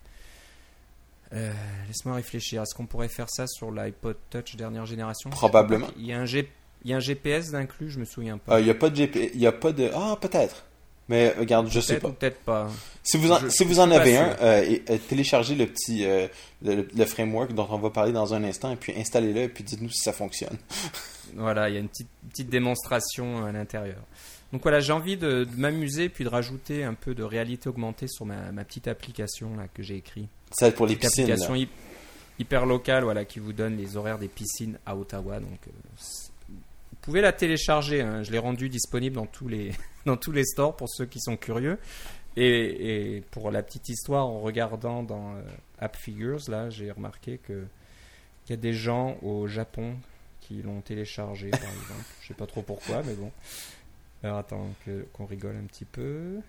Euh, 1.33 1.53
Laisse-moi 1.89 2.15
réfléchir. 2.15 2.63
Est-ce 2.63 2.75
qu'on 2.75 2.87
pourrait 2.87 3.09
faire 3.09 3.29
ça 3.29 3.47
sur 3.49 3.73
l'iPod 3.73 4.17
Touch 4.31 4.55
dernière 4.55 4.87
génération? 4.87 5.29
Probablement. 5.31 5.89
Il 5.97 6.07
y 6.07 6.13
a 6.13 6.21
un, 6.21 6.25
G- 6.25 6.49
il 6.85 6.91
y 6.91 6.95
a 6.95 6.99
un 6.99 7.01
GPS 7.01 7.51
d'inclus, 7.51 7.91
je 7.91 7.99
me 7.99 8.05
souviens 8.05 8.39
pas. 8.39 8.55
Euh, 8.55 8.61
Il 8.61 8.65
n'y 8.65 8.71
a 8.71 8.75
pas 8.75 8.91
de 8.91 8.97
GP, 8.97 9.33
il 9.35 9.41
y 9.41 9.47
a 9.49 9.53
pas 9.53 9.73
de. 9.73 9.91
Ah, 9.93 10.17
peut-être. 10.21 10.65
Mais 11.09 11.31
regarde, 11.39 11.69
je 11.71 11.79
sais 11.81 11.99
pas. 12.01 12.11
peut-être 12.11 12.41
pas. 12.41 12.69
Si 13.05 13.17
vous 13.17 13.31
en, 13.31 13.39
Je- 13.39 13.49
si 13.49 13.65
vous 13.65 13.79
en 13.79 13.91
avez 13.93 14.17
un, 14.17 14.37
euh, 14.41 14.63
et- 14.65 14.83
euh, 14.91 14.99
téléchargez 15.09 15.55
le 15.55 15.67
petit 15.67 16.05
euh, 16.05 16.27
le, 16.63 16.89
le 16.97 17.05
framework 17.05 17.53
dont 17.55 17.69
on 17.71 17.79
va 17.79 17.91
parler 17.91 18.11
dans 18.13 18.35
un 18.35 18.43
instant 18.43 18.73
et 18.73 18.77
puis 18.77 18.93
installez-le 18.97 19.43
et 19.43 19.49
puis 19.49 19.63
dites-nous 19.63 19.91
si 19.91 20.03
ça 20.03 20.13
fonctionne. 20.13 20.57
Voilà, 21.35 21.69
il 21.69 21.75
y 21.75 21.77
a 21.77 21.81
une 21.81 21.89
petite, 21.89 22.09
petite 22.31 22.49
démonstration 22.49 23.45
à 23.45 23.51
l'intérieur. 23.53 23.99
Donc 24.53 24.63
voilà, 24.63 24.79
j'ai 24.79 24.93
envie 24.93 25.17
de, 25.17 25.43
de 25.45 25.57
m'amuser 25.57 26.09
puis 26.09 26.23
de 26.23 26.29
rajouter 26.29 26.85
un 26.85 26.95
peu 26.95 27.15
de 27.17 27.25
réalité 27.25 27.69
augmentée 27.69 28.07
sur 28.07 28.25
ma, 28.25 28.53
ma 28.53 28.65
petite 28.65 28.87
application 28.87 29.57
là, 29.57 29.65
que 29.75 29.83
j'ai 29.83 29.97
écrite. 29.97 30.29
Être 30.63 30.77
pour 30.77 30.87
les 30.87 30.95
piscines. 30.95 31.25
application 31.31 31.57
hyper 32.39 32.65
locale 32.65 33.03
voilà, 33.03 33.25
qui 33.25 33.41
vous 33.41 33.53
donne 33.53 33.77
les 33.77 33.97
horaires 33.97 34.19
des 34.19 34.29
piscines 34.29 34.79
à 34.87 34.97
Ottawa. 34.97 35.41
Donc 35.41 35.59
euh, 35.67 35.71
pouvez 37.07 37.21
la 37.21 37.33
télécharger. 37.33 38.03
hein. 38.03 38.25
Je 38.25 38.33
l'ai 38.33 38.39
rendue 38.39 38.69
disponible 38.69 39.15
dans 39.15 39.27
tous 39.27 39.49
les 39.49 39.71
dans 40.07 40.17
tous 40.17 40.33
les 40.33 40.45
stores 40.45 40.77
pour 40.77 40.89
ceux 40.91 41.07
qui 41.07 41.21
sont 41.21 41.37
curieux. 41.37 41.79
Et, 42.39 43.23
pour 43.31 43.51
la 43.51 43.63
petite 43.63 43.89
histoire, 43.89 44.27
en 44.27 44.41
regardant 44.41 45.03
dans 45.03 45.37
euh, 45.37 45.43
App 45.79 45.97
Figures, 45.97 46.41
là, 46.49 46.69
j'ai 46.69 46.91
remarqué 46.91 47.39
que 47.39 47.65
qu'il 48.45 48.55
y 48.55 48.59
a 48.59 48.61
des 48.61 48.75
gens 48.75 49.17
au 49.23 49.47
Japon 49.47 49.97
qui 50.41 50.61
l'ont 50.63 50.83
téléchargé, 50.83 51.49
par 51.51 51.61
exemple. 51.83 52.05
Je 52.21 52.29
sais 52.29 52.35
pas 52.35 52.47
trop 52.47 52.61
pourquoi, 52.61 53.03
mais 53.05 53.15
bon. 53.15 53.33
Alors 54.23 54.39
attends 54.39 54.69
qu'on 55.15 55.25
rigole 55.25 55.57
un 55.57 55.67
petit 55.67 55.85
peu. 55.87 56.41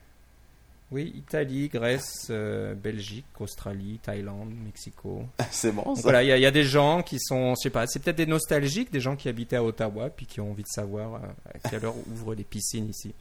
Oui, 0.90 1.12
Italie, 1.18 1.68
Grèce, 1.68 2.28
euh, 2.30 2.74
Belgique, 2.74 3.26
Australie, 3.42 4.00
Thaïlande, 4.02 4.54
Mexico. 4.64 5.24
C'est 5.52 5.74
bon, 5.74 5.96
ça. 5.96 6.02
voilà, 6.02 6.24
il 6.24 6.28
y, 6.28 6.32
a- 6.32 6.38
il 6.38 6.42
y 6.42 6.46
a 6.46 6.52
des 6.52 6.64
gens 6.64 7.04
qui 7.04 7.20
sont, 7.20 7.56
je 7.56 7.64
sais 7.64 7.70
pas, 7.70 7.86
c'est 7.88 8.02
peut-être 8.02 8.16
des 8.16 8.26
nostalgiques, 8.26 8.90
des 8.90 9.02
gens 9.02 9.18
qui 9.18 9.28
habitaient 9.28 9.58
à 9.58 9.64
Ottawa, 9.66 10.10
puis 10.10 10.26
qui 10.26 10.40
ont 10.40 10.52
envie 10.52 10.64
de 10.64 10.70
savoir 10.70 11.16
euh, 11.16 11.20
à 11.62 11.70
quelle 11.70 11.84
heure 11.84 11.94
ouvrent 12.14 12.34
les 12.36 12.46
piscines 12.46 12.90
ici. 12.90 13.14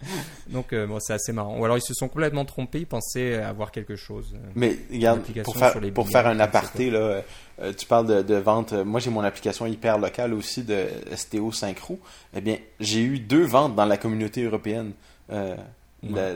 Donc 0.48 0.72
euh, 0.72 0.86
bon, 0.86 0.98
c'est 1.00 1.14
assez 1.14 1.32
marrant. 1.32 1.58
Ou 1.58 1.64
alors 1.64 1.76
ils 1.76 1.82
se 1.82 1.92
sont 1.92 2.06
complètement 2.06 2.44
trompés, 2.44 2.78
ils 2.78 2.86
pensaient 2.86 3.34
avoir 3.42 3.72
quelque 3.72 3.96
chose. 3.96 4.36
Mais 4.54 4.76
regarde, 4.92 5.22
pour 5.42 5.56
faire, 5.56 5.72
sur 5.72 5.80
les 5.80 5.90
pour 5.90 6.08
faire 6.08 6.28
un 6.28 6.38
aparté, 6.38 6.88
là, 6.88 7.22
euh, 7.60 7.72
tu 7.76 7.84
parles 7.86 8.06
de, 8.06 8.22
de 8.22 8.34
vente. 8.36 8.74
Moi, 8.74 9.00
j'ai 9.00 9.10
mon 9.10 9.22
application 9.22 9.66
hyper 9.66 9.98
locale 9.98 10.34
aussi 10.34 10.62
de 10.62 10.84
STO 11.16 11.50
Synchro. 11.50 11.98
Eh 12.32 12.40
bien, 12.40 12.58
j'ai 12.78 13.02
eu 13.02 13.18
deux 13.18 13.44
ventes 13.44 13.74
dans 13.74 13.86
la 13.86 13.96
communauté 13.96 14.44
européenne 14.44 14.92
la, 15.28 16.34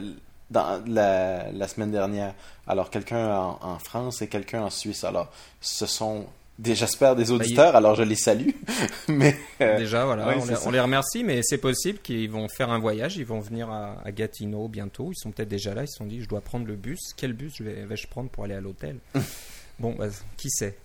dans 0.50 0.82
la, 0.86 1.50
la 1.52 1.68
semaine 1.68 1.90
dernière. 1.90 2.34
Alors, 2.66 2.90
quelqu'un 2.90 3.34
en, 3.36 3.58
en 3.62 3.78
France 3.78 4.22
et 4.22 4.28
quelqu'un 4.28 4.62
en 4.62 4.70
Suisse. 4.70 5.04
Alors, 5.04 5.30
ce 5.60 5.86
sont, 5.86 6.26
j'espère, 6.62 7.16
des 7.16 7.30
auditeurs. 7.30 7.74
Alors, 7.76 7.94
je 7.94 8.02
les 8.02 8.16
salue. 8.16 8.50
Mais 9.08 9.36
euh, 9.60 9.78
Déjà, 9.78 10.04
voilà, 10.04 10.28
on, 10.36 10.44
les, 10.44 10.54
ça. 10.56 10.62
on 10.66 10.70
les 10.70 10.80
remercie, 10.80 11.24
mais 11.24 11.40
c'est 11.42 11.58
possible 11.58 11.98
qu'ils 12.00 12.30
vont 12.30 12.48
faire 12.48 12.70
un 12.70 12.78
voyage, 12.78 13.16
ils 13.16 13.24
vont 13.26 13.40
venir 13.40 13.70
à, 13.70 13.96
à 14.04 14.12
Gatineau 14.12 14.68
bientôt. 14.68 15.10
Ils 15.12 15.18
sont 15.18 15.30
peut-être 15.30 15.48
déjà 15.48 15.74
là, 15.74 15.82
ils 15.82 15.88
se 15.88 15.96
sont 15.98 16.06
dit, 16.06 16.22
je 16.22 16.28
dois 16.28 16.40
prendre 16.40 16.66
le 16.66 16.76
bus. 16.76 16.98
Quel 17.16 17.32
bus 17.32 17.54
je 17.56 17.64
vais, 17.64 17.84
vais-je 17.86 18.06
prendre 18.06 18.30
pour 18.30 18.44
aller 18.44 18.54
à 18.54 18.60
l'hôtel? 18.60 18.98
Bon, 19.78 19.94
bah, 19.98 20.08
qui 20.36 20.50
sait? 20.50 20.76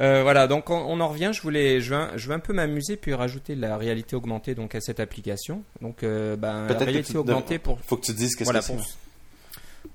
Euh, 0.00 0.22
voilà, 0.22 0.46
donc 0.46 0.70
on, 0.70 0.76
on 0.78 0.98
en 1.00 1.08
revient. 1.08 1.30
Je 1.34 1.42
voulais, 1.42 1.80
je 1.80 1.90
veux, 1.90 1.96
un, 2.00 2.16
je 2.16 2.26
veux 2.28 2.34
un 2.34 2.38
peu 2.40 2.52
m'amuser 2.54 2.96
puis 2.96 3.12
rajouter 3.12 3.54
de 3.54 3.60
la 3.60 3.76
réalité 3.76 4.16
augmentée 4.16 4.54
donc 4.54 4.74
à 4.74 4.80
cette 4.80 4.98
application. 5.00 5.62
Donc, 5.82 6.02
euh, 6.02 6.36
ben, 6.36 6.66
la 6.68 6.78
réalité 6.78 7.12
tu- 7.12 7.18
augmentée 7.18 7.58
pour 7.58 7.78
faut 7.80 7.96
que 7.96 8.06
tu 8.06 8.14
dises 8.14 8.34
qu'est-ce 8.34 8.44
voilà, 8.44 8.60
que 8.60 8.66
c'est. 8.66 8.74
pour, 8.76 8.86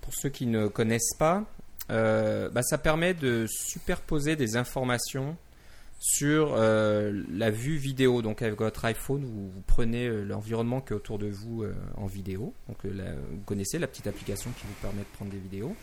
pour 0.02 0.14
ceux 0.14 0.30
qui 0.30 0.46
ne 0.46 0.68
connaissent 0.68 1.16
pas, 1.18 1.44
euh, 1.90 2.50
bah, 2.50 2.62
ça 2.62 2.78
permet 2.78 3.14
de 3.16 3.48
superposer 3.50 4.36
des 4.36 4.58
informations 4.58 5.36
sur 6.00 6.56
la 6.56 7.50
vue 7.50 7.78
vidéo. 7.78 8.22
Donc 8.22 8.44
avec 8.44 8.60
votre 8.60 8.86
iPhone, 8.86 9.24
vous, 9.26 9.50
vous 9.50 9.64
prenez 9.66 10.08
l'environnement 10.08 10.82
qui 10.82 10.94
est 10.94 10.96
autour 10.96 11.18
de 11.18 11.28
vous 11.28 11.64
en 11.98 12.06
vidéo. 12.06 12.54
Donc 12.68 12.78
la- 12.84 13.14
vous 13.14 13.40
connaissez 13.46 13.80
la 13.80 13.88
petite 13.88 14.06
application 14.06 14.52
qui 14.52 14.68
vous 14.68 14.74
permet 14.84 15.00
de 15.02 15.16
prendre 15.16 15.32
des 15.32 15.40
vidéos. 15.40 15.76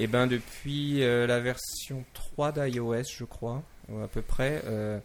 Et 0.00 0.06
ben 0.06 0.26
depuis 0.26 1.02
euh, 1.02 1.26
la 1.26 1.40
version 1.40 2.04
3 2.14 2.52
d'iOS, 2.52 3.02
je 3.16 3.24
crois, 3.24 3.62
ou 3.88 3.98
à 4.00 4.08
peu 4.08 4.22
près, 4.22 4.62
euh, 4.66 4.98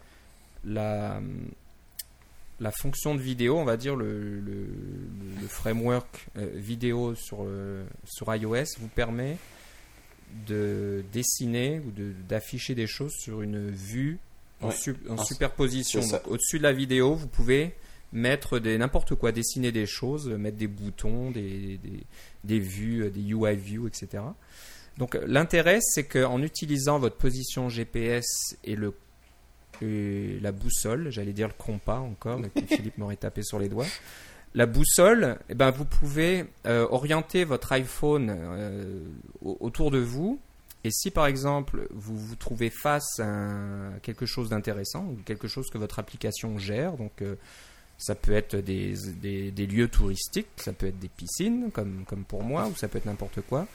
la 0.66 1.22
la 2.60 2.72
fonction 2.72 3.16
de 3.16 3.20
vidéo, 3.20 3.58
on 3.58 3.66
va 3.66 3.76
dire 3.78 3.96
le, 3.96 4.40
le, 4.40 4.68
le 5.42 5.48
framework 5.48 6.28
euh, 6.38 6.48
vidéo 6.54 7.16
sur, 7.16 7.46
sur 8.06 8.34
iOS 8.34 8.64
vous 8.80 8.88
permet 8.88 9.38
de 10.48 11.04
dessiner 11.12 11.80
ou 11.86 11.92
de- 11.92 12.14
d'afficher 12.30 12.76
des 12.76 12.88
choses 12.88 13.12
sur 13.20 13.42
une 13.42 13.70
vue 13.70 14.18
en, 14.62 14.68
Ouais. 14.70 14.76
su- 14.76 14.96
en 15.10 15.18
En- 15.18 15.24
superposition. 15.26 16.02
Au-dessus 16.28 16.60
de 16.60 16.64
la 16.64 16.72
vidéo, 16.74 17.16
vous 17.16 17.28
pouvez 17.28 17.74
mettre 18.14 18.60
des 18.60 18.78
n'importe 18.78 19.16
quoi, 19.16 19.32
dessiner 19.32 19.72
des 19.72 19.88
choses, 19.88 20.30
mettre 20.30 20.58
des 20.58 20.68
boutons, 20.68 21.32
des, 21.32 21.78
des, 21.80 22.04
des 22.44 22.60
vues, 22.60 23.10
des 23.10 23.22
UI 23.22 23.56
views, 23.56 23.88
etc. 23.88 24.24
Donc 24.98 25.16
euh, 25.16 25.24
l'intérêt, 25.28 25.80
c'est 25.82 26.04
qu'en 26.06 26.42
utilisant 26.42 27.00
votre 27.00 27.16
position 27.18 27.70
GPS 27.70 28.26
et 28.64 28.76
le 28.76 28.94
et 29.82 30.40
la 30.42 30.52
boussole, 30.52 31.10
j'allais 31.10 31.34
dire 31.34 31.48
le 31.48 31.54
compas 31.58 31.98
encore, 32.00 32.40
puis 32.56 32.66
Philippe 32.68 32.98
m'aurait 33.00 33.16
tapé 33.16 33.42
sur 33.42 33.58
les 33.60 33.70
doigts. 33.70 33.88
La 34.54 34.68
boussole, 34.68 35.40
eh 35.50 35.56
ben, 35.56 35.72
vous 35.72 35.84
pouvez 35.84 36.46
euh, 36.68 36.88
orienter 36.92 37.44
votre 37.44 37.72
iPhone 37.72 38.34
euh, 38.38 39.00
au- 39.42 39.58
autour 39.62 39.90
de 39.90 39.98
vous. 39.98 40.40
Et 40.84 40.92
si 40.92 41.10
par 41.10 41.26
exemple 41.26 41.88
vous 41.92 42.16
vous 42.16 42.36
trouvez 42.36 42.70
face 42.70 43.20
à 43.20 43.26
un- 43.26 44.00
quelque 44.04 44.28
chose 44.28 44.50
d'intéressant 44.50 45.06
ou 45.06 45.18
quelque 45.26 45.48
chose 45.48 45.70
que 45.72 45.80
votre 45.80 45.98
application 45.98 46.60
gère, 46.60 46.94
donc 46.98 47.24
euh, 47.24 47.36
ça 47.98 48.14
peut 48.14 48.34
être 48.34 48.56
des, 48.56 48.94
des- 49.22 49.50
des 49.50 49.66
lieux 49.66 49.88
touristiques, 49.88 50.48
ça 50.58 50.72
peut 50.72 50.86
être 50.88 51.00
des 51.00 51.10
piscines 51.10 51.72
comme, 51.72 52.04
comme 52.08 52.24
pour 52.24 52.44
moi, 52.44 52.68
ou 52.68 52.76
ça 52.76 52.88
peut 52.88 53.00
être 53.00 53.06
n'importe 53.06 53.42
quoi, 53.42 53.68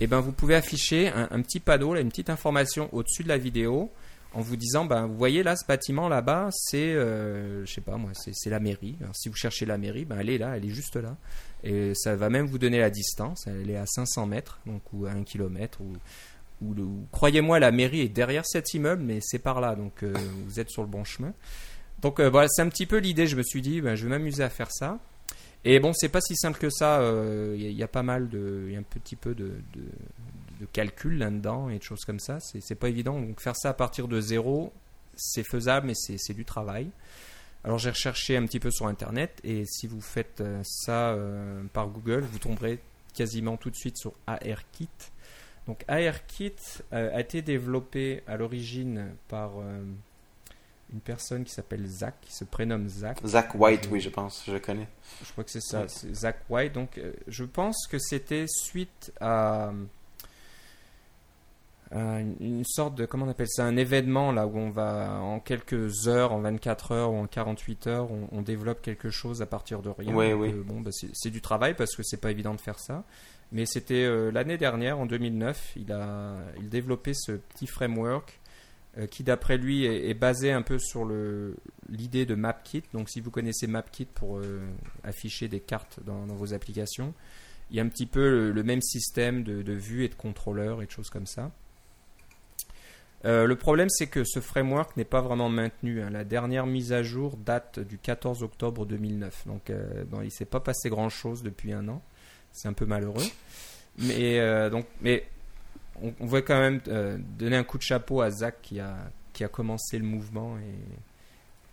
et 0.00 0.06
ben 0.06 0.20
vous 0.20 0.32
pouvez 0.32 0.54
afficher 0.54 1.08
un, 1.08 1.40
petit 1.40 1.60
panneau, 1.60 1.96
une 1.96 2.10
petite 2.10 2.28
information 2.30 2.88
au-dessus 2.92 3.22
de 3.22 3.28
la 3.28 3.38
vidéo 3.38 3.90
en 4.34 4.42
vous 4.42 4.56
disant 4.56 4.84
ben 4.84 5.06
vous 5.06 5.16
voyez 5.16 5.42
là 5.42 5.56
ce 5.56 5.64
bâtiment 5.64 6.08
là-bas 6.08 6.50
c'est 6.52 6.92
euh, 6.92 7.64
je 7.64 7.72
sais 7.72 7.80
pas 7.80 7.96
moi 7.96 8.10
c'est 8.14 8.50
la 8.50 8.60
mairie. 8.60 8.96
Si 9.14 9.30
vous 9.30 9.36
cherchez 9.36 9.64
la 9.64 9.78
mairie 9.78 10.04
ben 10.04 10.18
elle 10.20 10.28
est 10.28 10.38
là 10.38 10.56
elle 10.56 10.66
est 10.66 10.74
juste 10.74 10.96
là. 10.96 11.16
Et 11.64 11.94
ça 11.94 12.14
va 12.14 12.28
même 12.28 12.46
vous 12.46 12.58
donner 12.58 12.78
la 12.78 12.90
distance. 12.90 13.46
Elle 13.46 13.70
est 13.70 13.76
à 13.76 13.86
500 13.86 14.26
mètres 14.26 14.60
donc 14.66 14.82
ou 14.92 15.06
à 15.06 15.12
1 15.12 15.24
km 15.24 15.80
ou- 15.80 15.96
croyez-moi 17.12 17.58
la 17.58 17.70
mairie 17.70 18.00
est 18.00 18.08
derrière 18.08 18.44
cet 18.46 18.74
immeuble 18.74 19.02
mais 19.02 19.20
c'est 19.22 19.38
par 19.38 19.62
là. 19.62 19.74
Donc 19.74 20.02
euh, 20.02 20.12
vous 20.46 20.60
êtes 20.60 20.68
sur 20.68 20.82
le 20.82 20.88
bon 20.88 21.04
chemin. 21.04 21.32
Donc 22.02 22.20
euh, 22.20 22.28
voilà 22.28 22.48
c'est 22.50 22.60
un 22.60 22.68
petit 22.68 22.86
peu 22.86 22.98
l'idée. 22.98 23.26
Je 23.26 23.36
me 23.36 23.42
suis 23.42 23.62
dit 23.62 23.80
ben, 23.80 23.94
je 23.94 24.04
vais 24.04 24.10
m'amuser 24.10 24.42
à 24.42 24.50
faire 24.50 24.70
ça 24.70 24.98
et 25.64 25.80
bon 25.80 25.92
c'est 25.92 26.08
pas 26.08 26.20
si 26.20 26.36
simple 26.36 26.58
que 26.58 26.70
ça 26.70 27.00
euh, 27.00 27.54
il 27.56 27.62
y, 27.62 27.66
a- 27.66 27.70
il 27.70 27.76
y 27.76 27.82
a 27.82 27.88
pas 27.88 28.02
mal 28.02 28.28
de 28.28 28.68
y 28.70 28.76
un 28.76 28.82
petit 28.82 29.16
peu 29.16 29.34
de, 29.34 29.52
calcul 30.72 31.18
là-dedans 31.18 31.68
et 31.68 31.78
de 31.78 31.82
choses 31.82 32.04
comme 32.04 32.18
ça. 32.20 32.38
C'est 32.40 32.74
pas 32.74 32.88
évident. 32.88 33.20
Donc 33.20 33.40
faire 33.40 33.56
ça 33.56 33.70
à 33.70 33.74
partir 33.74 34.08
de 34.08 34.20
zéro, 34.20 34.72
c'est 35.14 35.42
faisable, 35.44 35.86
mais 35.88 35.94
c'est 35.94 36.32
du 36.34 36.44
travail. 36.44 36.88
Alors 37.64 37.78
j'ai 37.78 37.90
recherché 37.90 38.36
un 38.36 38.46
petit 38.46 38.60
peu 38.60 38.70
sur 38.70 38.86
Internet 38.86 39.38
et 39.44 39.64
si 39.66 39.86
vous 39.86 40.00
faites 40.00 40.40
euh, 40.40 40.60
ça 40.64 41.10
euh, 41.10 41.62
par 41.72 41.88
Google, 41.88 42.20
vous 42.20 42.38
tomberez 42.38 42.78
quasiment 43.14 43.56
tout 43.56 43.70
de 43.70 43.76
suite 43.76 43.96
sur 43.98 44.12
ARKit. 44.26 44.88
Donc 45.66 45.84
ARKit 45.88 46.54
euh, 46.92 47.14
a 47.14 47.20
été 47.20 47.42
développé 47.42 48.22
à 48.28 48.36
l'origine 48.36 49.08
par 49.28 49.58
euh, 49.58 49.82
une 50.92 51.00
personne 51.00 51.44
qui 51.44 51.52
s'appelle 51.52 51.86
Zach, 51.86 52.14
qui 52.22 52.32
se 52.32 52.44
prénomme 52.44 52.88
Zach. 52.88 53.18
Zach 53.24 53.54
White, 53.54 53.88
oui, 53.90 54.00
je 54.00 54.08
pense, 54.08 54.44
je 54.46 54.56
connais. 54.58 54.88
Je 55.24 55.32
crois 55.32 55.44
que 55.44 55.50
c'est 55.50 55.60
ça, 55.62 55.88
c'est 55.88 56.14
Zach 56.14 56.38
White. 56.48 56.72
Donc, 56.74 56.98
euh, 56.98 57.12
je 57.26 57.44
pense 57.44 57.86
que 57.88 57.98
c'était 57.98 58.44
suite 58.48 59.12
à, 59.20 59.72
à 61.90 62.20
une, 62.20 62.36
une 62.40 62.64
sorte 62.64 62.94
de, 62.94 63.04
comment 63.04 63.26
on 63.26 63.28
appelle 63.30 63.48
ça, 63.48 63.64
un 63.64 63.76
événement 63.76 64.30
là 64.32 64.46
où 64.46 64.56
on 64.58 64.70
va 64.70 65.18
en 65.20 65.40
quelques 65.40 66.06
heures, 66.08 66.32
en 66.32 66.40
24 66.40 66.92
heures 66.92 67.12
ou 67.12 67.16
en 67.16 67.26
48 67.26 67.86
heures, 67.88 68.10
on, 68.10 68.28
on 68.32 68.42
développe 68.42 68.80
quelque 68.80 69.10
chose 69.10 69.42
à 69.42 69.46
partir 69.46 69.82
de 69.82 69.90
rien. 69.90 70.14
Ouais, 70.14 70.32
oui. 70.34 70.52
euh, 70.52 70.62
bon, 70.64 70.80
bah, 70.80 70.90
c'est 70.92 71.30
du 71.30 71.40
travail 71.40 71.74
parce 71.74 71.96
que 71.96 72.02
c'est 72.04 72.20
pas 72.20 72.30
évident 72.30 72.54
de 72.54 72.60
faire 72.60 72.78
ça. 72.78 73.04
Mais 73.52 73.64
c'était 73.66 74.04
euh, 74.04 74.30
l'année 74.32 74.58
dernière, 74.58 74.98
en 74.98 75.06
2009, 75.06 75.72
il 75.76 75.92
a 75.92 76.34
il 76.58 76.68
développait 76.68 77.14
ce 77.14 77.32
petit 77.32 77.66
framework 77.66 78.40
euh, 78.98 79.06
qui 79.06 79.24
d'après 79.24 79.58
lui 79.58 79.84
est, 79.84 80.14
basé 80.14 80.52
un 80.52 80.62
peu 80.62 80.78
sur 80.78 81.06
l'idée 81.88 82.24
de 82.24 82.34
MapKit. 82.34 82.82
Donc 82.94 83.10
si 83.10 83.20
vous 83.20 83.30
connaissez 83.30 83.66
MapKit 83.66 84.06
pour 84.06 84.38
euh, 84.38 84.60
afficher 85.04 85.48
des 85.48 85.60
cartes 85.60 86.00
dans, 86.04 86.24
vos 86.26 86.54
applications, 86.54 87.12
il 87.70 87.76
y 87.76 87.80
a 87.80 87.82
un 87.82 87.88
petit 87.88 88.06
peu 88.06 88.50
le, 88.50 88.62
même 88.62 88.80
système 88.80 89.42
de, 89.42 89.60
de 89.60 89.72
vue 89.74 90.04
et 90.04 90.08
de 90.08 90.14
contrôleur 90.14 90.82
et 90.82 90.86
de 90.86 90.90
choses 90.90 91.10
comme 91.10 91.26
ça. 91.26 91.50
Euh, 93.26 93.44
le 93.44 93.56
problème, 93.56 93.90
c'est 93.90 94.06
que 94.06 94.24
ce 94.24 94.40
framework 94.40 94.96
n'est 94.96 95.04
pas 95.04 95.20
vraiment 95.20 95.50
maintenu. 95.50 96.00
hein. 96.00 96.08
La 96.08 96.24
dernière 96.24 96.66
mise 96.66 96.92
à 96.92 97.02
jour 97.02 97.36
date 97.36 97.80
du 97.80 97.98
14 97.98 98.42
octobre 98.42 98.86
2009. 98.86 99.46
Donc, 99.46 99.68
il 99.68 100.24
ne 100.24 100.30
s'est 100.30 100.44
pas 100.44 100.60
passé 100.60 100.88
grand-chose 100.88 101.42
depuis 101.42 101.72
un 101.72 101.88
an. 101.88 102.02
C'est 102.52 102.68
un 102.68 102.72
peu 102.72 102.86
malheureux. 102.86 103.24
Mais, 103.98 104.70
donc, 104.70 104.86
mais 105.00 105.26
on, 106.02 106.12
on 106.20 106.26
va 106.26 106.42
quand 106.42 106.58
même 106.58 106.80
euh, 106.88 107.16
donner 107.38 107.56
un 107.56 107.64
coup 107.64 107.78
de 107.78 107.82
chapeau 107.82 108.20
à 108.20 108.30
Zach 108.30 108.56
qui 108.62 108.80
a, 108.80 108.96
qui 109.32 109.44
a 109.44 109.48
commencé 109.48 109.98
le 109.98 110.04
mouvement 110.04 110.56
et 110.58 110.98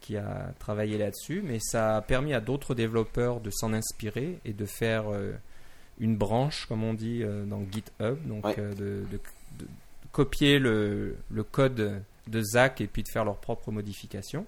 qui 0.02 0.18
a 0.18 0.54
travaillé 0.60 0.98
là-dessus. 0.98 1.42
Mais 1.44 1.60
ça 1.62 1.98
a 1.98 2.02
permis 2.02 2.34
à 2.34 2.42
d'autres 2.42 2.76
développeurs 2.76 3.40
de 3.40 3.50
s'en 3.50 3.74
inspirer 3.74 4.40
et 4.46 4.54
de 4.54 4.66
faire 4.66 5.12
euh, 5.12 5.32
une 6.00 6.18
branche, 6.18 6.66
comme 6.68 6.84
on 6.84 6.94
dit, 6.94 7.22
euh, 7.24 7.46
dans 7.46 7.62
GitHub. 7.72 8.18
Donc, 8.28 8.46
Ouais. 8.46 8.56
de, 8.56 8.74
de- 9.12 9.20
de 9.60 9.68
copier 10.12 10.60
le, 10.60 11.16
le 11.32 11.44
code 11.44 12.02
de 12.28 12.42
Zach 12.42 12.82
et 12.82 12.88
puis 12.88 13.04
de 13.04 13.08
faire 13.10 13.26
leurs 13.26 13.38
propres 13.38 13.72
modifications. 13.72 14.46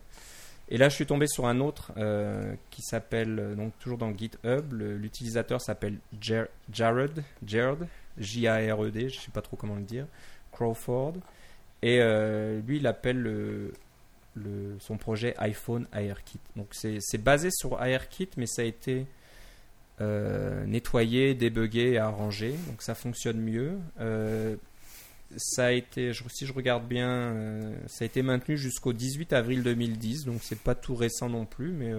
Et 0.70 0.78
là, 0.78 0.90
je 0.90 0.96
suis 0.96 1.06
tombé 1.06 1.28
sur 1.28 1.46
un 1.46 1.60
autre 1.60 1.92
euh, 1.98 2.54
qui 2.72 2.82
s'appelle, 2.82 3.54
donc 3.56 3.72
toujours 3.80 3.98
dans 4.00 4.12
GitHub, 4.16 4.74
l'utilisateur 4.74 5.62
s'appelle 5.62 5.98
Jar- 6.20 6.48
Jared, 6.72 7.24
Jared, 7.46 7.88
J-A-R-E-D, 8.18 9.10
je 9.10 9.20
sais 9.20 9.32
pas 9.32 9.42
trop 9.42 9.58
comment 9.58 9.76
le 9.76 9.82
dire, 9.82 10.08
Crawford. 10.52 11.14
Et 11.82 12.00
euh, 12.02 12.62
lui, 12.62 12.78
il 12.78 12.88
appelle 12.88 13.18
le 13.18 13.74
le, 14.36 14.76
son 14.80 14.98
projet 14.98 15.34
iPhone 15.38 15.88
AirKit. 15.94 16.40
Donc 16.56 16.68
c'est 16.74 17.24
basé 17.24 17.50
sur 17.52 17.82
AirKit, 17.82 18.30
mais 18.38 18.48
ça 18.48 18.64
a 18.64 18.66
été 18.66 19.06
euh, 20.02 20.66
nettoyé, 20.66 21.36
débugué 21.36 21.92
et 21.92 21.98
arrangé. 21.98 22.54
Donc 22.68 22.82
ça 22.82 22.96
fonctionne 22.96 23.40
mieux. 23.40 23.78
Euh, 24.00 24.56
ça 25.38 25.68
a 25.68 25.72
été, 25.72 26.12
si 26.30 26.46
je 26.46 26.54
regarde 26.54 26.88
bien, 26.88 27.34
ça 27.88 28.04
a 28.04 28.06
été 28.06 28.22
maintenu 28.22 28.58
jusqu'au 28.58 28.94
18 28.94 29.34
avril 29.34 29.64
2010. 29.64 30.26
Donc 30.26 30.42
c'est 30.44 30.60
pas 30.60 30.76
tout 30.76 30.96
récent 30.96 31.30
non 31.30 31.46
plus, 31.46 31.72
mais 31.72 31.92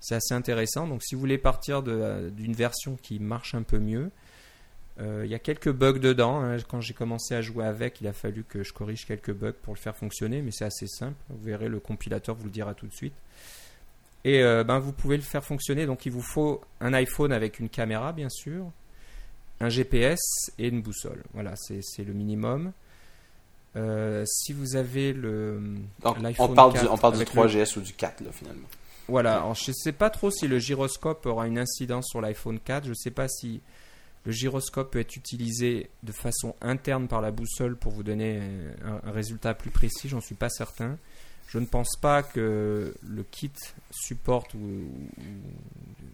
c'est 0.00 0.14
assez 0.14 0.34
intéressant. 0.34 0.86
Donc 0.86 1.02
si 1.02 1.14
vous 1.14 1.20
voulez 1.20 1.38
partir 1.38 1.82
d'une 1.82 2.54
version 2.54 2.96
qui 2.96 3.18
marche 3.18 3.54
un 3.54 3.62
peu 3.62 3.78
mieux, 3.78 4.10
il 4.98 5.26
y 5.30 5.34
a 5.34 5.38
quelques 5.38 5.70
bugs 5.72 5.98
dedans. 5.98 6.40
hein. 6.42 6.56
Quand 6.68 6.80
j'ai 6.80 6.92
commencé 6.94 7.34
à 7.34 7.40
jouer 7.42 7.64
avec, 7.64 8.00
il 8.00 8.06
a 8.06 8.12
fallu 8.12 8.44
que 8.44 8.62
je 8.62 8.72
corrige 8.72 9.06
quelques 9.06 9.32
bugs 9.32 9.54
pour 9.62 9.72
le 9.74 9.78
faire 9.78 9.96
fonctionner, 9.96 10.42
mais 10.42 10.50
c'est 10.50 10.64
assez 10.66 10.86
simple. 10.86 11.14
Vous 11.30 11.42
verrez, 11.44 11.68
le 11.68 11.80
compilateur 11.80 12.34
vous 12.36 12.44
le 12.44 12.50
dira 12.50 12.74
tout 12.74 12.86
de 12.86 12.92
suite. 12.92 13.14
Et 14.24 14.42
euh, 14.42 14.62
ben, 14.64 14.78
vous 14.78 14.92
pouvez 14.92 15.16
le 15.16 15.22
faire 15.22 15.42
fonctionner. 15.44 15.86
Donc 15.86 16.04
il 16.04 16.12
vous 16.12 16.20
faut 16.22 16.60
un 16.80 16.92
iPhone 16.92 17.32
avec 17.32 17.58
une 17.60 17.70
caméra, 17.70 18.12
bien 18.12 18.28
sûr, 18.28 18.66
un 19.60 19.70
GPS 19.70 20.20
et 20.58 20.68
une 20.68 20.82
boussole. 20.82 21.22
Voilà, 21.32 21.54
c'est 21.56 21.80
c'est 21.82 22.04
le 22.04 22.12
minimum. 22.12 22.72
Euh, 23.76 24.24
si 24.26 24.52
vous 24.52 24.76
avez 24.76 25.12
le 25.12 25.62
Donc, 26.02 26.16
on 26.38 26.48
parle, 26.54 26.72
du, 26.72 26.80
4 26.80 26.92
on 26.92 26.98
parle 26.98 27.12
du 27.14 27.18
avec 27.20 27.32
le- 27.34 27.40
3GS 27.42 27.78
ou 27.78 27.80
du 27.80 27.92
4, 27.92 28.20
là, 28.22 28.32
finalement. 28.32 28.66
voilà, 29.08 29.36
alors 29.36 29.54
je 29.54 29.70
ne 29.70 29.74
sais 29.74 29.92
pas 29.92 30.10
trop 30.10 30.30
si 30.30 30.48
le 30.48 30.58
gyroscope 30.58 31.24
aura 31.24 31.46
une 31.46 31.58
incidence 31.58 32.08
sur 32.08 32.20
l'iPhone 32.20 32.58
4. 32.58 32.84
Je 32.84 32.90
ne 32.90 32.94
sais 32.94 33.12
pas 33.12 33.28
si 33.28 33.60
le 34.24 34.32
gyroscope 34.32 34.90
peut 34.90 35.00
être 35.00 35.16
utilisé 35.16 35.88
de 36.02 36.12
façon 36.12 36.54
interne 36.60 37.08
par 37.08 37.20
la 37.20 37.30
boussole 37.30 37.76
pour 37.76 37.92
vous 37.92 38.02
donner 38.02 38.38
euh, 38.40 38.72
un, 38.84 39.08
un 39.08 39.12
résultat 39.12 39.54
plus 39.54 39.70
précis. 39.70 40.08
J'en 40.08 40.20
suis 40.20 40.34
pas 40.34 40.50
certain. 40.50 40.98
Je 41.50 41.58
ne 41.58 41.66
pense 41.66 41.96
pas 42.00 42.22
que 42.22 42.94
le 43.02 43.22
kit 43.24 43.50
supporte 43.90 44.54
ou, 44.54 44.58
ou 44.58 45.22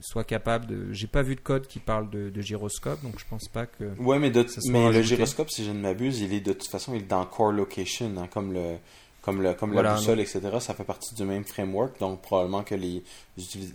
soit 0.01 0.25
capable 0.25 0.67
de. 0.67 0.93
J'ai 0.93 1.07
pas 1.07 1.21
vu 1.21 1.35
de 1.35 1.41
code 1.41 1.67
qui 1.67 1.79
parle 1.79 2.09
de, 2.09 2.31
de 2.31 2.41
gyroscope, 2.41 3.03
donc 3.03 3.19
je 3.19 3.25
pense 3.29 3.47
pas 3.49 3.67
que. 3.67 3.85
Ouais, 3.99 4.19
mais, 4.19 4.31
de, 4.31 4.47
le 4.71 5.03
gyroscope, 5.03 5.51
si 5.51 5.63
je 5.67 5.73
ne 5.73 5.81
m'abuse, 5.81 6.21
il 6.23 6.33
est 6.33 6.41
de 6.41 6.55
toute 6.55 6.71
façon 6.71 6.95
il 6.95 7.03
est 7.03 7.07
dans 7.07 7.27
Core 7.27 7.53
Location, 7.53 8.15
hein, 8.17 8.29
comme 8.33 8.55
le 8.55 8.77
comme 9.21 9.43
le 9.43 9.53
comme 9.53 9.73
Voilà, 9.73 9.91
la 9.91 9.97
boussole, 9.97 10.21
etc. 10.21 10.41
Ça 10.61 10.73
fait 10.73 10.85
partie 10.85 11.15
du 11.15 11.25
même 11.25 11.45
framework, 11.45 12.01
donc 12.01 12.23
probablement 12.23 12.63
que 12.63 12.75
les 12.75 13.03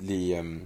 les 0.01 0.33
euh, 0.33 0.57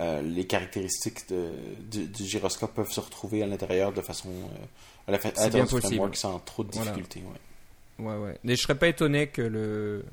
euh, 0.00 0.20
les 0.22 0.46
caractéristiques 0.46 1.28
de- 1.30 1.50
du, 1.90 2.06
du 2.06 2.24
gyroscope 2.24 2.74
peuvent 2.74 2.90
se 2.90 3.00
retrouver 3.00 3.42
à 3.42 3.46
l'intérieur 3.46 3.92
de 3.92 4.00
façon 4.02 4.28
euh, 4.30 5.08
à 5.08 5.12
la- 5.12 5.18
à 5.42 5.48
bien 5.48 5.66
possible. 5.66 6.14
sans 6.16 6.38
trop 6.40 6.64
de 6.64 6.70
Voilà. 6.72 6.90
difficultés. 6.92 7.22
ouais. 7.98 8.04
Ouais, 8.06 8.16
ouais. 8.16 8.38
Mais 8.44 8.56
je 8.56 8.62
serais 8.62 8.74
pas 8.74 8.88
étonné 8.88 9.28
que 9.28 9.40
le, 9.40 10.04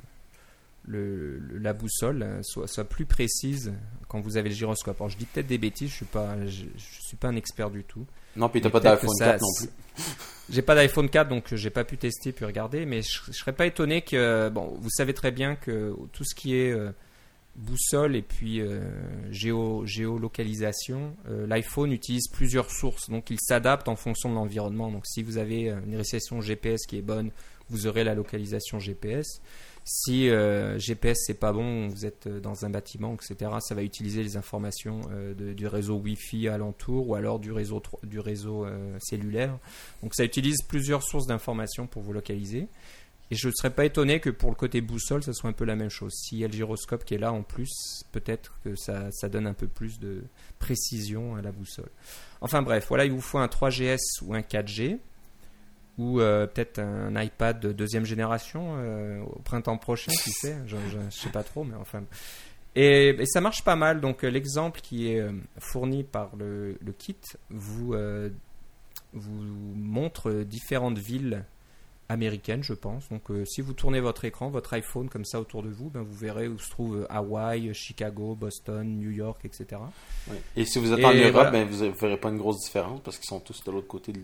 le, 0.86 1.40
la 1.60 1.74
boussole 1.74 2.24
euh, 2.24 2.40
soit, 2.44 2.68
soit 2.68 2.84
plus 2.86 3.06
précise 3.06 3.74
quand 4.08 4.20
vous 4.22 4.38
avez 4.38 4.50
le 4.50 4.56
gyroscope. 4.56 4.96
Alors 5.00 5.10
je 5.10 5.18
dis 5.18 5.26
peut-être 5.26 5.48
des 5.48 5.58
bêtises, 5.58 5.90
je 5.90 5.96
suis 5.96 6.06
pas, 6.06 6.36
je, 6.46 6.66
je 6.78 7.06
suis 7.08 7.18
pas 7.18 7.28
un 7.30 7.36
expert 7.36 7.70
du 7.70 7.84
tout. 7.84 8.06
Non, 8.36 8.50
puis 8.50 8.62
t'as 8.62 8.70
pas 8.70 8.80
d'iPhone 8.80 9.10
que 9.10 9.16
ça- 9.18 9.26
4 9.34 9.42
non 9.42 9.54
plus. 9.58 9.70
J'ai 10.50 10.62
pas 10.62 10.76
d'iPhone 10.76 11.10
4 11.10 11.30
donc 11.30 11.54
j'ai 11.56 11.70
pas 11.70 11.86
pu 11.86 11.98
tester 11.98 12.34
puis 12.34 12.44
regarder, 12.44 12.86
mais 12.86 13.02
je, 13.02 13.20
je 13.28 13.32
serais 13.32 13.54
pas 13.54 13.66
étonné 13.66 14.02
que 14.02 14.50
bon, 14.50 14.76
vous 14.78 14.90
savez 14.90 15.14
très 15.14 15.32
bien 15.32 15.56
que 15.56 15.96
tout 16.12 16.26
ce 16.26 16.36
qui 16.36 16.56
est 16.56 16.72
euh, 16.72 16.92
boussole 17.56 18.16
et 18.16 18.22
puis 18.22 18.62
euh, 18.62 18.82
géo, 19.32 19.86
géolocalisation, 19.86 21.16
euh, 21.28 21.46
l'iPhone 21.46 21.92
utilise 21.92 22.28
plusieurs 22.28 22.72
sources, 22.72 23.10
donc 23.10 23.30
il 23.30 23.40
s'adapte 23.40 23.88
en 23.88 23.96
fonction 23.96 24.30
de 24.30 24.36
l'environnement. 24.36 24.92
Donc 24.92 25.06
si 25.06 25.22
vous 25.22 25.38
avez 25.38 25.70
euh, 25.70 25.80
une 25.86 25.96
réception 25.96 26.42
GPS 26.42 26.86
qui 26.88 26.98
est 26.98 27.04
bonne, 27.04 27.32
vous 27.70 27.88
aurez 27.88 28.04
la 28.04 28.16
localisation 28.16 28.80
GPS. 28.80 29.42
Si 29.86 30.30
euh, 30.30 30.80
GPS 30.80 31.18
c'est 31.26 31.40
pas 31.40 31.52
bon, 31.52 31.90
vous 31.90 32.06
êtes 32.06 32.28
dans 32.28 32.66
un 32.66 32.70
bâtiment, 32.70 33.16
etc., 33.16 33.52
ça 33.60 33.76
va 33.76 33.84
utiliser 33.84 34.24
les 34.24 34.38
informations 34.38 35.02
du 35.36 35.68
réseau 35.68 35.98
Wi-Fi 35.98 36.48
alentour 36.48 37.10
ou 37.10 37.16
alors 37.16 37.40
du 37.40 37.52
réseau, 37.52 37.82
du 38.04 38.20
réseau 38.20 38.66
cellulaire. 39.00 39.58
Donc 40.02 40.16
ça 40.16 40.24
utilise 40.24 40.62
plusieurs 40.70 41.04
sources 41.04 41.28
d'informations 41.28 41.86
pour 41.86 42.02
vous 42.02 42.14
localiser. 42.14 42.70
Et 43.34 43.36
je 43.36 43.48
ne 43.48 43.54
serais 43.54 43.72
pas 43.72 43.84
étonné 43.84 44.20
que 44.20 44.30
pour 44.30 44.52
le 44.52 44.56
côté 44.56 44.80
boussole, 44.80 45.24
ça 45.24 45.34
soit 45.34 45.50
un 45.50 45.54
peu 45.54 45.66
la 45.66 45.76
même 45.76 45.90
chose. 45.90 46.14
S'il 46.14 46.38
y 46.38 46.44
a 46.44 46.48
le 46.48 46.54
gyroscope 46.54 47.04
qui 47.04 47.16
est 47.16 47.18
là 47.18 47.34
en 47.34 47.42
plus, 47.42 48.04
peut-être 48.12 48.60
que 48.64 48.76
ça, 48.76 49.10
donne 49.28 49.48
un 49.48 49.56
peu 49.56 49.66
plus 49.68 50.00
de 50.00 50.24
précision 50.60 51.36
à 51.36 51.42
la 51.42 51.52
boussole. 51.52 51.90
Enfin 52.42 52.62
bref, 52.62 52.86
voilà, 52.90 53.06
il 53.06 53.12
vous 53.12 53.22
faut 53.22 53.40
un 53.40 53.48
3GS 53.48 54.22
ou 54.22 54.36
un 54.36 54.42
4G, 54.42 55.00
ou 55.98 56.22
euh, 56.22 56.46
peut-être 56.46 56.78
un 56.78 57.20
iPad 57.20 57.60
de 57.60 57.72
deuxième 57.72 58.06
génération 58.06 58.76
euh, 58.78 59.24
au 59.24 59.40
printemps 59.40 59.80
prochain, 59.80 60.12
qui 60.12 60.30
sait, 60.30 60.56
je 60.68 60.76
ne 60.76 61.10
sais 61.10 61.30
pas 61.30 61.44
trop, 61.44 61.64
mais 61.64 61.76
enfin... 61.76 62.04
Et, 62.76 63.18
ça 63.26 63.42
marche 63.42 63.64
pas 63.64 63.76
mal, 63.76 64.00
donc 64.00 64.24
euh, 64.24 64.28
l'exemple 64.30 64.80
qui 64.80 65.08
est 65.08 65.26
fourni 65.58 66.04
par 66.04 66.36
le, 66.36 66.78
kit 67.00 67.18
vous, 67.50 67.96
vous 69.14 69.42
montre 69.76 70.44
différentes 70.44 71.00
villes 71.00 71.46
américaine, 72.10 72.64
je 72.64 72.74
pense. 72.74 73.10
Donc, 73.10 73.32
euh, 73.32 73.46
si 73.46 73.62
vous 73.62 73.74
tournez 73.74 74.00
votre 74.00 74.26
écran, 74.26 74.50
votre 74.50 74.74
iPhone 74.74 75.10
comme 75.10 75.26
ça 75.26 75.40
autour 75.40 75.64
de 75.64 75.70
vous, 75.70 75.90
ben, 75.90 76.02
vous 76.02 76.14
verrez 76.16 76.48
où 76.48 76.60
se 76.60 76.70
trouve 76.70 76.98
euh, 76.98 77.06
Hawaï, 77.10 77.74
Chicago, 77.74 78.36
Boston, 78.36 79.00
New 79.00 79.10
York, 79.12 79.42
etc. 79.46 79.82
Et 80.56 80.66
si 80.66 80.80
vous 80.80 80.92
êtes 80.92 81.00
Et 81.00 81.06
en 81.06 81.14
Europe, 81.14 81.32
voilà. 81.32 81.52
ben, 81.52 81.68
vous 81.68 81.84
ne 81.86 81.90
verrez 81.92 82.18
pas 82.18 82.30
une 82.30 82.38
grosse 82.38 82.60
différence 82.64 83.00
parce 83.04 83.18
qu'ils 83.18 83.28
sont 83.28 83.40
tous 83.40 83.64
de 83.64 83.72
l'autre 83.72 83.88
côté 83.88 84.12
de 84.12 84.20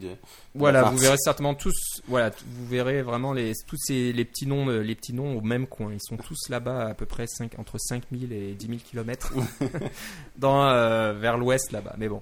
Voilà, 0.56 0.82
France. 0.82 0.94
vous 0.94 1.00
verrez 1.00 1.18
certainement 1.18 1.56
tous. 1.56 2.02
Voilà, 2.08 2.32
vous 2.46 2.66
verrez 2.68 3.02
vraiment 3.02 3.34
les 3.34 3.54
tous 3.68 3.78
ces 3.78 4.12
les 4.14 4.26
petits 4.26 4.46
noms, 4.46 4.68
les 4.68 4.96
petits 4.96 5.14
noms 5.14 5.38
au 5.38 5.42
même 5.42 5.66
coin. 5.68 5.92
Ils 5.94 6.02
sont 6.02 6.18
tous 6.18 6.50
là-bas 6.50 6.88
à 6.90 6.94
peu 6.94 7.06
près 7.06 7.28
5, 7.28 7.58
entre 7.60 7.78
5000 7.80 8.34
et 8.34 8.54
10 8.54 8.66
000 8.68 8.80
kilomètres 8.84 9.34
dans 10.38 10.68
euh, 10.70 11.14
vers 11.14 11.38
l'ouest 11.38 11.72
là-bas. 11.72 11.96
Mais 11.98 12.10
bon. 12.10 12.22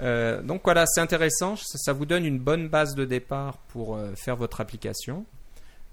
Euh, 0.00 0.42
donc 0.42 0.62
voilà, 0.64 0.84
c'est 0.86 1.00
intéressant. 1.00 1.54
Ça, 1.56 1.78
ça 1.78 1.92
vous 1.92 2.06
donne 2.06 2.24
une 2.24 2.38
bonne 2.38 2.68
base 2.68 2.94
de 2.94 3.04
départ 3.04 3.58
pour 3.68 3.98
faire 4.16 4.36
votre 4.36 4.60
application. 4.60 4.91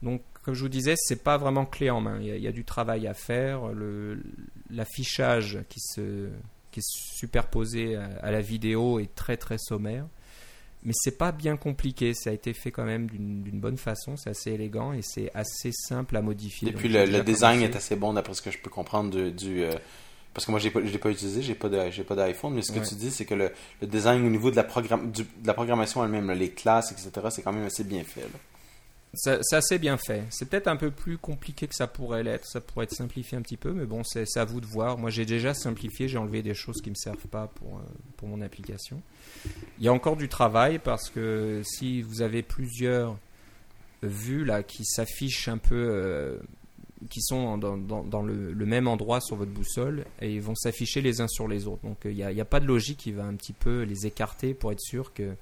Donc, 0.01 0.21
comme 0.43 0.53
je 0.53 0.61
vous 0.61 0.69
disais, 0.69 0.95
c'est 0.97 1.23
pas 1.23 1.37
vraiment 1.37 1.65
clé 1.65 1.89
en 1.89 1.99
main. 2.01 2.17
Il 2.21 2.27
y 2.27 2.31
a, 2.31 2.35
il 2.37 2.43
y 2.43 2.47
a 2.47 2.51
du 2.51 2.63
travail 2.63 3.05
à 3.07 3.13
faire. 3.13 3.61
L'affichage 4.69 5.59
qui 5.69 5.79
se 5.79 6.27
qui 6.71 6.81
est 6.81 6.87
superposé 6.87 7.95
à, 7.95 8.05
à 8.21 8.29
la 8.31 8.41
vidéo 8.41 8.99
est 8.99 9.13
très 9.15 9.37
très 9.37 9.57
sommaire. 9.57 10.05
Mais 10.83 10.93
c'est 10.95 11.17
pas 11.17 11.31
bien 11.31 11.57
compliqué. 11.57 12.13
Ça 12.13 12.29
a 12.29 12.33
été 12.33 12.53
fait 12.53 12.71
quand 12.71 12.85
même 12.85 13.07
d'une 13.09 13.59
bonne 13.59 13.77
façon. 13.77 14.15
C'est 14.17 14.29
assez 14.29 14.51
élégant 14.51 14.93
et 14.93 15.01
c'est 15.01 15.31
assez 15.33 15.71
simple 15.73 16.15
à 16.15 16.21
modifier. 16.21 16.69
Et 16.69 16.71
puis 16.71 16.87
le, 16.87 17.21
design 17.23 17.61
est 17.61 17.75
assez 17.75 17.95
bon 17.95 18.13
d'après 18.13 18.33
ce 18.35 18.41
que 18.41 18.51
je 18.51 18.59
peux 18.59 18.69
comprendre 18.69 19.09
du, 19.09 19.31
du, 19.31 19.63
euh, 19.63 19.73
parce 20.33 20.45
que 20.45 20.51
moi 20.51 20.59
j'ai 20.59 20.69
pas 20.71 20.79
l'ai 20.79 20.97
pas 20.99 21.09
utilisé, 21.09 21.41
j'ai 21.41 21.55
pas 21.55 21.89
j'ai 21.89 22.03
pas 22.03 22.15
d'iPhone, 22.15 22.53
mais 22.53 22.61
ce 22.61 22.71
que 22.71 22.79
Ouais. 22.79 22.85
tu 22.85 22.95
dis 22.95 23.11
c'est 23.11 23.25
que 23.25 23.33
le, 23.33 23.51
le 23.81 23.87
design 23.87 24.25
au 24.25 24.29
niveau 24.29 24.51
de 24.51 24.55
la 24.55 24.63
programme 24.63 25.11
du- 25.11 25.23
de 25.23 25.47
la 25.47 25.53
programmation 25.53 26.05
elle-même, 26.05 26.31
les 26.31 26.51
classes 26.51 26.91
etc, 26.93 27.27
c'est 27.31 27.41
quand 27.41 27.51
même 27.51 27.65
assez 27.65 27.83
bien 27.83 28.03
fait. 28.05 28.21
là. 28.21 28.27
C'est 29.13 29.53
assez 29.53 29.79
bien 29.79 29.97
fait. 29.97 30.25
C'est 30.29 30.47
peut-être 30.47 30.67
un 30.67 30.75
peu 30.75 30.91
plus 30.91 31.17
compliqué 31.17 31.67
que 31.67 31.73
ça 31.73 31.87
pourrait 31.87 32.23
l'être. 32.23 32.45
Ça 32.45 32.61
pourrait 32.61 32.83
être 32.83 32.93
simplifié 32.93 33.37
un 33.37 33.41
petit 33.41 33.57
peu, 33.57 33.71
mais 33.73 33.85
bon, 33.85 34.03
c'est 34.03 34.25
à 34.37 34.45
vous 34.45 34.61
de 34.61 34.67
voir. 34.67 34.99
Moi, 34.99 35.09
j'ai 35.09 35.25
déjà 35.25 35.55
simplifié. 35.55 36.07
J'ai 36.07 36.19
enlevé 36.19 36.43
des 36.43 36.53
choses 36.53 36.79
qui 36.81 36.91
me 36.91 36.95
servent 36.95 37.27
pas 37.27 37.47
pour, 37.47 37.77
euh, 37.77 37.81
pour 38.17 38.27
mon 38.27 38.41
application. 38.41 39.01
Il 39.79 39.85
y 39.85 39.87
a 39.87 39.93
encore 39.93 40.15
du 40.15 40.29
travail 40.29 40.77
parce 40.77 41.09
que 41.09 41.61
si 41.63 42.03
vous 42.03 42.21
avez 42.21 42.43
plusieurs 42.43 43.17
vues 44.03 44.45
là 44.45 44.63
qui 44.63 44.85
s'affichent 44.85 45.47
un 45.47 45.57
peu, 45.57 45.75
euh, 45.75 46.37
qui 47.09 47.21
sont 47.21 47.57
dans, 47.57 48.21
le, 48.21 48.65
même 48.65 48.87
endroit 48.87 49.21
sur 49.21 49.35
votre 49.35 49.51
boussole 49.51 50.05
et 50.21 50.33
ils 50.33 50.41
vont 50.41 50.55
s'afficher 50.55 51.01
les 51.01 51.21
uns 51.21 51.27
sur 51.27 51.47
les 51.47 51.67
autres. 51.67 51.83
Donc 51.83 52.05
euh, 52.05 52.11
il 52.11 52.17
n'y 52.17 52.41
a 52.41 52.45
pas 52.45 52.59
de 52.59 52.65
logique 52.65 52.97
qui 52.97 53.11
va 53.11 53.23
un 53.23 53.35
petit 53.35 53.53
peu 53.53 53.83
les 53.83 54.05
écarter 54.05 54.53
pour 54.53 54.71
être 54.71 54.81
sûr 54.81 55.13
que 55.13 55.35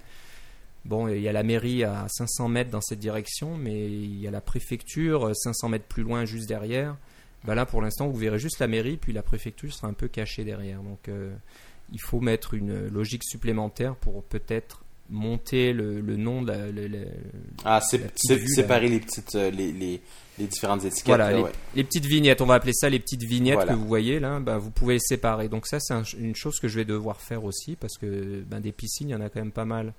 Bon, 0.87 1.07
il 1.09 1.21
y 1.21 1.27
a 1.27 1.33
la 1.33 1.43
mairie 1.43 1.83
à 1.83 2.07
500 2.09 2.47
mètres 2.47 2.71
dans 2.71 2.81
cette 2.81 2.99
direction, 2.99 3.57
mais 3.57 3.85
il 3.91 4.19
y 4.21 4.27
a 4.27 4.31
la 4.31 4.41
préfecture 4.41 5.27
euh, 5.27 5.33
500 5.33 5.69
mètres 5.69 5.85
plus 5.85 6.03
loin, 6.03 6.25
juste 6.25 6.47
derrière. 6.47 6.95
Bah 7.43 7.55
là, 7.55 7.65
pour 7.65 7.81
l'instant, 7.81 8.07
vous 8.07 8.17
verrez 8.17 8.39
juste 8.39 8.59
la 8.59 8.67
mairie, 8.67 8.97
puis 8.97 9.13
la 9.13 9.21
préfecture 9.21 9.71
sera 9.73 9.87
un 9.87 9.93
peu 9.93 10.07
cachée 10.07 10.43
derrière. 10.43 10.81
Donc, 10.81 11.07
euh, 11.09 11.33
il 11.93 11.99
faut 12.01 12.19
mettre 12.19 12.53
une 12.53 12.87
logique 12.87 13.23
supplémentaire 13.23 13.95
pour 13.95 14.23
peut-être 14.23 14.83
monter 15.09 15.71
le, 15.71 16.01
le 16.01 16.17
nom 16.17 16.41
de 16.41 16.51
la, 16.51 16.99
Ah, 17.63 17.79
c'est 17.81 18.01
séparer 18.17 18.89
les 18.89 18.99
petites 18.99 19.35
euh, 19.35 19.49
les, 19.51 19.71
les, 19.71 20.01
les 20.37 20.47
différentes 20.47 20.83
étiquettes. 20.83 21.05
Voilà, 21.07 21.31
là, 21.31 21.37
les, 21.37 21.43
ouais. 21.43 21.51
les 21.75 21.83
petites 21.85 22.05
vignettes, 22.05 22.41
on 22.41 22.45
va 22.45 22.55
appeler 22.55 22.73
ça 22.73 22.89
les 22.89 22.99
petites 22.99 23.23
vignettes 23.23 23.55
Voilà. 23.55 23.71
que 23.73 23.77
vous 23.77 23.87
voyez 23.87 24.19
là, 24.19 24.39
bah, 24.41 24.57
vous 24.57 24.71
pouvez 24.71 24.95
les 24.95 24.99
séparer. 24.99 25.47
Donc 25.47 25.65
ça, 25.67 25.79
c'est 25.79 25.93
un- 25.93 26.03
une 26.19 26.35
chose 26.35 26.59
que 26.59 26.67
je 26.67 26.75
vais 26.75 26.83
devoir 26.85 27.21
faire 27.21 27.45
aussi 27.45 27.77
parce 27.77 27.97
que 27.97 28.43
ben, 28.49 28.59
des 28.59 28.73
piscines, 28.73 29.07
il 29.07 29.11
y 29.13 29.15
en 29.15 29.21
a 29.21 29.29
quand 29.29 29.39
même 29.39 29.51
pas 29.53 29.63
mal 29.65 29.93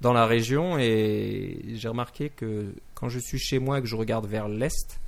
dans 0.00 0.12
la 0.12 0.26
région 0.26 0.78
et 0.78 1.60
j'ai 1.74 1.88
remarqué 1.88 2.30
que 2.30 2.72
quand 2.94 3.08
je 3.08 3.18
suis 3.18 3.38
chez 3.38 3.58
moi 3.58 3.78
et 3.78 3.80
que 3.80 3.88
je 3.88 3.96
regarde 3.96 4.26
vers 4.26 4.48
l'est, 4.48 5.00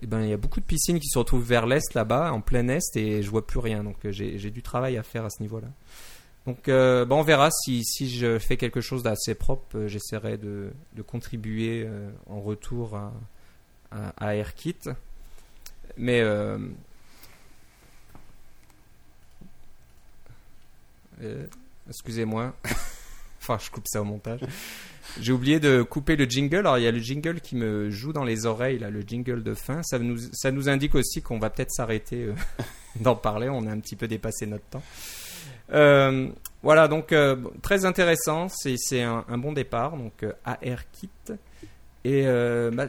eh 0.00 0.06
ben, 0.06 0.22
il 0.22 0.28
y 0.28 0.32
a 0.32 0.36
beaucoup 0.36 0.60
de 0.60 0.64
piscines 0.64 1.00
qui 1.00 1.08
se 1.08 1.18
retrouvent 1.18 1.44
vers 1.44 1.66
l'est 1.66 1.94
là-bas, 1.94 2.32
en 2.32 2.40
plein 2.40 2.68
est, 2.68 2.96
et 2.96 3.22
je 3.22 3.30
vois 3.30 3.46
plus 3.46 3.58
rien. 3.58 3.82
Donc 3.82 3.96
euh, 4.04 4.12
j'ai 4.12 4.50
du 4.50 4.62
travail 4.62 4.96
à 4.96 5.02
faire 5.02 5.24
à 5.24 5.30
ce 5.30 5.42
niveau-là. 5.42 5.68
Donc 6.46 6.68
euh, 6.68 7.04
bon, 7.04 7.20
on 7.20 7.22
verra 7.22 7.50
si, 7.50 7.84
je 8.00 8.38
fais 8.38 8.56
quelque 8.56 8.80
chose 8.80 9.02
d'assez 9.02 9.34
propre, 9.34 9.76
euh, 9.76 9.88
j'essaierai 9.88 10.38
de, 10.38 10.70
contribuer 11.06 11.88
en 12.28 12.40
retour 12.40 12.98
à, 13.90 14.34
AirKit. 14.34 14.76
Mais 15.96 16.22
excusez-moi. 21.88 22.54
enfin, 23.48 23.62
je 23.64 23.70
coupe 23.70 23.86
ça 23.86 24.00
au 24.00 24.04
montage. 24.04 24.40
J'ai 25.20 25.32
oublié 25.32 25.58
de 25.58 25.82
couper 25.82 26.16
le 26.16 26.24
jingle. 26.26 26.58
Alors, 26.58 26.78
il 26.78 26.84
y 26.84 26.86
a 26.86 26.92
le 26.92 26.98
jingle 26.98 27.40
qui 27.40 27.56
me 27.56 27.90
joue 27.90 28.12
dans 28.12 28.24
les 28.24 28.46
oreilles, 28.46 28.78
là, 28.78 28.90
le 28.90 29.00
jingle 29.00 29.42
de 29.42 29.54
fin. 29.54 29.82
Ça 29.82 29.98
nous, 29.98 30.68
indique 30.68 30.94
aussi 30.94 31.22
qu'on 31.22 31.38
va 31.38 31.50
peut-être 31.50 31.70
s'arrêter 31.70 32.24
euh, 32.24 32.34
d'en 33.00 33.16
parler. 33.16 33.48
On 33.48 33.66
a 33.66 33.70
un 33.70 33.80
petit 33.80 33.96
peu 33.96 34.06
dépassé 34.06 34.46
notre 34.46 34.64
temps. 34.64 34.82
Euh, 35.72 36.28
voilà, 36.62 36.88
donc 36.88 37.12
euh, 37.12 37.36
très 37.62 37.84
intéressant. 37.84 38.48
C'est 38.48 39.02
un, 39.02 39.38
bon 39.38 39.52
départ. 39.52 39.96
Donc, 39.96 40.24
ARKit. 40.44 41.10
Et 42.04 42.24
bah, 42.72 42.86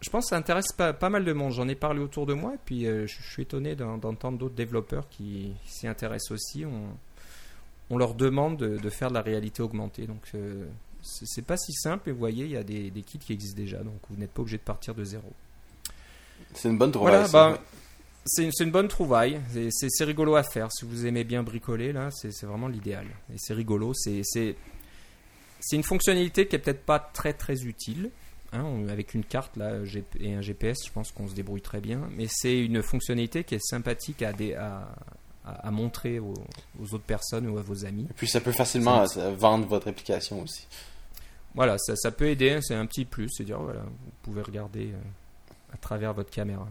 je 0.00 0.10
pense 0.10 0.24
que 0.24 0.30
ça 0.30 0.36
intéresse 0.36 0.72
pas, 0.76 0.92
pas 0.92 1.10
mal 1.10 1.24
de 1.24 1.32
monde. 1.32 1.52
J'en 1.52 1.68
ai 1.68 1.76
parlé 1.76 2.00
autour 2.00 2.26
de 2.26 2.34
moi. 2.34 2.54
Et 2.54 2.60
puis, 2.64 2.84
je, 2.84 3.06
je, 3.06 3.30
suis 3.30 3.42
étonné 3.42 3.76
d'entendre 3.76 4.38
d'autres 4.38 4.54
développeurs 4.54 5.08
qui 5.10 5.52
s'y 5.66 5.86
intéressent 5.86 6.32
aussi. 6.32 6.64
On, 6.64 6.96
on 7.92 7.98
leur 7.98 8.14
demande 8.14 8.56
de, 8.56 8.78
de, 8.78 8.90
faire 8.90 9.10
de 9.10 9.14
la 9.14 9.20
réalité 9.20 9.62
augmentée. 9.62 10.06
Donc, 10.06 10.32
c'est 11.02 11.44
pas 11.44 11.58
si 11.58 11.74
simple, 11.74 12.08
et 12.08 12.12
vous 12.12 12.18
voyez, 12.18 12.46
il 12.46 12.50
y 12.50 12.56
a 12.56 12.64
des, 12.64 12.90
des 12.90 13.02
kits 13.02 13.18
qui 13.18 13.34
existent 13.34 13.60
déjà, 13.60 13.78
donc 13.84 14.00
vous 14.08 14.16
n'êtes 14.16 14.30
pas 14.30 14.40
obligé 14.40 14.56
de 14.56 14.62
partir 14.62 14.94
de 14.94 15.04
zéro. 15.04 15.30
C'est 16.54 16.70
une 16.70 16.78
bonne 16.78 16.90
trouvaille. 16.90 17.26
Voilà, 17.28 17.28
bah, 17.28 17.60
c'est 18.24 18.44
une, 18.44 18.50
une, 18.60 18.70
bonne 18.70 18.88
trouvaille. 18.88 19.40
C'est 19.70 20.04
rigolo 20.04 20.36
à 20.36 20.42
faire. 20.42 20.72
Si 20.72 20.86
vous 20.86 21.06
aimez 21.06 21.24
bien 21.24 21.42
bricoler, 21.42 21.92
là, 21.92 22.10
c'est 22.10 22.46
vraiment 22.46 22.68
l'idéal. 22.68 23.06
Et 23.30 23.36
c'est 23.36 23.54
rigolo. 23.54 23.92
C'est 23.94 24.56
une 25.72 25.82
fonctionnalité 25.82 26.46
qui 26.46 26.56
est 26.56 26.60
peut-être 26.60 26.84
pas 26.84 26.98
très 26.98 27.34
très 27.34 27.64
utile. 27.64 28.10
Hein, 28.54 28.86
avec 28.90 29.14
une 29.14 29.24
carte 29.24 29.56
là 29.56 29.78
et 30.20 30.34
un 30.34 30.42
GPS, 30.42 30.76
je 30.86 30.92
pense 30.92 31.10
qu'on 31.10 31.26
se 31.26 31.34
débrouille 31.34 31.62
très 31.62 31.80
bien. 31.80 32.08
Mais 32.16 32.26
c'est 32.28 32.58
une 32.58 32.82
fonctionnalité 32.82 33.44
qui 33.44 33.54
est 33.54 33.64
sympathique 33.64 34.22
à, 34.22 34.32
des, 34.32 34.54
à, 34.54 34.94
à, 35.44 35.70
montrer 35.70 36.18
aux, 36.18 36.34
aux, 36.80 36.94
autres 36.94 37.04
personnes 37.04 37.48
ou 37.48 37.58
à 37.58 37.62
vos 37.62 37.84
amis. 37.84 38.06
Et 38.10 38.14
puis 38.14 38.28
ça 38.28 38.40
peut 38.40 38.52
facilement 38.52 39.04
vendre 39.36 39.66
votre 39.66 39.88
application 39.88 40.42
aussi 40.42 40.66
voilà, 41.54 41.76
ça, 41.78 41.96
ça 41.96 42.10
peut 42.10 42.28
aider, 42.28 42.60
c'est 42.62 42.74
un 42.74 42.86
petit 42.86 43.04
plus, 43.04 43.28
c'est 43.28 43.44
dire 43.44 43.60
voilà, 43.60 43.80
vous 43.80 44.12
pouvez 44.22 44.42
regarder 44.42 44.86
euh, 44.86 45.74
à 45.74 45.76
travers 45.76 46.14
votre 46.14 46.30
caméra. 46.30 46.66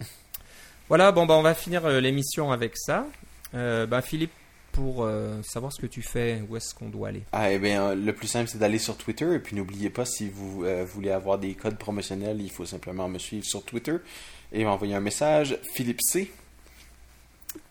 voilà, 0.88 1.12
bon 1.12 1.26
bah 1.26 1.34
on 1.34 1.42
va 1.42 1.54
finir 1.54 1.84
euh, 1.84 2.00
l'émission 2.00 2.50
avec 2.50 2.76
ça. 2.76 3.06
Euh, 3.54 3.86
bah, 3.86 4.00
Philippe, 4.00 4.32
pour 4.72 5.04
euh, 5.04 5.40
savoir 5.42 5.72
ce 5.72 5.80
que 5.80 5.86
tu 5.86 6.02
fais, 6.02 6.42
où 6.48 6.56
est-ce 6.56 6.74
qu'on 6.74 6.88
doit 6.88 7.08
aller? 7.08 7.22
Ah 7.32 7.52
eh 7.52 7.58
bien, 7.58 7.94
le 7.94 8.12
plus 8.12 8.26
simple 8.26 8.48
c'est 8.48 8.58
d'aller 8.58 8.78
sur 8.78 8.96
Twitter 8.96 9.34
et 9.34 9.38
puis 9.38 9.54
n'oubliez 9.56 9.90
pas 9.90 10.04
si 10.04 10.28
vous 10.28 10.64
euh, 10.64 10.84
voulez 10.84 11.10
avoir 11.10 11.38
des 11.38 11.54
codes 11.54 11.78
promotionnels, 11.78 12.40
il 12.40 12.50
faut 12.50 12.66
simplement 12.66 13.08
me 13.08 13.18
suivre 13.18 13.44
sur 13.44 13.62
Twitter 13.64 13.96
et 14.52 14.64
m'envoyer 14.64 14.94
un 14.94 15.00
message 15.00 15.58
Philippe 15.74 16.00
C 16.02 16.32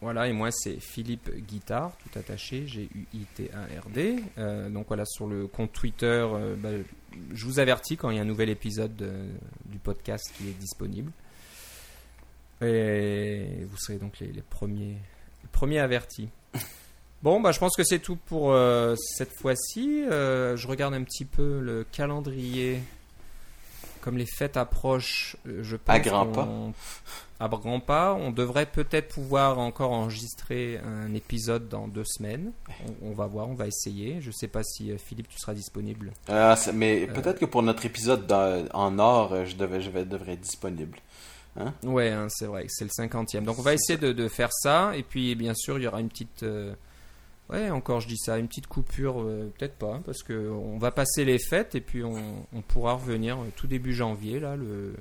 voilà, 0.02 0.28
et 0.28 0.34
moi 0.34 0.52
c'est 0.52 0.80
Philippe 0.80 1.30
Guitard, 1.48 1.96
tout 1.98 2.20
attaché, 2.20 2.68
G-U-I-T-A-R-D. 2.68 4.24
Euh, 4.38 4.70
donc 4.70 4.88
voilà, 4.88 5.06
sur 5.06 5.28
le 5.28 5.48
compte 5.48 5.72
Twitter, 5.72 6.06
euh, 6.06 6.56
bah, 6.58 6.70
je 7.34 7.46
vous 7.46 7.60
avertis 7.60 7.98
quand 7.98 8.10
il 8.10 8.18
y 8.18 8.20
a 8.20 8.22
un 8.22 8.26
nouvel 8.26 8.50
épisode 8.50 8.96
de, 8.96 9.12
du 9.66 9.80
podcast 9.80 10.32
qui 10.38 10.50
est 10.50 10.60
disponible. 10.60 11.12
Et 12.62 13.66
vous 13.70 13.78
serez 13.78 13.98
donc 13.98 14.20
les, 14.20 14.28
les 14.28 14.42
premiers, 14.42 14.98
les 15.44 15.50
premiers 15.52 15.80
avertis. 15.80 16.30
Bon, 17.24 17.40
bah, 17.40 17.54
je 17.54 17.60
pense 17.60 17.78
que 17.78 17.86
c'est 17.86 18.00
tout 18.00 18.18
pour 18.18 18.52
euh, 18.52 18.96
cette 18.98 19.32
fois-ci. 19.40 20.04
Euh, 20.12 20.58
je 20.58 20.68
regarde 20.68 20.94
un 20.94 21.04
petit 21.04 21.24
peu 21.24 21.62
le 21.62 21.86
calendrier. 21.90 22.82
Comme 24.04 24.18
les 24.18 24.26
fêtes 24.26 24.58
approchent, 24.58 25.38
euh, 25.48 25.64
je 25.64 25.78
pense. 25.78 25.96
À 25.96 26.00
grands 26.00 26.28
pas 26.28 26.48
à 27.44 27.48
grands 27.48 27.80
pas. 27.80 28.14
On 28.14 28.32
devrait 28.32 28.66
peut-être 28.66 29.14
pouvoir 29.14 29.60
encore 29.60 29.92
enregistrer 29.92 30.80
un 30.80 31.14
épisode 31.14 31.68
dans 31.68 31.88
deux 31.88 32.06
semaines. 32.06 32.52
On, 33.02 33.10
on 33.10 33.14
va 33.14 33.28
voir, 33.28 33.50
on 33.50 33.54
va 33.54 33.68
essayer. 33.68 34.22
Je 34.22 34.28
ne 34.28 34.34
sais 34.34 34.48
pas 34.48 34.64
si 34.64 34.92
euh, 34.92 34.98
Philippe, 34.98 35.28
tu 35.28 35.38
seras 35.40 35.54
disponible. 35.54 36.12
Ah, 36.30 36.56
mais 36.74 37.04
euh... 37.04 37.14
peut-être 37.14 37.40
que 37.40 37.46
pour 37.46 37.64
notre 37.64 37.86
épisode 37.86 38.28
dans, 38.28 38.66
en 38.74 38.98
or, 39.00 39.46
je, 39.46 39.56
devais, 39.56 39.82
je 39.82 39.90
devrais 39.90 40.34
être 40.34 40.42
disponible. 40.42 41.00
Hein? 41.58 41.74
Ouais, 41.84 42.10
hein, 42.10 42.28
c'est 42.30 42.46
vrai, 42.46 42.66
c'est 42.68 42.86
le 42.86 42.92
cinquantième. 42.92 43.44
Donc 43.44 43.60
on 43.60 43.62
va 43.62 43.74
essayer 43.74 44.00
de, 44.00 44.12
de, 44.12 44.28
faire 44.28 44.52
ça. 44.52 44.96
Et 44.96 45.04
puis 45.04 45.36
bien 45.36 45.54
sûr, 45.54 45.78
il 45.78 45.84
y 45.84 45.88
aura 45.88 46.00
une 46.00 46.10
petite... 46.10 46.44
Euh... 46.44 46.74
Ouais, 47.54 47.70
encore 47.70 48.02
je 48.02 48.08
dis 48.08 48.18
ça, 48.18 48.38
une 48.38 48.48
petite 48.48 48.68
coupure, 48.68 49.22
euh, 49.22 49.54
peut-être 49.58 49.76
pas, 49.76 50.02
parce 50.06 50.24
que 50.24 50.50
on 50.50 50.78
va 50.78 50.92
passer 50.92 51.24
les 51.24 51.40
fêtes 51.40 51.76
et 51.76 51.82
puis 51.82 52.04
on, 52.04 52.46
on 52.52 52.62
pourra 52.62 52.94
revenir 52.94 53.38
tout 53.56 53.68
début 53.68 53.94
janvier, 53.94 54.40
là, 54.40 54.56
le, 54.56 54.94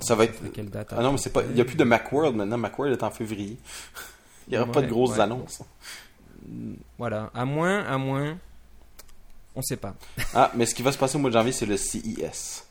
ça 0.00 0.14
va 0.14 0.24
être. 0.24 0.52
Quelle 0.52 0.70
date 0.70 0.92
ah 0.96 1.02
non, 1.02 1.12
mais 1.12 1.18
c'est 1.18 1.32
pas. 1.32 1.42
Il 1.42 1.54
n'y 1.54 1.60
a 1.60 1.64
plus 1.64 1.76
de 1.76 1.84
Macworld 1.84 2.34
maintenant. 2.34 2.58
Macworld 2.58 2.92
est 2.92 3.02
en 3.02 3.10
février. 3.10 3.56
Il 4.48 4.52
n'y 4.52 4.56
aura 4.56 4.66
ouais, 4.66 4.72
pas 4.72 4.82
de 4.82 4.88
grosses 4.88 5.12
ouais. 5.12 5.20
annonces. 5.20 5.62
Voilà. 6.98 7.30
À 7.34 7.44
moins, 7.44 7.84
à 7.84 7.98
moins. 7.98 8.36
On 9.54 9.60
ne 9.60 9.64
sait 9.64 9.76
pas. 9.76 9.94
ah, 10.34 10.50
mais 10.54 10.66
ce 10.66 10.74
qui 10.74 10.82
va 10.82 10.92
se 10.92 10.98
passer 10.98 11.16
au 11.16 11.18
mois 11.18 11.30
de 11.30 11.34
janvier, 11.34 11.52
c'est 11.52 11.66
le 11.66 11.76
CES. 11.76 12.64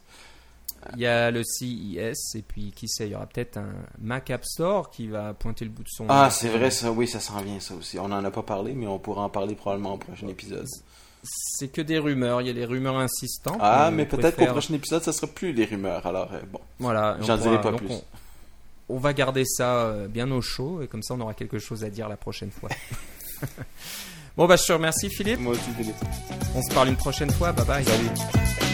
Il 0.96 1.02
y 1.02 1.08
a 1.08 1.30
le 1.32 1.44
CES 1.44 2.36
et 2.36 2.42
puis 2.42 2.72
qui 2.72 2.88
sait, 2.88 3.08
il 3.08 3.12
y 3.12 3.16
aura 3.16 3.26
peut-être 3.26 3.58
un 3.58 3.74
Mac 4.00 4.30
App 4.30 4.46
Store 4.46 4.90
qui 4.90 5.08
va 5.08 5.34
pointer 5.34 5.66
le 5.66 5.72
bout 5.72 5.84
de 5.84 5.90
son. 5.90 6.06
Ah, 6.10 6.30
c'est 6.30 6.50
vrai, 6.50 6.72
ça, 6.72 6.92
oui, 6.92 7.08
ça 7.08 7.20
s'en 7.20 7.42
vient, 7.42 7.60
ça 7.60 7.76
aussi. 7.76 8.00
On 8.00 8.08
n'en 8.08 8.24
a 8.24 8.32
pas 8.32 8.44
parlé, 8.44 8.74
mais 8.74 8.88
on 8.88 9.00
pourra 9.00 9.24
en 9.24 9.30
parler 9.30 9.56
probablement 9.56 9.96
au 9.96 9.98
prochain 9.98 10.28
épisode 10.28 10.68
c'est 11.24 11.68
que 11.68 11.82
des 11.82 12.00
rumeurs. 12.00 12.42
Il 12.42 12.48
y 12.48 12.50
a 12.50 12.54
des 12.54 12.66
rumeurs 12.66 12.98
insistantes. 12.98 13.58
Ah, 13.60 13.92
mais 13.92 14.06
peut-être 14.06 14.38
qu'au 14.38 14.46
prochain 14.46 14.74
épisode, 14.74 15.04
ça 15.04 15.14
sera 15.14 15.28
plus 15.28 15.54
des 15.54 15.66
rumeurs. 15.66 16.06
Alors, 16.06 16.32
euh, 16.34 16.40
bon. 16.52 16.60
Voilà. 16.80 17.18
J'en 17.22 17.38
dirai 17.38 17.60
pas 17.60 17.74
plus. 17.74 17.88
On, 17.90 18.04
on, 18.90 18.98
va 18.98 19.14
garder 19.14 19.44
ça 19.46 19.84
euh, 19.84 20.08
bien 20.08 20.32
au 20.32 20.42
chaud 20.42 20.82
et 20.82 20.88
comme 20.88 21.04
ça, 21.04 21.14
on 21.14 21.22
aura 21.22 21.34
quelque 21.34 21.60
chose 21.60 21.84
à 21.84 21.90
dire 21.90 22.10
la 22.10 22.18
prochaine 22.18 22.52
fois. 22.52 22.70
bon, 24.38 24.48
bah, 24.48 24.56
je 24.56 24.66
te 24.66 24.74
remercie, 24.74 25.10
Philippe. 25.10 25.40
Moi 25.40 25.54
aussi, 25.54 25.72
Philippe. 25.78 25.96
On 26.56 26.62
se 26.62 26.74
parle 26.74 26.90
une 26.90 26.98
prochaine 26.98 27.32
fois. 27.32 27.52
Bye 27.52 27.66
bye. 27.66 27.86
Salut. 27.86 28.69